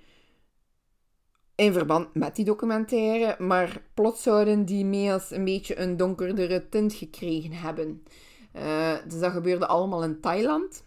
in 1.55 1.73
verband 1.73 2.15
met 2.15 2.37
die 2.37 2.45
documentaire, 2.45 3.45
maar 3.45 3.83
plots 3.95 4.23
zouden 4.23 4.65
die 4.65 4.85
mails 4.85 5.31
een 5.31 5.45
beetje 5.45 5.79
een 5.79 5.97
donkerdere 5.97 6.69
tint 6.69 6.93
gekregen 6.93 7.53
hebben. 7.53 8.03
Uh, 8.57 8.97
dus 9.09 9.21
dat 9.21 9.33
gebeurde 9.33 9.67
allemaal 9.67 10.05
in 10.05 10.21
Thailand. 10.21 10.85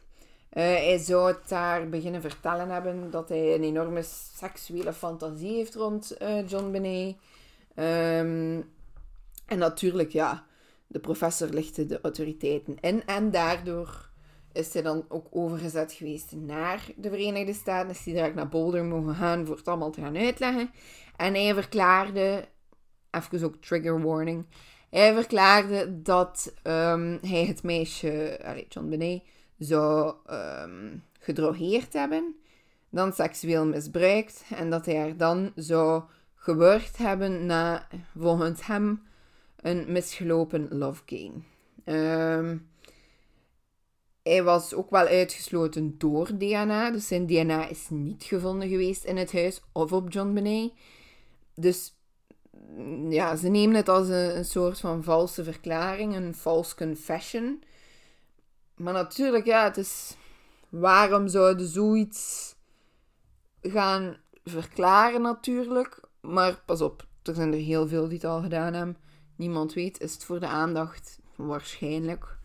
Uh, 0.54 0.64
hij 0.64 0.98
zou 0.98 1.36
daar 1.48 1.90
beginnen 1.90 2.22
vertellen 2.22 2.70
hebben 2.70 3.12
dat 3.12 3.30
hij 3.30 3.56
een 3.56 3.64
enorme 3.64 4.02
seksuele 4.36 4.94
fantasie 4.94 5.56
heeft 5.56 5.76
rond 5.76 6.16
uh, 6.22 6.48
John 6.48 6.72
Benet. 6.72 7.16
Um, 7.76 8.72
en 9.46 9.58
natuurlijk, 9.58 10.12
ja, 10.12 10.46
de 10.88 11.00
professor 11.00 11.48
lichtte 11.48 11.86
de 11.86 12.00
autoriteiten 12.02 12.78
in. 12.82 13.06
En 13.06 13.32
daardoor 13.32 14.10
is 14.52 14.74
hij 14.74 14.82
dan 14.82 15.06
ook 15.08 15.28
overgezet 15.32 15.92
geweest 15.92 16.32
naar 16.32 16.86
de 16.96 17.10
Verenigde 17.10 17.54
Staten. 17.54 17.90
Is 17.90 18.06
hij 18.06 18.14
direct 18.14 18.36
naar 18.36 18.50
Boulder 18.50 18.86
mogen 18.86 19.16
gaan 19.16 19.46
voor 19.46 19.56
het 19.56 19.68
allemaal 19.68 19.92
te 19.92 20.02
gaan 20.02 20.18
uitleggen. 20.18 20.72
En 21.16 21.34
hij 21.34 21.54
verklaarde, 21.54 22.48
even 23.12 23.44
ook 23.44 23.56
trigger 23.56 24.02
warning, 24.02 24.46
hij 24.90 25.14
verklaarde 25.14 26.02
dat 26.02 26.54
um, 26.64 27.20
hij 27.22 27.46
het 27.46 27.64
meisje, 27.64 28.40
John 28.70 28.90
Benet, 28.90 29.24
zou 29.58 30.16
um, 30.32 31.04
gedrogeerd 31.20 31.94
hebben, 31.94 32.36
dan 32.90 33.14
seksueel 33.14 33.66
misbruikt 33.66 34.44
en 34.56 34.70
dat 34.70 34.86
hij 34.86 34.98
haar 34.98 35.18
dan 35.18 35.52
zou 35.56 36.04
geworgd 36.36 36.98
hebben 36.98 37.46
na, 37.46 37.88
volgens 38.18 38.66
hem, 38.66 39.04
een 39.56 39.92
misgelopen 39.92 40.68
love 40.78 41.02
game. 41.06 41.42
Um, 41.86 42.68
hij 44.24 44.44
was 44.44 44.74
ook 44.74 44.90
wel 44.90 45.06
uitgesloten 45.06 45.98
door 45.98 46.38
DNA, 46.38 46.92
dus 46.92 47.08
zijn 47.08 47.26
DNA 47.26 47.68
is 47.68 47.88
niet 47.90 48.24
gevonden 48.24 48.70
geweest 48.70 49.04
in 49.04 49.18
het 49.18 49.34
huis 49.34 49.62
of 49.72 49.92
op 49.92 50.12
John 50.12 50.34
Benet. 50.34 50.72
Dus 51.56 51.94
ja, 53.10 53.36
ze 53.36 53.48
nemen 53.48 53.76
het 53.76 53.90
als 53.90 54.08
een, 54.08 54.38
een 54.38 54.46
soort 54.46 54.80
van 54.80 55.04
valse 55.04 55.44
verklaring, 55.44 56.16
een 56.16 56.36
false 56.36 56.76
confession. 56.76 57.64
Maar 58.84 58.94
natuurlijk, 58.94 59.46
ja, 59.46 59.64
het 59.64 59.78
is. 59.78 60.18
Waarom 60.70 61.28
zouden 61.28 61.68
zoiets 61.68 62.56
gaan 63.62 64.18
verklaren, 64.44 65.22
natuurlijk? 65.22 66.00
Maar 66.22 66.62
pas 66.66 66.82
op, 66.82 67.08
er 67.24 67.36
zijn 67.36 67.54
er 67.54 67.60
heel 67.60 67.88
veel 67.88 68.08
die 68.08 68.18
het 68.18 68.26
al 68.26 68.42
gedaan 68.42 68.74
hebben. 68.74 68.98
Niemand 69.36 69.74
weet, 69.74 70.00
is 70.00 70.14
het 70.14 70.24
voor 70.24 70.40
de 70.40 70.48
aandacht? 70.48 71.20
Waarschijnlijk. 71.36 72.38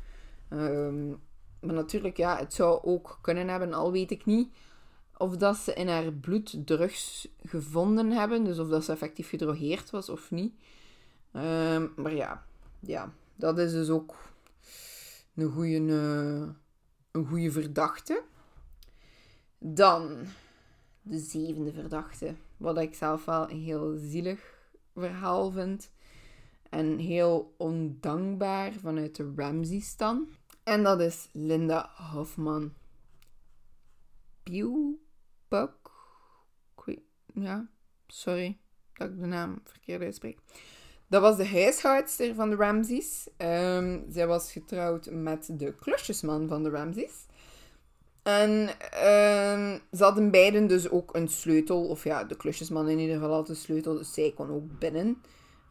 Um, 0.51 1.21
maar 1.61 1.75
natuurlijk, 1.75 2.17
ja, 2.17 2.37
het 2.37 2.55
zou 2.55 2.83
ook 2.83 3.19
kunnen 3.23 3.49
hebben, 3.49 3.73
al 3.73 3.93
weet 3.93 4.11
ik 4.11 4.25
niet 4.25 4.53
of 5.17 5.37
dat 5.37 5.57
ze 5.57 5.75
in 5.75 5.89
haar 5.89 6.13
bloed 6.13 6.67
drugs 6.67 7.29
gevonden 7.45 8.11
hebben. 8.11 8.45
Dus 8.45 8.59
of 8.59 8.69
dat 8.69 8.85
ze 8.85 8.93
effectief 8.93 9.29
gedrogeerd 9.29 9.91
was 9.91 10.09
of 10.09 10.31
niet. 10.31 10.55
Um, 11.33 11.93
maar 11.97 12.15
ja, 12.15 12.45
ja, 12.81 13.13
dat 13.35 13.59
is 13.59 13.73
dus 13.73 13.89
ook 13.89 14.15
een 15.39 15.53
goede, 15.53 15.81
uh, 15.81 16.49
een 17.11 17.27
goede 17.27 17.51
verdachte. 17.51 18.23
Dan 19.59 20.27
de 21.03 21.19
zevende 21.19 21.73
verdachte. 21.73 22.35
Wat 22.57 22.79
ik 22.79 22.95
zelf 22.95 23.25
wel 23.25 23.51
een 23.51 23.63
heel 23.63 23.97
zielig 23.97 24.59
verhaal 24.95 25.51
vind. 25.51 25.91
En 26.71 26.99
heel 26.99 27.55
ondankbaar 27.57 28.73
vanuit 28.73 29.17
de 29.17 29.33
Ramsey-stan. 29.37 30.29
En 30.63 30.83
dat 30.83 31.01
is 31.01 31.29
Linda 31.33 31.91
Hofman. 31.95 32.73
Buck. 35.49 35.91
Ja, 37.35 37.69
sorry 38.07 38.59
dat 38.93 39.11
ik 39.11 39.21
de 39.21 39.27
naam 39.27 39.61
verkeerd 39.65 40.03
uitspreek. 40.03 40.39
Dat 41.09 41.23
was 41.23 41.37
de 41.37 41.49
huishoudster 41.49 42.35
van 42.35 42.51
de 42.51 42.57
Ramses. 42.57 43.29
Um, 43.39 44.05
zij 44.11 44.27
was 44.27 44.53
getrouwd 44.53 45.09
met 45.11 45.49
de 45.53 45.75
klusjesman 45.75 46.49
van 46.49 46.63
de 46.63 46.71
Ramses. 46.71 47.27
En 48.23 48.69
ehm, 48.91 49.79
ze 49.93 50.03
hadden 50.05 50.31
beiden 50.31 50.67
dus 50.67 50.91
ook 50.91 51.15
een 51.15 51.29
sleutel. 51.29 51.87
Of 51.87 52.05
ja, 52.05 52.25
de 52.25 52.37
klusjesman 52.37 52.89
in 52.89 52.99
ieder 52.99 53.15
geval 53.15 53.33
had 53.33 53.49
een 53.49 53.57
sleutel. 53.57 53.95
Dus 53.95 54.13
zij 54.13 54.33
kon 54.37 54.51
ook 54.51 54.79
binnen. 54.79 55.23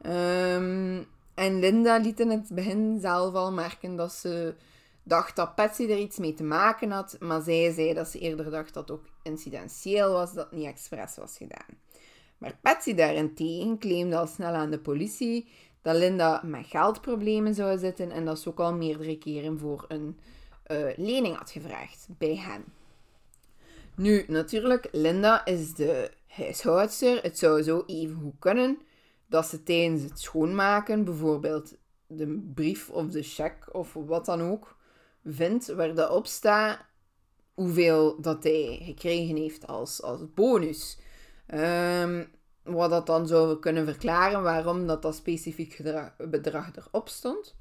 Ehm, 0.02 1.04
en 1.34 1.60
Linda 1.60 1.98
liet 1.98 2.20
in 2.20 2.30
het 2.30 2.50
begin 2.54 3.00
zelf 3.00 3.34
al 3.34 3.52
merken 3.52 3.96
dat 3.96 4.12
ze 4.14 4.56
dacht 5.04 5.36
dat 5.36 5.56
Patsy 5.56 5.84
er 5.84 5.98
iets 5.98 6.18
mee 6.18 6.34
te 6.34 6.44
maken 6.44 6.92
had. 6.92 7.16
Maar 7.20 7.42
zij 7.42 7.74
zei 7.74 7.94
dat 7.94 8.08
ze 8.08 8.20
eerder 8.20 8.52
dacht 8.52 8.74
dat 8.74 8.90
het 8.90 8.98
ook 8.98 9.06
incidentieel 9.24 10.12
was. 10.12 10.34
Dat 10.34 10.50
het 10.50 10.60
niet 10.60 10.68
expres 10.68 11.16
was 11.16 11.38
gedaan. 11.38 11.78
Maar 12.38 12.58
Patsy 12.62 12.94
daarentegen 12.94 13.78
claimde 13.78 14.18
al 14.18 14.28
snel 14.28 14.54
aan 14.54 14.72
de 14.72 14.80
politie 14.80 15.48
dat 15.82 15.96
Linda 15.96 16.42
met 16.46 16.66
geldproblemen 16.66 17.56
zou 17.56 17.78
zitten 17.78 18.12
en 18.12 18.26
dat 18.26 18.40
ze 18.40 18.50
ook 18.50 18.60
al 18.60 18.74
meerdere 18.74 19.18
keren 19.18 19.60
voor 19.60 19.86
een 19.88 20.20
uh, 20.72 20.88
lening 20.96 21.38
had 21.38 21.52
gevraagd 21.52 22.08
bij 22.18 22.36
hen. 22.36 22.64
Nu, 23.96 24.26
natuurlijk, 24.28 24.88
Linda 24.92 25.46
is 25.46 25.74
de 25.74 26.12
huishoudster. 26.28 27.22
Het 27.22 27.38
zou 27.38 27.64
zo 27.64 27.84
even 27.86 28.16
goed 28.16 28.40
kunnen 28.40 28.78
dat 29.28 29.46
ze 29.46 29.64
tijdens 29.64 30.02
het 30.02 30.20
schoonmaken 30.20 31.04
bijvoorbeeld 31.04 31.76
de 32.08 32.52
brief 32.54 32.90
of 32.90 33.08
de 33.08 33.24
cheque 33.24 33.74
of 33.74 33.94
wat 33.94 34.26
dan 34.26 34.42
ook 34.42 34.76
vindt 35.26 35.68
waar 35.68 35.96
dat 35.96 36.12
op 36.12 36.26
staat 36.26 36.86
hoeveel 37.54 38.22
dat 38.22 38.44
hij 38.44 38.80
gekregen 38.82 39.36
heeft 39.36 39.68
als, 39.68 40.02
als 40.02 40.34
bonus. 40.34 40.98
Um, 41.54 42.28
wat 42.64 42.90
dat 42.90 43.06
dan 43.06 43.28
zou 43.28 43.60
kunnen 43.60 43.86
verklaren 43.86 44.44
waarom 44.44 44.88
dat, 44.88 45.02
dat 45.02 45.16
specifiek 45.16 45.82
bedrag 46.18 46.72
erop 46.76 47.10
stond. 47.10 47.56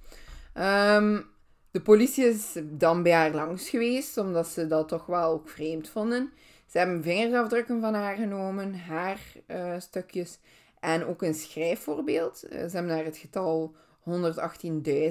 Um, 0.55 1.27
de 1.71 1.83
politie 1.83 2.25
is 2.25 2.57
dan 2.65 3.03
bij 3.03 3.13
haar 3.13 3.35
langs 3.35 3.69
geweest, 3.69 4.19
omdat 4.19 4.47
ze 4.47 4.67
dat 4.67 4.89
toch 4.89 5.07
wel 5.07 5.33
ook 5.33 5.49
vreemd 5.49 5.89
vonden. 5.89 6.33
Ze 6.67 6.79
hebben 6.79 7.03
vingerafdrukken 7.03 7.81
van 7.81 7.95
haar 7.95 8.17
genomen, 8.17 8.75
haar 8.75 9.21
uh, 9.47 9.75
stukjes 9.79 10.39
en 10.81 11.05
ook 11.05 11.23
een 11.23 11.35
schrijfvoorbeeld. 11.35 12.45
Uh, 12.45 12.51
ze 12.51 12.77
hebben 12.77 12.97
daar 12.97 13.05
het 13.05 13.17
getal 13.17 13.75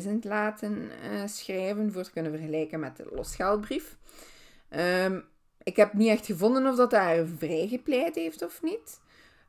118.000 0.04 0.12
laten 0.22 0.78
uh, 1.12 1.22
schrijven 1.26 1.92
voor 1.92 2.04
te 2.04 2.12
kunnen 2.12 2.32
vergelijken 2.32 2.80
met 2.80 2.98
de 2.98 3.08
losgeldbrief. 3.12 3.98
Um, 4.70 5.26
ik 5.66 5.76
heb 5.76 5.94
niet 5.94 6.10
echt 6.10 6.26
gevonden 6.26 6.66
of 6.66 6.76
dat 6.76 6.92
haar 6.92 7.26
vrijgepleit 7.26 8.16
heeft 8.16 8.44
of 8.44 8.62
niet. 8.62 9.00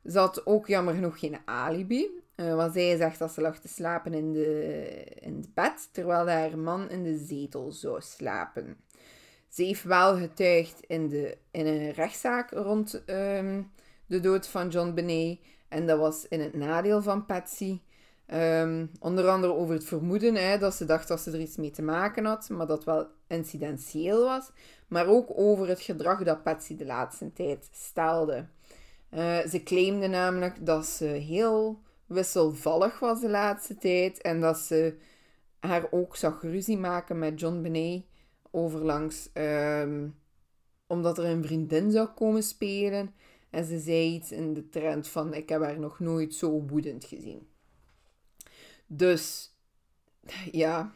Ze 0.05 0.19
had 0.19 0.45
ook 0.45 0.67
jammer 0.67 0.93
genoeg 0.93 1.19
geen 1.19 1.37
alibi. 1.45 2.09
Uh, 2.35 2.55
want 2.55 2.73
zij 2.73 2.97
zegt 2.97 3.19
dat 3.19 3.31
ze 3.31 3.41
lag 3.41 3.59
te 3.59 3.67
slapen 3.67 4.13
in, 4.13 4.33
de, 4.33 5.03
in 5.19 5.35
het 5.35 5.53
bed, 5.53 5.89
terwijl 5.91 6.27
haar 6.29 6.57
man 6.57 6.89
in 6.89 7.03
de 7.03 7.17
zetel 7.17 7.71
zou 7.71 8.01
slapen. 8.01 8.77
Ze 9.49 9.63
heeft 9.63 9.83
wel 9.83 10.17
getuigd 10.17 10.79
in, 10.87 11.07
de, 11.07 11.37
in 11.51 11.65
een 11.65 11.91
rechtszaak 11.91 12.51
rond 12.51 13.03
ehm, 13.05 13.61
de 14.05 14.19
dood 14.19 14.47
van 14.47 14.69
John 14.69 14.93
Benet. 14.93 15.39
En 15.67 15.87
dat 15.87 15.99
was 15.99 16.27
in 16.27 16.39
het 16.39 16.53
nadeel 16.53 17.01
van 17.01 17.25
Patsy. 17.25 17.79
Ehm, 18.25 18.85
onder 18.99 19.27
andere 19.27 19.53
over 19.53 19.73
het 19.73 19.85
vermoeden 19.85 20.35
hè, 20.35 20.57
dat 20.57 20.73
ze 20.73 20.85
dacht 20.85 21.07
dat 21.07 21.19
ze 21.19 21.31
er 21.31 21.39
iets 21.39 21.57
mee 21.57 21.71
te 21.71 21.81
maken 21.81 22.25
had, 22.25 22.49
maar 22.49 22.67
dat 22.67 22.83
wel 22.83 23.07
incidentieel 23.27 24.23
was. 24.23 24.51
Maar 24.87 25.07
ook 25.07 25.29
over 25.35 25.67
het 25.67 25.81
gedrag 25.81 26.23
dat 26.23 26.43
Patsy 26.43 26.75
de 26.75 26.85
laatste 26.85 27.33
tijd 27.33 27.69
stelde. 27.71 28.45
Uh, 29.13 29.39
ze 29.39 29.63
claimde 29.63 30.07
namelijk 30.07 30.65
dat 30.65 30.85
ze 30.85 31.05
heel 31.05 31.81
wisselvallig 32.05 32.99
was 32.99 33.21
de 33.21 33.29
laatste 33.29 33.77
tijd 33.77 34.21
en 34.21 34.41
dat 34.41 34.57
ze 34.57 34.97
haar 35.59 35.87
ook 35.91 36.15
zag 36.15 36.41
ruzie 36.41 36.77
maken 36.77 37.19
met 37.19 37.39
John 37.39 37.61
Benet 37.61 38.03
overlangs, 38.51 39.29
um, 39.33 40.15
omdat 40.87 41.17
er 41.17 41.25
een 41.25 41.43
vriendin 41.43 41.91
zou 41.91 42.07
komen 42.07 42.43
spelen. 42.43 43.13
En 43.49 43.65
ze 43.65 43.79
zei 43.79 44.13
iets 44.13 44.31
in 44.31 44.53
de 44.53 44.69
trend 44.69 45.07
van: 45.07 45.33
Ik 45.33 45.49
heb 45.49 45.61
haar 45.61 45.79
nog 45.79 45.99
nooit 45.99 46.33
zo 46.33 46.65
woedend 46.67 47.05
gezien. 47.05 47.47
Dus 48.87 49.51
ja, 50.51 50.93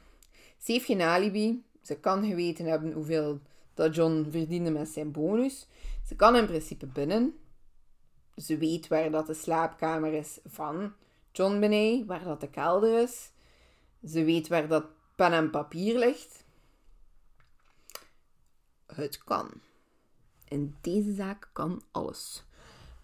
ze 0.57 0.71
heeft 0.71 0.85
geen 0.85 1.01
alibi. 1.01 1.63
Ze 1.81 1.99
kan 1.99 2.23
geweten 2.25 2.65
hebben 2.65 2.91
hoeveel 2.91 3.39
dat 3.73 3.95
John 3.95 4.27
verdiende 4.31 4.71
met 4.71 4.89
zijn 4.89 5.11
bonus. 5.11 5.67
Ze 6.05 6.15
kan 6.15 6.35
in 6.35 6.45
principe 6.45 6.85
binnen. 6.85 7.35
Ze 8.35 8.57
weet 8.57 8.87
waar 8.87 9.11
dat 9.11 9.27
de 9.27 9.33
slaapkamer 9.33 10.13
is 10.13 10.39
van 10.45 10.93
John 11.31 11.59
Benet, 11.59 12.05
waar 12.05 12.23
dat 12.23 12.41
de 12.41 12.49
kelder 12.49 13.01
is. 13.01 13.31
Ze 14.05 14.23
weet 14.23 14.47
waar 14.47 14.67
dat 14.67 14.85
pen 15.15 15.31
en 15.31 15.49
papier 15.49 15.99
ligt. 15.99 16.43
Het 18.85 19.23
kan. 19.23 19.51
In 20.47 20.75
deze 20.81 21.13
zaak 21.13 21.49
kan 21.53 21.83
alles. 21.91 22.43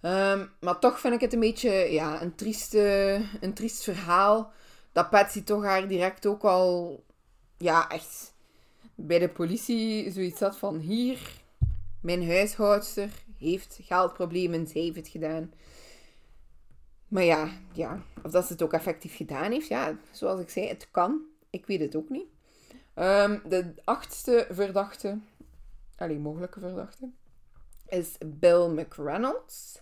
Ehm, 0.02 0.46
maar 0.60 0.80
toch 0.80 1.00
vind 1.00 1.14
ik 1.14 1.22
het 1.22 1.34
een 1.34 1.40
beetje 1.40 1.72
ja, 1.72 2.22
een, 2.22 2.36
trieste, 2.36 3.22
een 3.42 3.54
triest 3.54 3.84
verhaal. 3.84 4.52
Dat 4.92 5.10
Patsy 5.10 5.44
toch 5.44 5.64
haar 5.64 5.88
direct 5.88 6.26
ook 6.26 6.44
al 6.44 7.04
ja, 7.58 7.90
echt 7.90 8.34
bij 9.00 9.20
de 9.20 9.30
politie 9.30 10.12
zoiets 10.12 10.40
had 10.40 10.58
van 10.58 10.78
hier, 10.78 11.20
mijn 12.02 12.28
huishoudster 12.28 13.10
heeft 13.38 13.80
geldproblemen, 13.82 14.68
ze 14.68 14.80
heeft 14.80 14.96
het 14.96 15.08
gedaan. 15.08 15.54
Maar 17.08 17.24
ja, 17.24 17.50
ja, 17.74 18.02
of 18.24 18.32
dat 18.32 18.46
ze 18.46 18.52
het 18.52 18.62
ook 18.62 18.74
effectief 18.74 19.16
gedaan 19.16 19.52
heeft, 19.52 19.68
ja, 19.68 19.98
zoals 20.12 20.42
ik 20.42 20.50
zei, 20.50 20.68
het 20.68 20.88
kan. 20.92 21.22
Ik 21.50 21.66
weet 21.66 21.80
het 21.80 21.96
ook 21.96 22.10
niet. 22.10 22.26
Um, 22.96 23.42
de 23.50 23.74
achtste 23.84 24.48
verdachte, 24.50 25.20
alleen 25.96 26.22
mogelijke 26.22 26.60
verdachte, 26.60 27.10
is 27.88 28.18
Bill 28.26 28.68
McReynolds. 28.68 29.82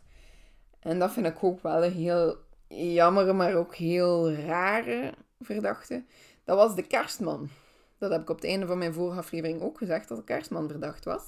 En 0.80 1.00
dat 1.00 1.12
vind 1.12 1.26
ik 1.26 1.44
ook 1.44 1.62
wel 1.62 1.84
een 1.84 1.92
heel 1.92 2.38
jammer, 2.68 3.36
maar 3.36 3.56
ook 3.56 3.76
heel 3.76 4.32
rare 4.32 5.14
verdachte. 5.40 6.04
Dat 6.44 6.58
was 6.58 6.76
de 6.76 6.88
kerstman. 6.88 7.50
Dat 7.98 8.12
heb 8.12 8.22
ik 8.22 8.30
op 8.30 8.36
het 8.36 8.46
einde 8.46 8.66
van 8.66 8.78
mijn 8.78 8.94
vorige 8.94 9.20
aflevering 9.20 9.62
ook 9.62 9.78
gezegd, 9.78 10.08
dat 10.08 10.18
de 10.18 10.24
kerstman 10.24 10.70
verdacht 10.70 11.06
was. 11.06 11.24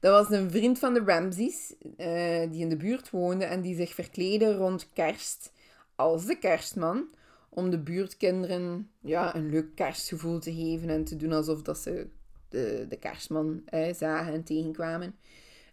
Dat 0.00 0.12
was 0.12 0.38
een 0.38 0.50
vriend 0.50 0.78
van 0.78 0.94
de 0.94 1.02
Ramses, 1.04 1.74
uh, 1.80 2.50
die 2.50 2.60
in 2.60 2.68
de 2.68 2.76
buurt 2.76 3.10
woonde 3.10 3.44
en 3.44 3.60
die 3.60 3.76
zich 3.76 3.94
verkleedde 3.94 4.56
rond 4.56 4.90
kerst 4.92 5.52
als 5.94 6.26
de 6.26 6.38
kerstman. 6.38 7.08
Om 7.48 7.70
de 7.70 7.78
buurtkinderen 7.78 8.90
ja, 9.00 9.34
een 9.34 9.50
leuk 9.50 9.74
kerstgevoel 9.74 10.38
te 10.38 10.54
geven 10.54 10.88
en 10.88 11.04
te 11.04 11.16
doen 11.16 11.32
alsof 11.32 11.62
dat 11.62 11.78
ze 11.78 12.06
de, 12.48 12.86
de 12.88 12.96
kerstman 12.96 13.62
eh, 13.64 13.94
zagen 13.94 14.32
en 14.32 14.44
tegenkwamen. 14.44 15.14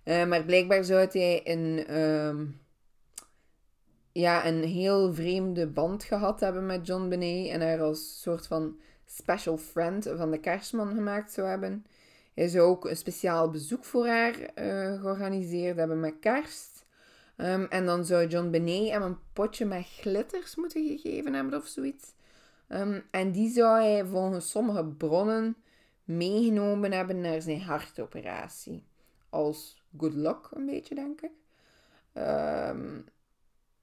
Uh, 0.05 0.25
maar 0.25 0.43
blijkbaar 0.43 0.83
zou 0.83 1.07
hij 1.11 1.41
een, 1.43 1.91
uh, 1.91 2.47
ja, 4.11 4.45
een 4.47 4.63
heel 4.63 5.13
vreemde 5.13 5.67
band 5.67 6.03
gehad 6.03 6.39
hebben 6.39 6.65
met 6.65 6.87
John 6.87 7.09
Benet 7.09 7.49
en 7.49 7.61
haar 7.61 7.81
als 7.81 8.21
soort 8.21 8.47
van 8.47 8.79
special 9.05 9.57
friend 9.57 10.09
van 10.15 10.31
de 10.31 10.39
kerstman 10.39 10.93
gemaakt 10.93 11.31
zou 11.31 11.47
hebben. 11.47 11.85
Hij 12.33 12.47
zou 12.47 12.67
ook 12.67 12.85
een 12.85 12.97
speciaal 12.97 13.49
bezoek 13.49 13.85
voor 13.85 14.07
haar 14.07 14.39
uh, 14.39 15.01
georganiseerd 15.01 15.77
hebben 15.77 15.99
met 15.99 16.19
kerst. 16.19 16.85
Um, 17.37 17.65
en 17.65 17.85
dan 17.85 18.05
zou 18.05 18.27
John 18.27 18.49
Benet 18.49 18.89
hem 18.89 19.01
een 19.01 19.17
potje 19.33 19.65
met 19.65 19.85
glitters 19.85 20.55
moeten 20.55 20.87
gegeven 20.87 21.33
hebben 21.33 21.59
of 21.59 21.67
zoiets. 21.67 22.13
Um, 22.67 23.03
en 23.11 23.31
die 23.31 23.49
zou 23.49 23.81
hij 23.81 24.05
volgens 24.05 24.49
sommige 24.49 24.85
bronnen 24.85 25.55
meegenomen 26.03 26.91
hebben 26.91 27.21
naar 27.21 27.41
zijn 27.41 27.61
hartoperatie. 27.61 28.83
Als 29.29 29.83
good 29.97 30.13
luck, 30.13 30.47
een 30.51 30.65
beetje, 30.65 30.95
denk 30.95 31.21
ik. 31.21 31.31
Um, 32.13 33.05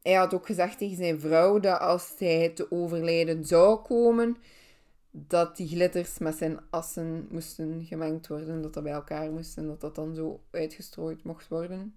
hij 0.03 0.13
had 0.13 0.35
ook 0.35 0.47
gezegd 0.47 0.79
tegen 0.79 0.97
zijn 0.97 1.21
vrouw 1.21 1.61
dat 1.61 1.81
als 1.81 2.15
hij 2.19 2.49
te 2.49 2.71
overlijden 2.71 3.45
zou 3.45 3.79
komen, 3.79 4.37
dat 5.11 5.57
die 5.57 5.69
glitters 5.69 6.19
met 6.19 6.37
zijn 6.37 6.61
assen 6.71 7.27
moesten 7.31 7.85
gemengd 7.85 8.27
worden, 8.27 8.63
dat 8.63 8.75
dat 8.75 8.83
bij 8.83 8.93
elkaar 8.93 9.31
moest 9.31 9.57
en 9.57 9.67
dat 9.67 9.81
dat 9.81 9.95
dan 9.95 10.15
zo 10.15 10.41
uitgestrooid 10.51 11.23
mocht 11.23 11.49
worden. 11.49 11.95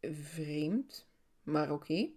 Vreemd, 0.00 1.06
maar 1.42 1.72
oké. 1.72 2.08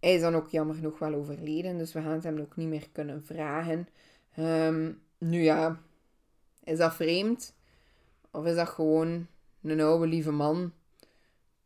Hij 0.00 0.14
is 0.14 0.20
dan 0.20 0.34
ook 0.34 0.48
jammer 0.48 0.74
genoeg 0.74 0.98
wel 0.98 1.14
overleden, 1.14 1.78
dus 1.78 1.92
we 1.92 2.02
gaan 2.02 2.20
hem 2.20 2.38
ook 2.38 2.56
niet 2.56 2.68
meer 2.68 2.88
kunnen 2.92 3.24
vragen. 3.24 3.88
Ehm, 4.34 4.92
nu 5.18 5.42
ja, 5.42 5.80
is 6.64 6.78
dat 6.78 6.94
vreemd? 6.94 7.54
Of 8.30 8.44
is 8.44 8.54
dat 8.54 8.68
gewoon 8.68 9.26
een 9.62 9.80
oude 9.80 10.06
lieve 10.06 10.30
man 10.30 10.72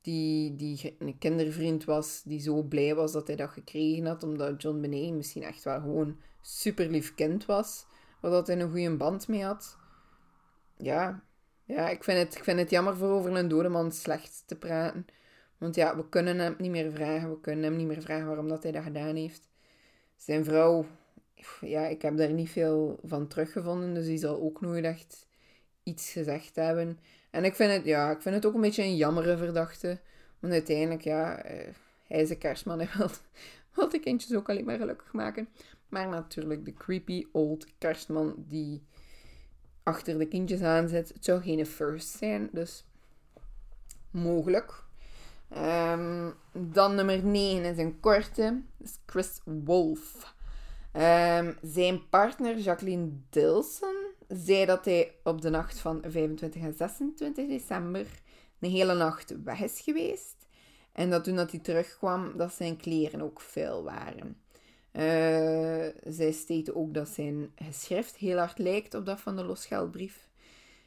die, 0.00 0.56
die 0.56 0.96
een 0.98 1.18
kindervriend 1.18 1.84
was, 1.84 2.22
die 2.22 2.40
zo 2.40 2.62
blij 2.62 2.94
was 2.94 3.12
dat 3.12 3.26
hij 3.26 3.36
dat 3.36 3.50
gekregen 3.50 4.06
had, 4.06 4.22
omdat 4.22 4.62
John 4.62 4.80
Benet 4.80 5.12
misschien 5.12 5.42
echt 5.42 5.64
wel 5.64 5.80
gewoon 5.80 6.20
super 6.40 6.88
lief 6.88 7.14
kind 7.14 7.46
was, 7.46 7.86
waar 8.20 8.30
dat 8.30 8.46
hij 8.46 8.60
een 8.60 8.70
goede 8.70 8.96
band 8.96 9.28
mee 9.28 9.44
had. 9.44 9.78
Ja, 10.76 11.22
ja 11.64 11.88
ik, 11.88 12.04
vind 12.04 12.18
het, 12.18 12.36
ik 12.36 12.44
vind 12.44 12.58
het 12.58 12.70
jammer 12.70 12.96
voor 12.96 13.08
over 13.08 13.36
een 13.36 13.48
dode 13.48 13.68
man 13.68 13.92
slecht 13.92 14.42
te 14.46 14.56
praten. 14.56 15.06
Want 15.58 15.74
ja, 15.74 15.96
we 15.96 16.08
kunnen 16.08 16.38
hem 16.38 16.54
niet 16.58 16.70
meer 16.70 16.92
vragen, 16.92 17.30
we 17.30 17.40
kunnen 17.40 17.64
hem 17.64 17.76
niet 17.76 17.86
meer 17.86 18.02
vragen 18.02 18.26
waarom 18.26 18.48
dat 18.48 18.62
hij 18.62 18.72
dat 18.72 18.82
gedaan 18.82 19.16
heeft. 19.16 19.48
Zijn 20.16 20.44
vrouw, 20.44 20.86
ja, 21.60 21.86
ik 21.86 22.02
heb 22.02 22.16
daar 22.16 22.32
niet 22.32 22.50
veel 22.50 23.00
van 23.04 23.26
teruggevonden, 23.28 23.94
dus 23.94 24.06
die 24.06 24.18
zal 24.18 24.40
ook 24.40 24.60
nooit 24.60 24.84
echt 24.84 25.26
iets 25.82 26.12
gezegd 26.12 26.56
hebben. 26.56 26.98
En 27.30 27.44
ik 27.44 27.54
vind 27.54 27.72
het, 27.72 27.84
ja, 27.84 28.10
ik 28.10 28.20
vind 28.20 28.34
het 28.34 28.46
ook 28.46 28.54
een 28.54 28.60
beetje 28.60 28.82
een 28.82 28.96
jammere 28.96 29.36
verdachte. 29.36 30.00
Want 30.38 30.52
uiteindelijk, 30.52 31.02
ja, 31.02 31.44
uh, 31.44 31.52
hij 32.06 32.20
is 32.20 32.30
een 32.30 32.38
kerstman. 32.38 32.78
Hij 32.78 32.88
wil, 33.74 33.88
de 33.88 34.00
kindjes 34.00 34.36
ook 34.36 34.48
alleen 34.48 34.64
maar 34.64 34.78
gelukkig 34.78 35.12
maken. 35.12 35.48
Maar 35.88 36.08
natuurlijk 36.08 36.64
de 36.64 36.74
creepy 36.74 37.26
old 37.32 37.66
kerstman 37.78 38.34
die 38.36 38.82
achter 39.82 40.18
de 40.18 40.26
kindjes 40.26 40.62
aan 40.62 40.88
zit. 40.88 41.08
Het 41.08 41.24
zou 41.24 41.42
geen 41.42 41.66
first 41.66 42.08
zijn, 42.08 42.48
dus 42.52 42.84
mogelijk. 44.10 44.82
Um, 45.56 46.34
dan 46.52 46.94
nummer 46.94 47.24
9 47.24 47.64
is 47.64 47.78
een 47.78 48.00
korte. 48.00 48.62
is 48.78 48.98
Chris 49.06 49.40
Wolf. 49.44 50.34
Um, 50.92 51.56
zijn 51.62 52.08
partner 52.08 52.58
Jacqueline 52.58 53.08
Dilson 53.30 53.99
zei 54.30 54.66
dat 54.66 54.84
hij 54.84 55.14
op 55.24 55.40
de 55.40 55.50
nacht 55.50 55.78
van 55.78 56.02
25 56.06 56.62
en 56.62 56.74
26 56.74 57.48
december 57.48 58.06
een 58.60 58.70
hele 58.70 58.94
nacht 58.94 59.42
weg 59.44 59.60
is 59.62 59.80
geweest. 59.80 60.36
En 60.92 61.10
dat 61.10 61.24
toen 61.24 61.36
dat 61.36 61.50
hij 61.50 61.60
terugkwam, 61.60 62.36
dat 62.36 62.52
zijn 62.52 62.76
kleren 62.76 63.20
ook 63.20 63.40
vuil 63.40 63.84
waren. 63.84 64.36
Uh, 64.92 65.02
zij 66.04 66.32
steten 66.32 66.76
ook 66.76 66.94
dat 66.94 67.08
zijn 67.08 67.52
geschrift 67.54 68.16
heel 68.16 68.38
hard 68.38 68.58
lijkt 68.58 68.94
op 68.94 69.06
dat 69.06 69.20
van 69.20 69.36
de 69.36 69.44
losgeldbrief. 69.44 70.28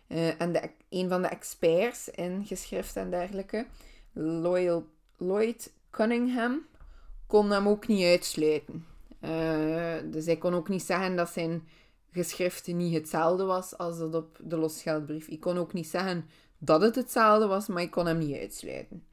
Uh, 0.08 0.42
en 0.42 0.52
de, 0.52 0.70
een 0.90 1.10
van 1.10 1.22
de 1.22 1.28
experts 1.28 2.10
in 2.10 2.46
geschrift 2.46 2.96
en 2.96 3.10
dergelijke, 3.10 3.66
Lloyd 5.18 5.74
Cunningham, 5.92 6.66
kon 7.28 7.52
hem 7.52 7.68
ook 7.68 7.88
niet 7.88 8.06
uitsluiten. 8.06 8.86
Uh, 9.22 9.96
dus 10.06 10.26
hij 10.26 10.38
kon 10.38 10.54
ook 10.54 10.70
niet 10.70 10.84
zeggen 10.84 11.16
dat 11.16 11.30
zijn 11.30 11.68
geschrift 12.14 12.68
niet 12.68 12.94
hetzelfde 12.94 13.44
was 13.44 13.78
als 13.78 13.98
dat 13.98 14.16
op 14.16 14.40
de 14.44 14.58
losgeldbrief. 14.58 15.28
Ik 15.28 15.40
kon 15.40 15.58
ook 15.58 15.74
niet 15.74 15.88
zeggen 15.88 16.26
dat 16.58 16.82
het 16.82 16.96
hetzelfde 16.96 17.48
was, 17.48 17.68
maar 17.68 17.82
ik 17.82 17.92
kon 17.92 18.06
hem 18.06 18.18
niet 18.18 18.38
uitsluiten. 18.38 19.04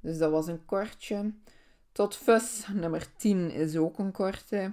Dus 0.00 0.18
dat 0.18 0.30
was 0.30 0.46
een 0.46 0.64
kortje. 0.64 1.32
Tot 1.92 2.16
fus, 2.16 2.66
nummer 2.72 3.06
10 3.16 3.50
is 3.50 3.76
ook 3.76 3.98
een 3.98 4.12
korte. 4.12 4.72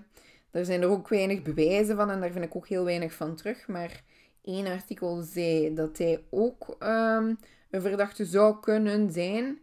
Daar 0.51 0.65
zijn 0.65 0.81
er 0.81 0.89
ook 0.89 1.07
weinig 1.07 1.41
bewijzen 1.41 1.95
van 1.95 2.09
en 2.09 2.19
daar 2.19 2.31
vind 2.31 2.45
ik 2.45 2.55
ook 2.55 2.67
heel 2.67 2.83
weinig 2.83 3.13
van 3.13 3.35
terug. 3.35 3.67
Maar 3.67 4.03
één 4.41 4.67
artikel 4.67 5.21
zei 5.21 5.73
dat 5.73 5.97
hij 5.97 6.23
ook 6.29 6.67
um, 6.79 7.37
een 7.69 7.81
verdachte 7.81 8.25
zou 8.25 8.59
kunnen 8.59 9.11
zijn. 9.11 9.59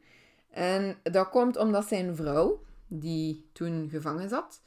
En 0.50 0.96
dat 1.02 1.28
komt 1.28 1.56
omdat 1.56 1.88
zijn 1.88 2.16
vrouw, 2.16 2.62
die 2.86 3.48
toen 3.52 3.88
gevangen 3.90 4.28
zat, 4.28 4.60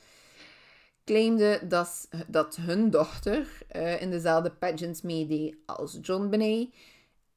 claimde 1.07 1.61
dat, 1.67 2.07
dat 2.27 2.55
hun 2.55 2.89
dochter 2.89 3.47
uh, 3.75 4.01
in 4.01 4.09
dezelfde 4.09 4.51
pageants 4.51 5.01
meedeed 5.01 5.55
als 5.65 5.97
John 6.01 6.29
Benet. 6.29 6.69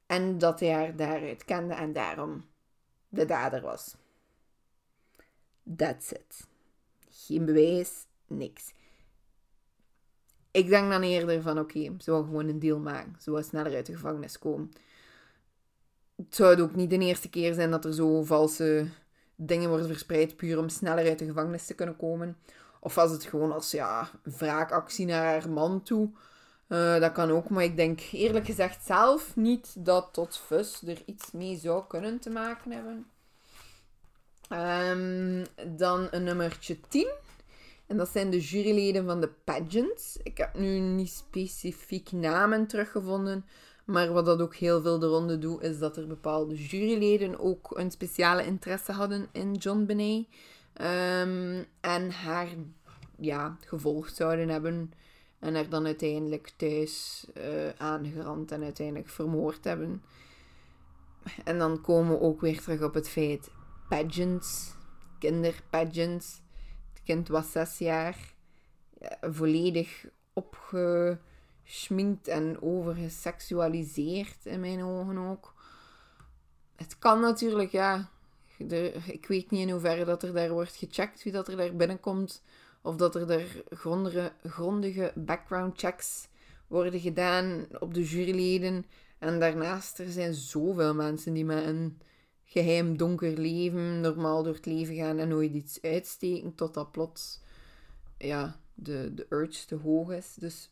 En 0.06 0.38
dat 0.38 0.60
hij 0.60 0.72
haar 0.72 0.96
daaruit 0.96 1.44
kende 1.44 1.74
en 1.74 1.92
daarom 1.92 2.44
de 3.08 3.24
dader 3.24 3.60
was. 3.60 3.96
That's 5.76 6.10
it. 6.10 6.46
Geen 7.10 7.44
bewijs, 7.44 8.06
niks. 8.26 8.72
Ik 10.50 10.68
denk 10.68 10.90
dan 10.90 11.02
eerder 11.02 11.42
van 11.42 11.58
oké, 11.58 11.94
ze 11.98 12.10
gewoon 12.10 12.48
een 12.48 12.58
deal 12.58 12.78
maken. 12.78 13.16
Ze 13.20 13.30
wil 13.30 13.42
sneller 13.42 13.74
uit 13.74 13.86
de 13.86 13.92
gevangenis 13.92 14.38
komen. 14.38 14.72
Het 16.16 16.34
zou 16.34 16.60
ook 16.60 16.74
niet 16.74 16.90
de 16.90 16.98
eerste 16.98 17.30
keer 17.30 17.54
zijn 17.54 17.70
dat 17.70 17.84
er 17.84 17.94
zo 17.94 18.22
valse 18.22 18.86
dingen 19.34 19.68
worden 19.68 19.86
verspreid 19.86 20.36
puur 20.36 20.58
om 20.58 20.68
sneller 20.68 21.08
uit 21.08 21.18
de 21.18 21.24
gevangenis 21.24 21.66
te 21.66 21.74
kunnen 21.74 21.96
komen. 21.96 22.36
Of 22.80 22.94
was 22.94 23.10
het 23.10 23.24
gewoon 23.24 23.52
als 23.52 23.70
ja, 23.70 24.10
wraakactie 24.22 25.06
naar 25.06 25.24
haar 25.24 25.50
man 25.50 25.82
toe. 25.82 26.10
Uh, 26.68 27.00
dat 27.00 27.12
kan 27.12 27.30
ook, 27.30 27.48
maar 27.48 27.64
ik 27.64 27.76
denk 27.76 28.00
eerlijk 28.12 28.44
gezegd 28.44 28.86
zelf 28.86 29.36
niet 29.36 29.84
dat 29.84 30.08
tot 30.12 30.36
Fus 30.36 30.82
er 30.86 31.02
iets 31.06 31.30
mee 31.32 31.56
zou 31.56 31.84
kunnen 31.88 32.18
te 32.18 32.30
maken 32.30 32.72
hebben. 32.72 33.06
Um, 34.52 35.44
dan 35.76 36.08
een 36.10 36.24
nummertje 36.24 36.80
10. 36.88 37.08
En 37.86 37.96
dat 37.96 38.08
zijn 38.08 38.30
de 38.30 38.40
juryleden 38.40 39.04
van 39.06 39.20
de 39.20 39.28
pageants. 39.44 40.16
Ik 40.22 40.38
heb 40.38 40.58
nu 40.58 40.78
niet 40.78 41.10
specifiek 41.10 42.12
namen 42.12 42.66
teruggevonden. 42.66 43.44
Maar 43.84 44.12
wat 44.12 44.24
dat 44.24 44.40
ook 44.40 44.54
heel 44.54 44.82
veel 44.82 44.98
de 44.98 45.06
ronde 45.06 45.38
doet, 45.38 45.62
is 45.62 45.78
dat 45.78 45.96
er 45.96 46.06
bepaalde 46.06 46.54
juryleden 46.54 47.38
ook 47.38 47.78
een 47.78 47.90
speciale 47.90 48.44
interesse 48.44 48.92
hadden 48.92 49.28
in 49.32 49.54
John 49.54 49.84
Benet. 49.84 50.26
Um, 50.74 51.66
en 51.80 52.10
haar 52.10 52.48
ja, 53.16 53.56
gevolgd 53.66 54.16
zouden 54.16 54.48
hebben. 54.48 54.92
En 55.38 55.54
er 55.54 55.68
dan 55.68 55.86
uiteindelijk 55.86 56.52
thuis 56.56 57.26
uh, 57.36 57.68
aangerand 57.76 58.52
en 58.52 58.62
uiteindelijk 58.62 59.08
vermoord 59.08 59.64
hebben. 59.64 60.02
En 61.44 61.58
dan 61.58 61.80
komen 61.80 62.12
we 62.12 62.20
ook 62.20 62.40
weer 62.40 62.60
terug 62.60 62.82
op 62.82 62.94
het 62.94 63.08
feit 63.08 63.50
pageants, 63.88 64.74
kinderpageants. 65.18 66.40
Het 66.92 67.02
kind 67.02 67.28
was 67.28 67.52
zes 67.52 67.78
jaar, 67.78 68.34
ja, 69.00 69.18
volledig 69.20 70.06
opgeschminkt 70.32 72.28
en 72.28 72.62
overgeseksualiseerd 72.62 74.46
in 74.46 74.60
mijn 74.60 74.84
ogen 74.84 75.18
ook. 75.18 75.54
Het 76.76 76.98
kan 76.98 77.20
natuurlijk, 77.20 77.70
ja. 77.70 78.10
Ik 79.06 79.26
weet 79.26 79.50
niet 79.50 79.60
in 79.60 79.70
hoeverre 79.70 80.04
dat 80.04 80.22
er 80.22 80.32
daar 80.32 80.50
wordt 80.50 80.76
gecheckt 80.76 81.22
wie 81.22 81.32
dat 81.32 81.48
er 81.48 81.56
daar 81.56 81.76
binnenkomt. 81.76 82.42
Of 82.82 82.96
dat 82.96 83.14
er 83.14 83.26
daar 83.26 83.62
grondige, 83.70 84.32
grondige 84.42 85.12
background 85.14 85.78
checks 85.78 86.28
worden 86.66 87.00
gedaan 87.00 87.66
op 87.78 87.94
de 87.94 88.04
juryleden. 88.04 88.84
En 89.18 89.40
daarnaast, 89.40 89.98
er 89.98 90.10
zijn 90.10 90.34
zoveel 90.34 90.94
mensen 90.94 91.32
die 91.32 91.44
met 91.44 91.64
een 91.64 91.98
geheim 92.44 92.96
donker 92.96 93.38
leven, 93.38 94.00
normaal 94.00 94.42
door 94.42 94.54
het 94.54 94.66
leven 94.66 94.94
gaan 94.94 95.18
en 95.18 95.28
nooit 95.28 95.52
iets 95.52 95.82
uitsteken, 95.82 96.54
totdat 96.54 96.92
plots 96.92 97.40
ja, 98.18 98.60
de, 98.74 99.14
de 99.14 99.26
urge 99.28 99.66
te 99.66 99.74
hoog 99.74 100.10
is. 100.10 100.34
Dus 100.34 100.70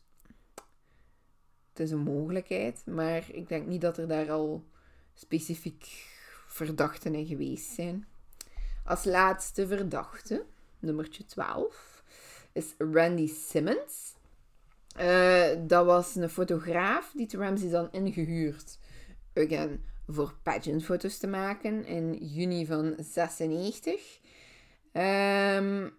het 1.69 1.79
is 1.79 1.91
een 1.91 1.99
mogelijkheid, 2.03 2.81
maar 2.85 3.25
ik 3.31 3.47
denk 3.47 3.67
niet 3.67 3.81
dat 3.81 3.97
er 3.97 4.07
daar 4.07 4.31
al 4.31 4.63
specifiek 5.13 6.07
verdachten 6.65 7.25
geweest 7.25 7.73
zijn. 7.73 8.07
Als 8.85 9.03
laatste 9.03 9.67
verdachte, 9.67 10.45
nummertje 10.79 11.25
12, 11.25 12.03
is 12.53 12.73
Randy 12.77 13.27
Simmons. 13.27 14.13
Uh, 14.99 15.47
dat 15.67 15.85
was 15.85 16.15
een 16.15 16.29
fotograaf 16.29 17.11
die 17.15 17.37
Ramsey 17.37 17.69
dan 17.69 17.91
ingehuurd. 17.91 18.79
Again, 19.33 19.83
voor 20.07 20.33
pageantfoto's 20.43 21.17
te 21.17 21.27
maken 21.27 21.85
in 21.85 22.13
juni 22.13 22.65
van 22.65 22.95
96. 22.97 24.19
Um, 24.93 25.01
ehm, 25.01 25.89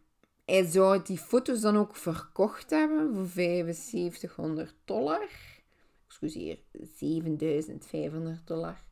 hij 0.44 0.64
zou 0.64 1.02
die 1.02 1.18
foto's 1.18 1.60
dan 1.60 1.76
ook 1.76 1.96
verkocht 1.96 2.70
hebben 2.70 3.14
voor 3.14 3.28
7500 3.28 4.74
dollar. 4.84 5.28
Excuseer, 6.06 6.58
7500 6.96 8.46
dollar. 8.46 8.82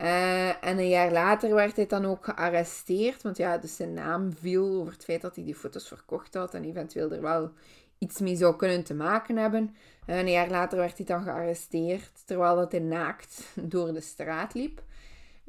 Uh, 0.00 0.64
en 0.64 0.78
een 0.78 0.88
jaar 0.88 1.12
later 1.12 1.54
werd 1.54 1.76
hij 1.76 1.86
dan 1.86 2.04
ook 2.04 2.24
gearresteerd. 2.24 3.22
Want 3.22 3.36
ja, 3.36 3.58
dus 3.58 3.76
zijn 3.76 3.94
naam 3.94 4.32
viel 4.32 4.80
over 4.80 4.92
het 4.92 5.04
feit 5.04 5.20
dat 5.20 5.34
hij 5.34 5.44
die 5.44 5.54
foto's 5.54 5.88
verkocht 5.88 6.34
had. 6.34 6.54
En 6.54 6.64
eventueel 6.64 7.12
er 7.12 7.22
wel 7.22 7.52
iets 7.98 8.20
mee 8.20 8.36
zou 8.36 8.56
kunnen 8.56 8.84
te 8.84 8.94
maken 8.94 9.36
hebben. 9.36 9.76
En 10.06 10.18
een 10.18 10.30
jaar 10.30 10.50
later 10.50 10.78
werd 10.78 10.96
hij 10.96 11.06
dan 11.06 11.22
gearresteerd, 11.22 12.26
terwijl 12.26 12.66
hij 12.68 12.78
naakt 12.78 13.42
door 13.72 13.92
de 13.92 14.00
straat 14.00 14.54
liep. 14.54 14.82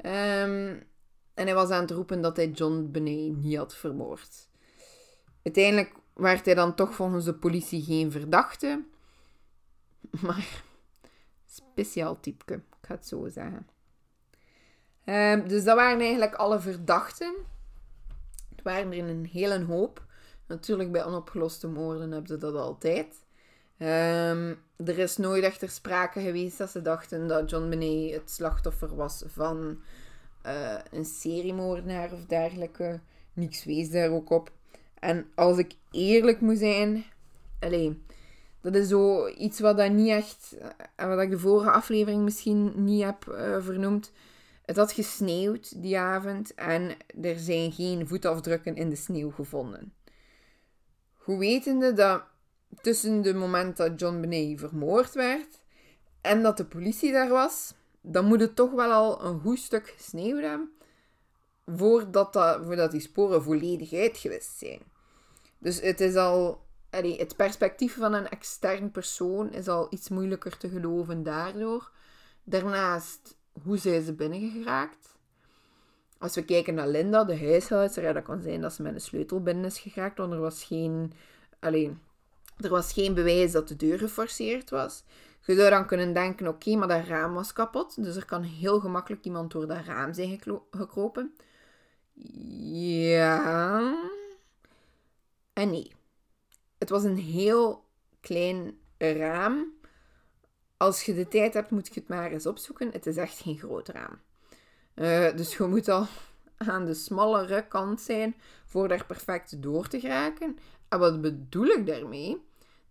Um, 0.04 0.82
en 1.34 1.46
hij 1.46 1.54
was 1.54 1.70
aan 1.70 1.80
het 1.80 1.90
roepen 1.90 2.20
dat 2.20 2.36
hij 2.36 2.50
John 2.50 2.88
Benet 2.90 3.36
niet 3.36 3.56
had 3.56 3.74
vermoord. 3.74 4.48
Uiteindelijk 5.42 5.92
werd 6.14 6.44
hij 6.44 6.54
dan 6.54 6.74
toch 6.74 6.94
volgens 6.94 7.24
de 7.24 7.34
politie 7.34 7.82
geen 7.82 8.10
verdachte. 8.10 8.82
Maar 10.22 10.62
speciaal 11.46 12.20
type, 12.20 12.54
ik 12.54 12.60
ga 12.80 12.94
het 12.94 13.06
zo 13.06 13.28
zeggen. 13.28 13.66
Um, 15.04 15.48
dus 15.48 15.64
dat 15.64 15.76
waren 15.76 16.00
eigenlijk 16.00 16.34
alle 16.34 16.60
verdachten. 16.60 17.34
Het 18.48 18.62
waren 18.62 18.92
er 18.92 19.08
een 19.08 19.28
hele 19.32 19.64
hoop. 19.64 20.04
Natuurlijk, 20.46 20.92
bij 20.92 21.04
onopgeloste 21.04 21.68
moorden 21.68 22.10
hebben 22.10 22.28
ze 22.28 22.36
dat 22.36 22.54
altijd. 22.54 23.06
Um, 23.78 24.58
er 24.76 24.98
is 24.98 25.16
nooit 25.16 25.44
echter 25.44 25.68
sprake 25.68 26.20
geweest 26.20 26.58
dat 26.58 26.70
ze 26.70 26.82
dachten 26.82 27.28
dat 27.28 27.50
John 27.50 27.68
Benet 27.68 28.14
het 28.14 28.30
slachtoffer 28.30 28.96
was 28.96 29.24
van 29.26 29.80
uh, 30.46 30.78
een 30.90 31.04
seriemoordenaar 31.04 32.12
of 32.12 32.24
dergelijke. 32.24 33.00
Niks 33.32 33.64
wees 33.64 33.90
daar 33.90 34.10
ook 34.10 34.30
op. 34.30 34.52
En 34.98 35.30
als 35.34 35.58
ik 35.58 35.72
eerlijk 35.90 36.40
moet 36.40 36.58
zijn, 36.58 37.04
alleen, 37.60 38.06
dat 38.60 38.74
is 38.74 38.88
zo 38.88 39.28
iets 39.28 39.60
wat 39.60 39.76
dat 39.76 39.90
niet 39.90 40.08
echt, 40.08 40.56
uh, 41.00 41.06
wat 41.08 41.20
ik 41.20 41.30
de 41.30 41.38
vorige 41.38 41.70
aflevering 41.70 42.22
misschien 42.22 42.84
niet 42.84 43.02
heb 43.02 43.26
uh, 43.28 43.56
vernoemd. 43.60 44.12
Het 44.62 44.76
had 44.76 44.92
gesneeuwd 44.92 45.82
die 45.82 45.98
avond 45.98 46.54
en 46.54 46.96
er 47.22 47.38
zijn 47.38 47.72
geen 47.72 48.08
voetafdrukken 48.08 48.76
in 48.76 48.90
de 48.90 48.96
sneeuw 48.96 49.30
gevonden. 49.30 49.94
Hoe 51.14 51.38
wetende 51.38 51.92
dat 51.92 52.22
tussen 52.80 53.22
het 53.22 53.36
moment 53.36 53.76
dat 53.76 54.00
John 54.00 54.20
Benet 54.20 54.60
vermoord 54.60 55.14
werd 55.14 55.60
en 56.20 56.42
dat 56.42 56.56
de 56.56 56.64
politie 56.64 57.12
daar 57.12 57.28
was, 57.28 57.74
dan 58.00 58.24
moet 58.24 58.40
het 58.40 58.56
toch 58.56 58.70
wel 58.70 58.92
al 58.92 59.24
een 59.24 59.40
goed 59.40 59.58
stuk 59.58 59.88
gesneeuwd 59.88 60.42
hebben 60.42 60.72
voordat, 61.66 62.32
dat, 62.32 62.60
voordat 62.64 62.90
die 62.90 63.00
sporen 63.00 63.42
volledig 63.42 63.92
uitgewist 63.92 64.58
zijn. 64.58 64.80
Dus 65.58 65.80
het 65.80 66.00
is 66.00 66.14
al, 66.14 66.66
het 66.90 67.36
perspectief 67.36 67.96
van 67.96 68.12
een 68.12 68.28
extern 68.28 68.90
persoon 68.90 69.52
is 69.52 69.68
al 69.68 69.86
iets 69.90 70.08
moeilijker 70.08 70.56
te 70.56 70.68
geloven 70.68 71.22
daardoor. 71.22 71.90
Daarnaast, 72.44 73.36
hoe 73.62 73.76
zijn 73.76 74.02
ze 74.02 74.12
binnengeraakt? 74.12 75.10
Als 76.18 76.34
we 76.34 76.44
kijken 76.44 76.74
naar 76.74 76.88
Linda, 76.88 77.24
de 77.24 77.38
huishoudster, 77.38 78.02
ja, 78.02 78.12
dat 78.12 78.22
kan 78.22 78.40
zijn 78.42 78.60
dat 78.60 78.72
ze 78.72 78.82
met 78.82 78.94
een 78.94 79.00
sleutel 79.00 79.42
binnen 79.42 79.64
is 79.64 79.78
geraakt, 79.78 80.18
want 80.18 80.32
er 80.32 80.40
was 80.40 80.64
geen, 80.64 81.12
allee, 81.58 81.96
er 82.56 82.68
was 82.68 82.92
geen 82.92 83.14
bewijs 83.14 83.52
dat 83.52 83.68
de 83.68 83.76
deur 83.76 83.98
geforceerd 83.98 84.70
was. 84.70 85.04
Je 85.44 85.54
zou 85.54 85.70
dan 85.70 85.86
kunnen 85.86 86.12
denken, 86.12 86.48
oké, 86.48 86.76
maar 86.76 86.88
dat 86.88 87.06
raam 87.06 87.34
was 87.34 87.52
kapot, 87.52 88.02
dus 88.02 88.16
er 88.16 88.24
kan 88.24 88.42
heel 88.42 88.80
gemakkelijk 88.80 89.24
iemand 89.24 89.52
door 89.52 89.66
dat 89.66 89.84
raam 89.84 90.12
zijn 90.12 90.40
gekropen. 90.70 91.34
Ja. 92.72 93.94
En 95.52 95.70
nee. 95.70 95.92
Het 96.78 96.90
was 96.90 97.04
een 97.04 97.18
heel 97.18 97.84
klein 98.20 98.78
raam. 98.98 99.72
Als 100.82 101.02
je 101.02 101.14
de 101.14 101.28
tijd 101.28 101.54
hebt, 101.54 101.70
moet 101.70 101.86
je 101.86 102.00
het 102.00 102.08
maar 102.08 102.30
eens 102.30 102.46
opzoeken. 102.46 102.90
Het 102.92 103.06
is 103.06 103.16
echt 103.16 103.38
geen 103.38 103.58
groot 103.58 103.88
raam. 103.88 104.20
Uh, 104.94 105.36
dus 105.36 105.56
je 105.56 105.64
moet 105.64 105.88
al 105.88 106.06
aan 106.56 106.84
de 106.84 106.94
smallere 106.94 107.66
kant 107.66 108.00
zijn 108.00 108.34
voor 108.64 108.88
daar 108.88 109.06
perfect 109.06 109.62
door 109.62 109.88
te 109.88 110.00
geraken. 110.00 110.58
En 110.88 110.98
wat 110.98 111.20
bedoel 111.20 111.66
ik 111.66 111.86
daarmee? 111.86 112.42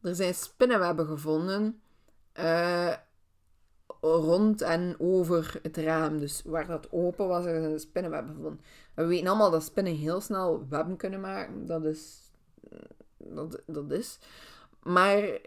Er 0.02 0.16
zijn 0.16 0.34
spinnenwebben 0.34 1.06
gevonden 1.06 1.82
uh, 2.40 2.94
rond 4.02 4.62
en 4.62 4.96
over 5.00 5.60
het 5.62 5.78
raam. 5.78 6.20
Dus 6.20 6.42
waar 6.46 6.68
dat 6.68 6.92
open 6.92 7.28
was, 7.28 7.46
er 7.46 7.64
een 7.64 7.80
spinnenweb 7.80 8.28
gevonden. 8.28 8.62
We 8.94 9.06
weten 9.06 9.28
allemaal 9.28 9.52
dat 9.52 9.64
spinnen 9.64 9.96
heel 9.96 10.22
snel 10.22 10.66
webben 10.70 10.98
kunnen 10.98 11.20
maken. 11.20 11.66
Dat 11.66 11.86
is... 11.86 12.32
Dat, 13.18 13.62
dat 13.66 13.92
is. 13.92 14.20
Maar 14.84 15.40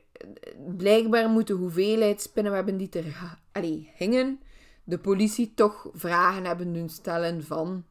blijkbaar 0.76 1.28
moet 1.28 1.46
de 1.46 1.52
hoeveelheid 1.52 2.20
spinnenwebben 2.20 2.76
die 2.76 2.88
er 2.90 3.36
allee, 3.52 3.90
hingen, 3.94 4.40
de 4.84 4.98
politie 4.98 5.52
toch 5.54 5.88
vragen 5.92 6.44
hebben 6.44 6.72
doen 6.72 6.88
stellen 6.88 7.44
van... 7.44 7.84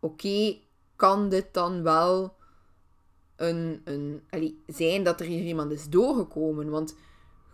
Oké, 0.00 0.56
kan 0.96 1.28
dit 1.28 1.46
dan 1.52 1.82
wel 1.82 2.34
een, 3.36 3.80
een, 3.84 4.22
allee, 4.30 4.62
zijn 4.66 5.02
dat 5.02 5.20
er 5.20 5.26
hier 5.26 5.44
iemand 5.44 5.70
is 5.70 5.88
doorgekomen? 5.88 6.70
Want 6.70 6.94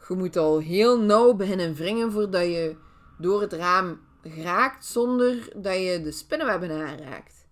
je 0.08 0.14
moet 0.14 0.36
al 0.36 0.58
heel 0.58 1.00
nauw 1.00 1.34
beginnen 1.34 1.74
wringen 1.74 2.12
voordat 2.12 2.42
je 2.42 2.76
door 3.18 3.40
het 3.40 3.52
raam 3.52 4.00
raakt 4.22 4.84
zonder 4.84 5.52
dat 5.56 5.74
je 5.74 6.00
de 6.02 6.12
spinnenwebben 6.12 6.70
aanraakt. 6.70 7.46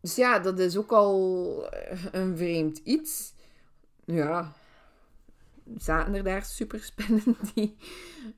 Dus 0.00 0.16
ja, 0.16 0.38
dat 0.38 0.58
is 0.58 0.76
ook 0.76 0.92
al 0.92 1.68
een 2.12 2.36
vreemd 2.36 2.78
iets. 2.78 3.34
Ja, 4.04 4.52
zaten 5.76 6.14
er 6.14 6.24
daar 6.24 6.44
superspinnen 6.44 7.36
die 7.54 7.76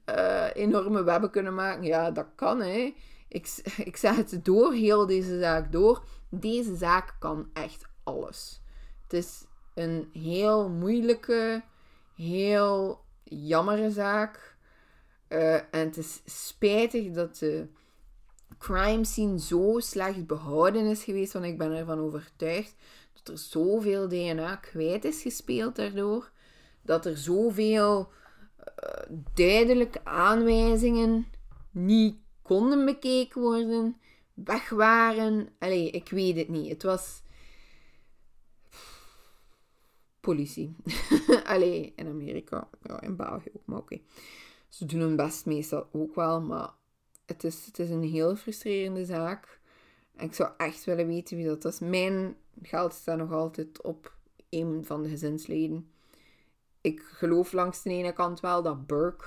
uh, 0.08 0.46
enorme 0.54 1.02
webben 1.02 1.30
kunnen 1.30 1.54
maken? 1.54 1.82
Ja, 1.82 2.10
dat 2.10 2.26
kan, 2.34 2.60
hè. 2.60 2.94
Ik, 3.28 3.60
ik 3.84 3.96
zeg 3.96 4.16
het 4.16 4.44
door, 4.44 4.72
heel 4.72 5.06
deze 5.06 5.38
zaak 5.38 5.72
door. 5.72 6.04
Deze 6.30 6.76
zaak 6.76 7.16
kan 7.18 7.50
echt 7.52 7.84
alles. 8.02 8.62
Het 9.02 9.12
is 9.12 9.44
een 9.74 10.08
heel 10.12 10.68
moeilijke 10.68 11.62
heel 12.18 13.04
jammere 13.24 13.90
zaak. 13.90 14.56
Uh, 15.28 15.54
en 15.54 15.66
het 15.70 15.96
is 15.96 16.20
spijtig 16.24 17.10
dat 17.10 17.38
de 17.38 17.66
crime 18.58 19.04
scene 19.04 19.40
zo 19.40 19.78
slecht 19.78 20.26
behouden 20.26 20.86
is 20.86 21.04
geweest, 21.04 21.32
want 21.32 21.44
ik 21.44 21.58
ben 21.58 21.72
ervan 21.72 21.98
overtuigd 21.98 22.74
dat 23.12 23.28
er 23.28 23.38
zoveel 23.38 24.08
DNA 24.08 24.56
kwijt 24.56 25.04
is 25.04 25.22
gespeeld 25.22 25.76
daardoor. 25.76 26.30
Dat 26.88 27.06
er 27.06 27.16
zoveel 27.16 28.12
uh, 28.58 29.18
duidelijke 29.34 30.04
aanwijzingen 30.04 31.26
niet 31.70 32.16
konden 32.42 32.84
bekeken 32.84 33.40
worden, 33.40 33.96
weg 34.34 34.68
waren. 34.68 35.48
Allee, 35.58 35.90
ik 35.90 36.08
weet 36.08 36.36
het 36.36 36.48
niet. 36.48 36.70
Het 36.70 36.82
was 36.82 37.22
politie. 40.20 40.76
Allee, 41.44 41.92
in 41.96 42.06
Amerika, 42.06 42.68
ja, 42.82 43.00
in 43.00 43.16
België 43.16 43.50
ook, 43.52 43.66
maar 43.66 43.78
oké. 43.78 44.00
Ze 44.68 44.84
doen 44.84 45.00
hun 45.00 45.16
best 45.16 45.46
meestal 45.46 45.88
ook 45.92 46.14
wel, 46.14 46.40
maar 46.40 46.70
het 47.26 47.44
is, 47.44 47.66
het 47.66 47.78
is 47.78 47.90
een 47.90 48.02
heel 48.02 48.36
frustrerende 48.36 49.04
zaak. 49.04 49.60
En 50.16 50.26
ik 50.26 50.34
zou 50.34 50.50
echt 50.56 50.84
willen 50.84 51.06
weten 51.06 51.36
wie 51.36 51.46
dat 51.46 51.64
is. 51.64 51.78
Mijn 51.78 52.36
geld 52.62 52.92
staat 52.92 53.18
nog 53.18 53.32
altijd 53.32 53.82
op 53.82 54.16
een 54.50 54.84
van 54.84 55.02
de 55.02 55.08
gezinsleden. 55.08 55.90
Ik 56.80 57.00
geloof 57.00 57.52
langs 57.52 57.82
de 57.82 57.90
ene 57.90 58.12
kant 58.12 58.40
wel 58.40 58.62
dat 58.62 58.86
Burke 58.86 59.26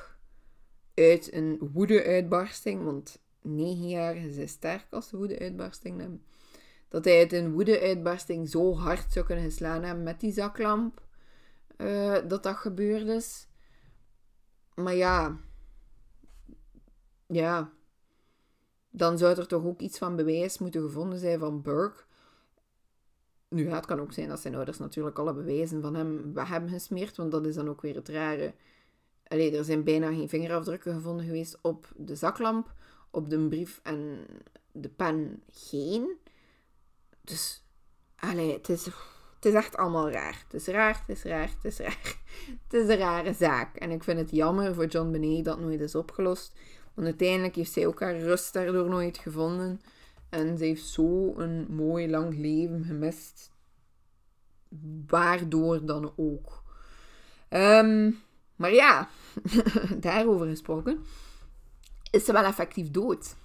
uit 0.94 1.34
een 1.34 1.70
woede-uitbarsting, 1.74 2.84
want 2.84 3.22
negen 3.42 3.90
jaar 3.90 4.16
is 4.16 4.52
sterk 4.52 4.88
als 4.90 5.12
woede-uitbarsting 5.12 6.20
dat 6.92 7.06
hij 7.06 7.20
het 7.20 7.34
in 7.34 7.52
woede-uitbarsting 7.52 8.50
zo 8.50 8.76
hard 8.76 9.12
zou 9.12 9.26
kunnen 9.26 9.46
geslaan 9.46 9.84
hebben 9.84 10.04
met 10.04 10.20
die 10.20 10.32
zaklamp. 10.32 11.02
Uh, 11.78 12.18
dat 12.28 12.44
dat 12.44 12.56
gebeurd 12.56 13.08
is. 13.08 13.48
Maar 14.76 14.96
ja. 14.96 15.38
Ja. 17.28 17.72
Dan 18.90 19.18
zou 19.18 19.38
er 19.38 19.48
toch 19.48 19.64
ook 19.64 19.80
iets 19.80 19.98
van 19.98 20.16
bewijs 20.16 20.58
moeten 20.58 20.82
gevonden 20.82 21.20
zijn 21.20 21.40
van 21.40 21.62
Burke. 21.62 22.04
Nu, 23.56 23.70
het 23.70 23.86
kan 23.86 24.00
ook 24.00 24.14
zijn 24.14 24.30
dat 24.30 24.40
zijn 24.40 24.56
ouders 24.56 24.78
natuurlijk 24.78 25.20
alle 25.20 25.34
bewijzen 25.34 25.82
van 25.82 25.96
hem 25.96 26.32
hebben 26.36 26.70
gesmeerd. 26.70 27.18
Want 27.18 27.32
dat 27.32 27.46
is 27.46 27.56
dan 27.56 27.70
ook 27.70 27.82
weer 27.82 27.96
het 27.96 28.10
rare. 28.10 28.54
Allee, 29.28 29.58
er 29.58 29.64
zijn 29.64 29.84
bijna 29.84 30.08
geen 30.08 30.30
vingerafdrukken 30.30 30.94
gevonden 30.94 31.26
geweest 31.26 31.58
op 31.62 31.88
de 31.96 32.16
zaklamp. 32.16 32.74
Op 33.10 33.30
de 33.30 33.48
brief 33.48 33.80
en 33.84 34.26
de 34.72 34.90
pen 34.90 35.44
geen. 35.52 36.18
Dus, 37.22 37.64
allee, 38.16 38.54
het 38.54 38.70
is, 38.70 38.86
het 39.36 39.46
is 39.46 39.54
echt 39.54 39.78
allemaal 39.78 40.12
raar. 40.12 40.44
Het 40.44 40.54
is 40.54 40.68
raar, 40.68 41.04
het 41.06 41.18
is 41.18 41.24
raar, 41.24 41.50
het 41.50 41.66
is 41.66 41.78
raar. 41.78 42.00
Het 42.68 42.74
is 42.74 42.88
een 42.88 42.98
rare 42.98 43.34
zaak. 43.34 43.76
En 43.76 43.92
ik 43.92 44.04
vind 44.04 44.20
het 44.20 44.32
jammer 44.32 44.74
voor 44.74 44.86
John 44.86 45.12
Benet 45.12 45.46
dat 45.46 45.60
nooit 45.60 45.82
is 45.82 45.96
opgelost. 45.96 46.54
Want 46.94 47.08
uiteindelijk 47.08 47.56
heeft 47.56 47.72
zij 47.72 47.88
ook 47.88 48.00
haar 48.00 48.20
rust 48.20 48.54
daardoor 48.54 48.90
nooit 48.90 49.18
gevonden. 49.18 49.82
En 50.32 50.58
ze 50.58 50.64
heeft 50.64 50.86
zo 50.86 51.34
een 51.38 51.66
mooi 51.70 52.10
lang 52.10 52.38
leven 52.38 52.84
gemist. 52.84 53.52
Waardoor 55.08 55.86
dan 55.86 56.14
ook. 56.16 56.64
Um, 57.50 58.20
maar 58.56 58.74
ja, 58.74 59.10
daarover 60.00 60.48
gesproken. 60.48 61.06
Is 62.12 62.26
ze 62.26 62.32
wel 62.32 62.44
effectief 62.44 62.92
dood? 62.92 63.36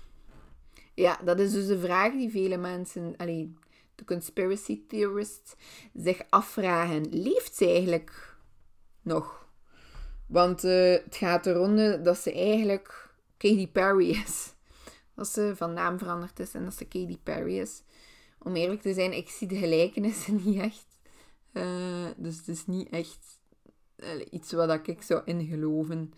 Ja, 0.95 1.18
dat 1.24 1.41
is 1.41 1.53
dus 1.53 1.66
de 1.66 1.78
vraag 1.78 2.12
die 2.12 2.30
vele 2.30 2.57
mensen, 2.57 3.14
alleen 3.16 3.59
de 3.95 4.05
conspiracy 4.05 4.82
theorists, 4.89 5.55
zich 5.95 6.22
afvragen. 6.28 7.07
Leeft 7.11 7.57
ze 7.57 7.66
eigenlijk 7.66 8.37
nog? 9.03 9.49
Want 10.26 10.64
uh, 10.64 10.93
het 11.05 11.16
gaat 11.16 11.47
erom 11.47 12.03
dat 12.03 12.18
ze 12.18 12.32
eigenlijk 12.32 13.11
Katy 13.37 13.68
Perry 13.68 14.11
is. 14.11 14.55
Dat 15.16 15.28
ze 15.28 15.52
van 15.56 15.72
naam 15.72 15.98
veranderd 15.98 16.40
is 16.40 16.54
en 16.54 16.64
dat 16.64 16.74
ze 16.74 16.84
Katy 16.84 17.18
Perry 17.22 17.58
is. 17.58 17.82
Om 18.38 18.56
eerlijk 18.56 18.80
te 18.80 18.94
zijn, 18.94 19.12
ik 19.12 19.28
zie 19.28 19.48
de 19.48 19.56
gelijkenissen 19.56 20.40
niet 20.44 20.58
echt. 20.58 20.86
Uh, 21.52 22.06
dus 22.16 22.36
het 22.36 22.48
is 22.48 22.66
niet 22.66 22.88
echt 22.88 23.38
uh, 23.96 24.26
iets 24.30 24.52
wat 24.52 24.88
ik 24.88 25.02
zou 25.02 25.22
ingeloven. 25.24 26.12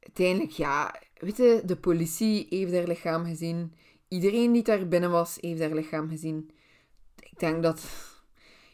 Uiteindelijk, 0.00 0.52
ja, 0.52 1.00
weet 1.14 1.36
je, 1.36 1.62
de 1.64 1.76
politie 1.76 2.46
heeft 2.50 2.72
haar 2.72 2.86
lichaam 2.86 3.24
gezien. 3.24 3.74
Iedereen 4.08 4.52
die 4.52 4.62
daar 4.62 4.88
binnen 4.88 5.10
was, 5.10 5.38
heeft 5.40 5.60
haar 5.60 5.74
lichaam 5.74 6.08
gezien. 6.08 6.50
Ik 7.20 7.38
denk 7.38 7.62
dat 7.62 7.84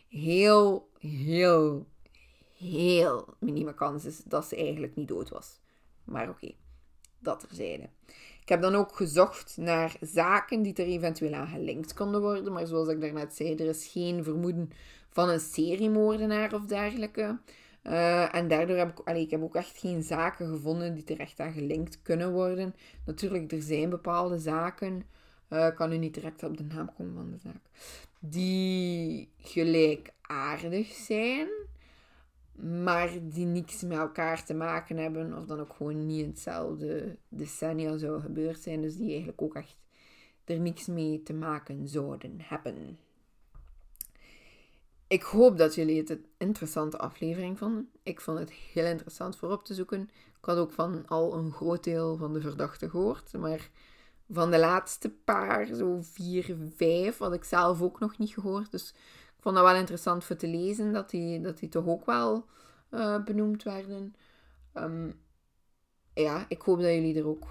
heel, 0.08 0.88
heel, 0.98 1.86
heel 2.56 3.34
minime 3.38 3.74
kans 3.74 4.04
is 4.04 4.22
dat 4.24 4.46
ze 4.46 4.56
eigenlijk 4.56 4.96
niet 4.96 5.08
dood 5.08 5.28
was. 5.28 5.61
Maar 6.04 6.28
oké, 6.28 6.52
dat 7.18 7.40
terzijde. 7.40 7.88
Ik 8.51 8.57
heb 8.57 8.64
dan 8.64 8.80
ook 8.80 8.96
gezocht 8.96 9.57
naar 9.57 9.96
zaken 10.01 10.62
die 10.62 10.74
er 10.74 10.86
eventueel 10.86 11.34
aan 11.34 11.46
gelinkt 11.46 11.94
konden 11.94 12.20
worden. 12.20 12.53
Maar 12.53 12.66
zoals 12.66 12.88
ik 12.88 13.01
daarnet 13.01 13.34
zei, 13.34 13.55
er 13.55 13.68
is 13.68 13.86
geen 13.86 14.24
vermoeden 14.24 14.70
van 15.09 15.28
een 15.28 15.40
seriemoordenaar 15.40 16.55
of 16.55 16.66
dergelijke. 16.66 17.38
Uh, 17.82 18.34
en 18.34 18.48
daardoor 18.48 18.76
heb 18.76 18.90
ik, 18.90 19.09
allee, 19.09 19.22
ik 19.22 19.30
heb 19.30 19.42
ook 19.42 19.55
echt 19.55 19.78
geen 19.78 20.03
zaken 20.03 20.48
gevonden 20.48 20.94
die 20.94 21.05
terecht 21.05 21.40
aan 21.40 21.53
gelinkt 21.53 22.03
kunnen 22.03 22.32
worden. 22.32 22.74
Natuurlijk, 23.07 23.53
er 23.53 23.62
zijn 23.62 23.90
bepaalde 23.90 24.38
zaken 24.38 25.03
uh, 25.51 25.74
kan 25.74 25.92
u 25.92 25.98
niet 25.98 26.14
direct 26.14 26.42
op 26.42 26.57
de 26.57 26.64
naam 26.64 26.90
komen 26.96 27.14
van 27.14 27.30
de 27.30 27.38
zaak. 27.42 27.62
Die 28.18 29.28
gelijkaardig 29.38 30.92
zijn. 30.92 31.48
Maar 32.62 33.11
die 33.22 33.46
niks 33.46 33.82
met 33.82 33.98
elkaar 33.98 34.44
te 34.44 34.54
maken 34.54 34.96
hebben, 34.96 35.36
of 35.36 35.44
dan 35.44 35.61
ook 35.61 35.74
gewoon 35.74 36.06
niet 36.06 36.22
in 36.22 36.28
hetzelfde 36.28 37.16
decennia 37.28 37.96
zou 37.96 38.20
gebeurd 38.20 38.61
zijn, 38.61 38.82
dus 38.82 38.96
die 38.96 39.08
eigenlijk 39.08 39.42
ook 39.42 39.54
echt 39.54 39.76
er 40.44 40.61
niks 40.61 40.86
mee 40.86 41.22
te 41.22 41.32
maken 41.32 41.88
zouden 41.88 42.34
hebben. 42.38 42.98
Ik 45.06 45.22
hoop 45.22 45.58
dat 45.58 45.74
jullie 45.74 45.98
het 45.98 46.11
een 46.11 46.26
interessante 46.36 46.98
aflevering 46.98 47.58
vonden. 47.58 47.90
Ik 48.02 48.20
vond 48.20 48.38
het 48.38 48.50
heel 48.50 48.86
interessant 48.86 49.36
voor 49.36 49.50
op 49.50 49.64
te 49.64 49.74
zoeken. 49.74 50.00
Ik 50.38 50.44
had 50.44 50.56
ook 50.56 50.72
van 50.72 51.06
al 51.06 51.34
een 51.34 51.52
groot 51.52 51.84
deel 51.84 52.16
van 52.16 52.32
de 52.32 52.40
verdachten 52.40 52.90
gehoord, 52.90 53.32
maar 53.32 53.70
van 54.30 54.50
de 54.50 54.58
laatste 54.58 55.11
paar, 55.11 55.66
zo 55.66 55.98
vier, 56.00 56.56
vijf, 56.76 57.18
had 57.18 57.32
ik 57.32 57.44
zelf 57.44 57.82
ook 57.82 58.00
nog 58.00 58.18
niet 58.18 58.32
gehoord. 58.32 58.70
Dus 58.70 58.94
ik 59.41 59.47
vond 59.47 59.59
dat 59.59 59.64
wel 59.64 59.80
interessant 59.80 60.24
voor 60.24 60.36
te 60.36 60.47
lezen, 60.47 60.93
dat 60.93 61.11
die, 61.11 61.41
dat 61.41 61.59
die 61.59 61.68
toch 61.68 61.86
ook 61.86 62.07
wel 62.07 62.45
uh, 62.91 63.24
benoemd 63.24 63.62
werden. 63.62 64.14
Um, 64.74 65.20
ja, 66.14 66.45
ik 66.49 66.62
hoop 66.62 66.80
dat 66.80 66.91
jullie 66.91 67.18
er 67.18 67.26
ook 67.26 67.47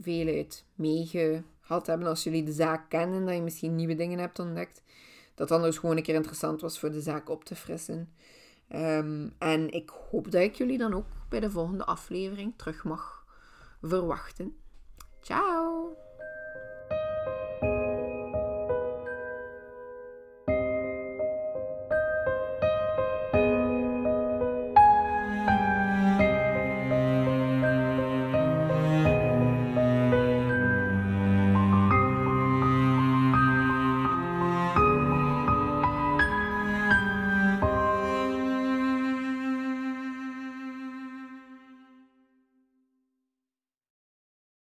veel 0.00 0.26
uit 0.26 0.64
meegehad 0.74 1.86
hebben. 1.86 2.08
Als 2.08 2.24
jullie 2.24 2.42
de 2.42 2.52
zaak 2.52 2.88
kennen, 2.88 3.26
dat 3.26 3.34
je 3.34 3.42
misschien 3.42 3.74
nieuwe 3.74 3.94
dingen 3.94 4.18
hebt 4.18 4.38
ontdekt. 4.38 4.82
Dat 5.34 5.48
dan 5.48 5.62
dus 5.62 5.78
gewoon 5.78 5.96
een 5.96 6.02
keer 6.02 6.14
interessant 6.14 6.60
was 6.60 6.78
voor 6.78 6.90
de 6.90 7.00
zaak 7.00 7.28
op 7.28 7.44
te 7.44 7.56
frissen. 7.56 8.14
Um, 8.74 9.32
en 9.38 9.70
ik 9.70 9.90
hoop 10.10 10.30
dat 10.30 10.42
ik 10.42 10.54
jullie 10.54 10.78
dan 10.78 10.94
ook 10.94 11.06
bij 11.28 11.40
de 11.40 11.50
volgende 11.50 11.84
aflevering 11.84 12.54
terug 12.56 12.84
mag 12.84 13.24
verwachten. 13.80 14.56
Ciao! 15.20 16.05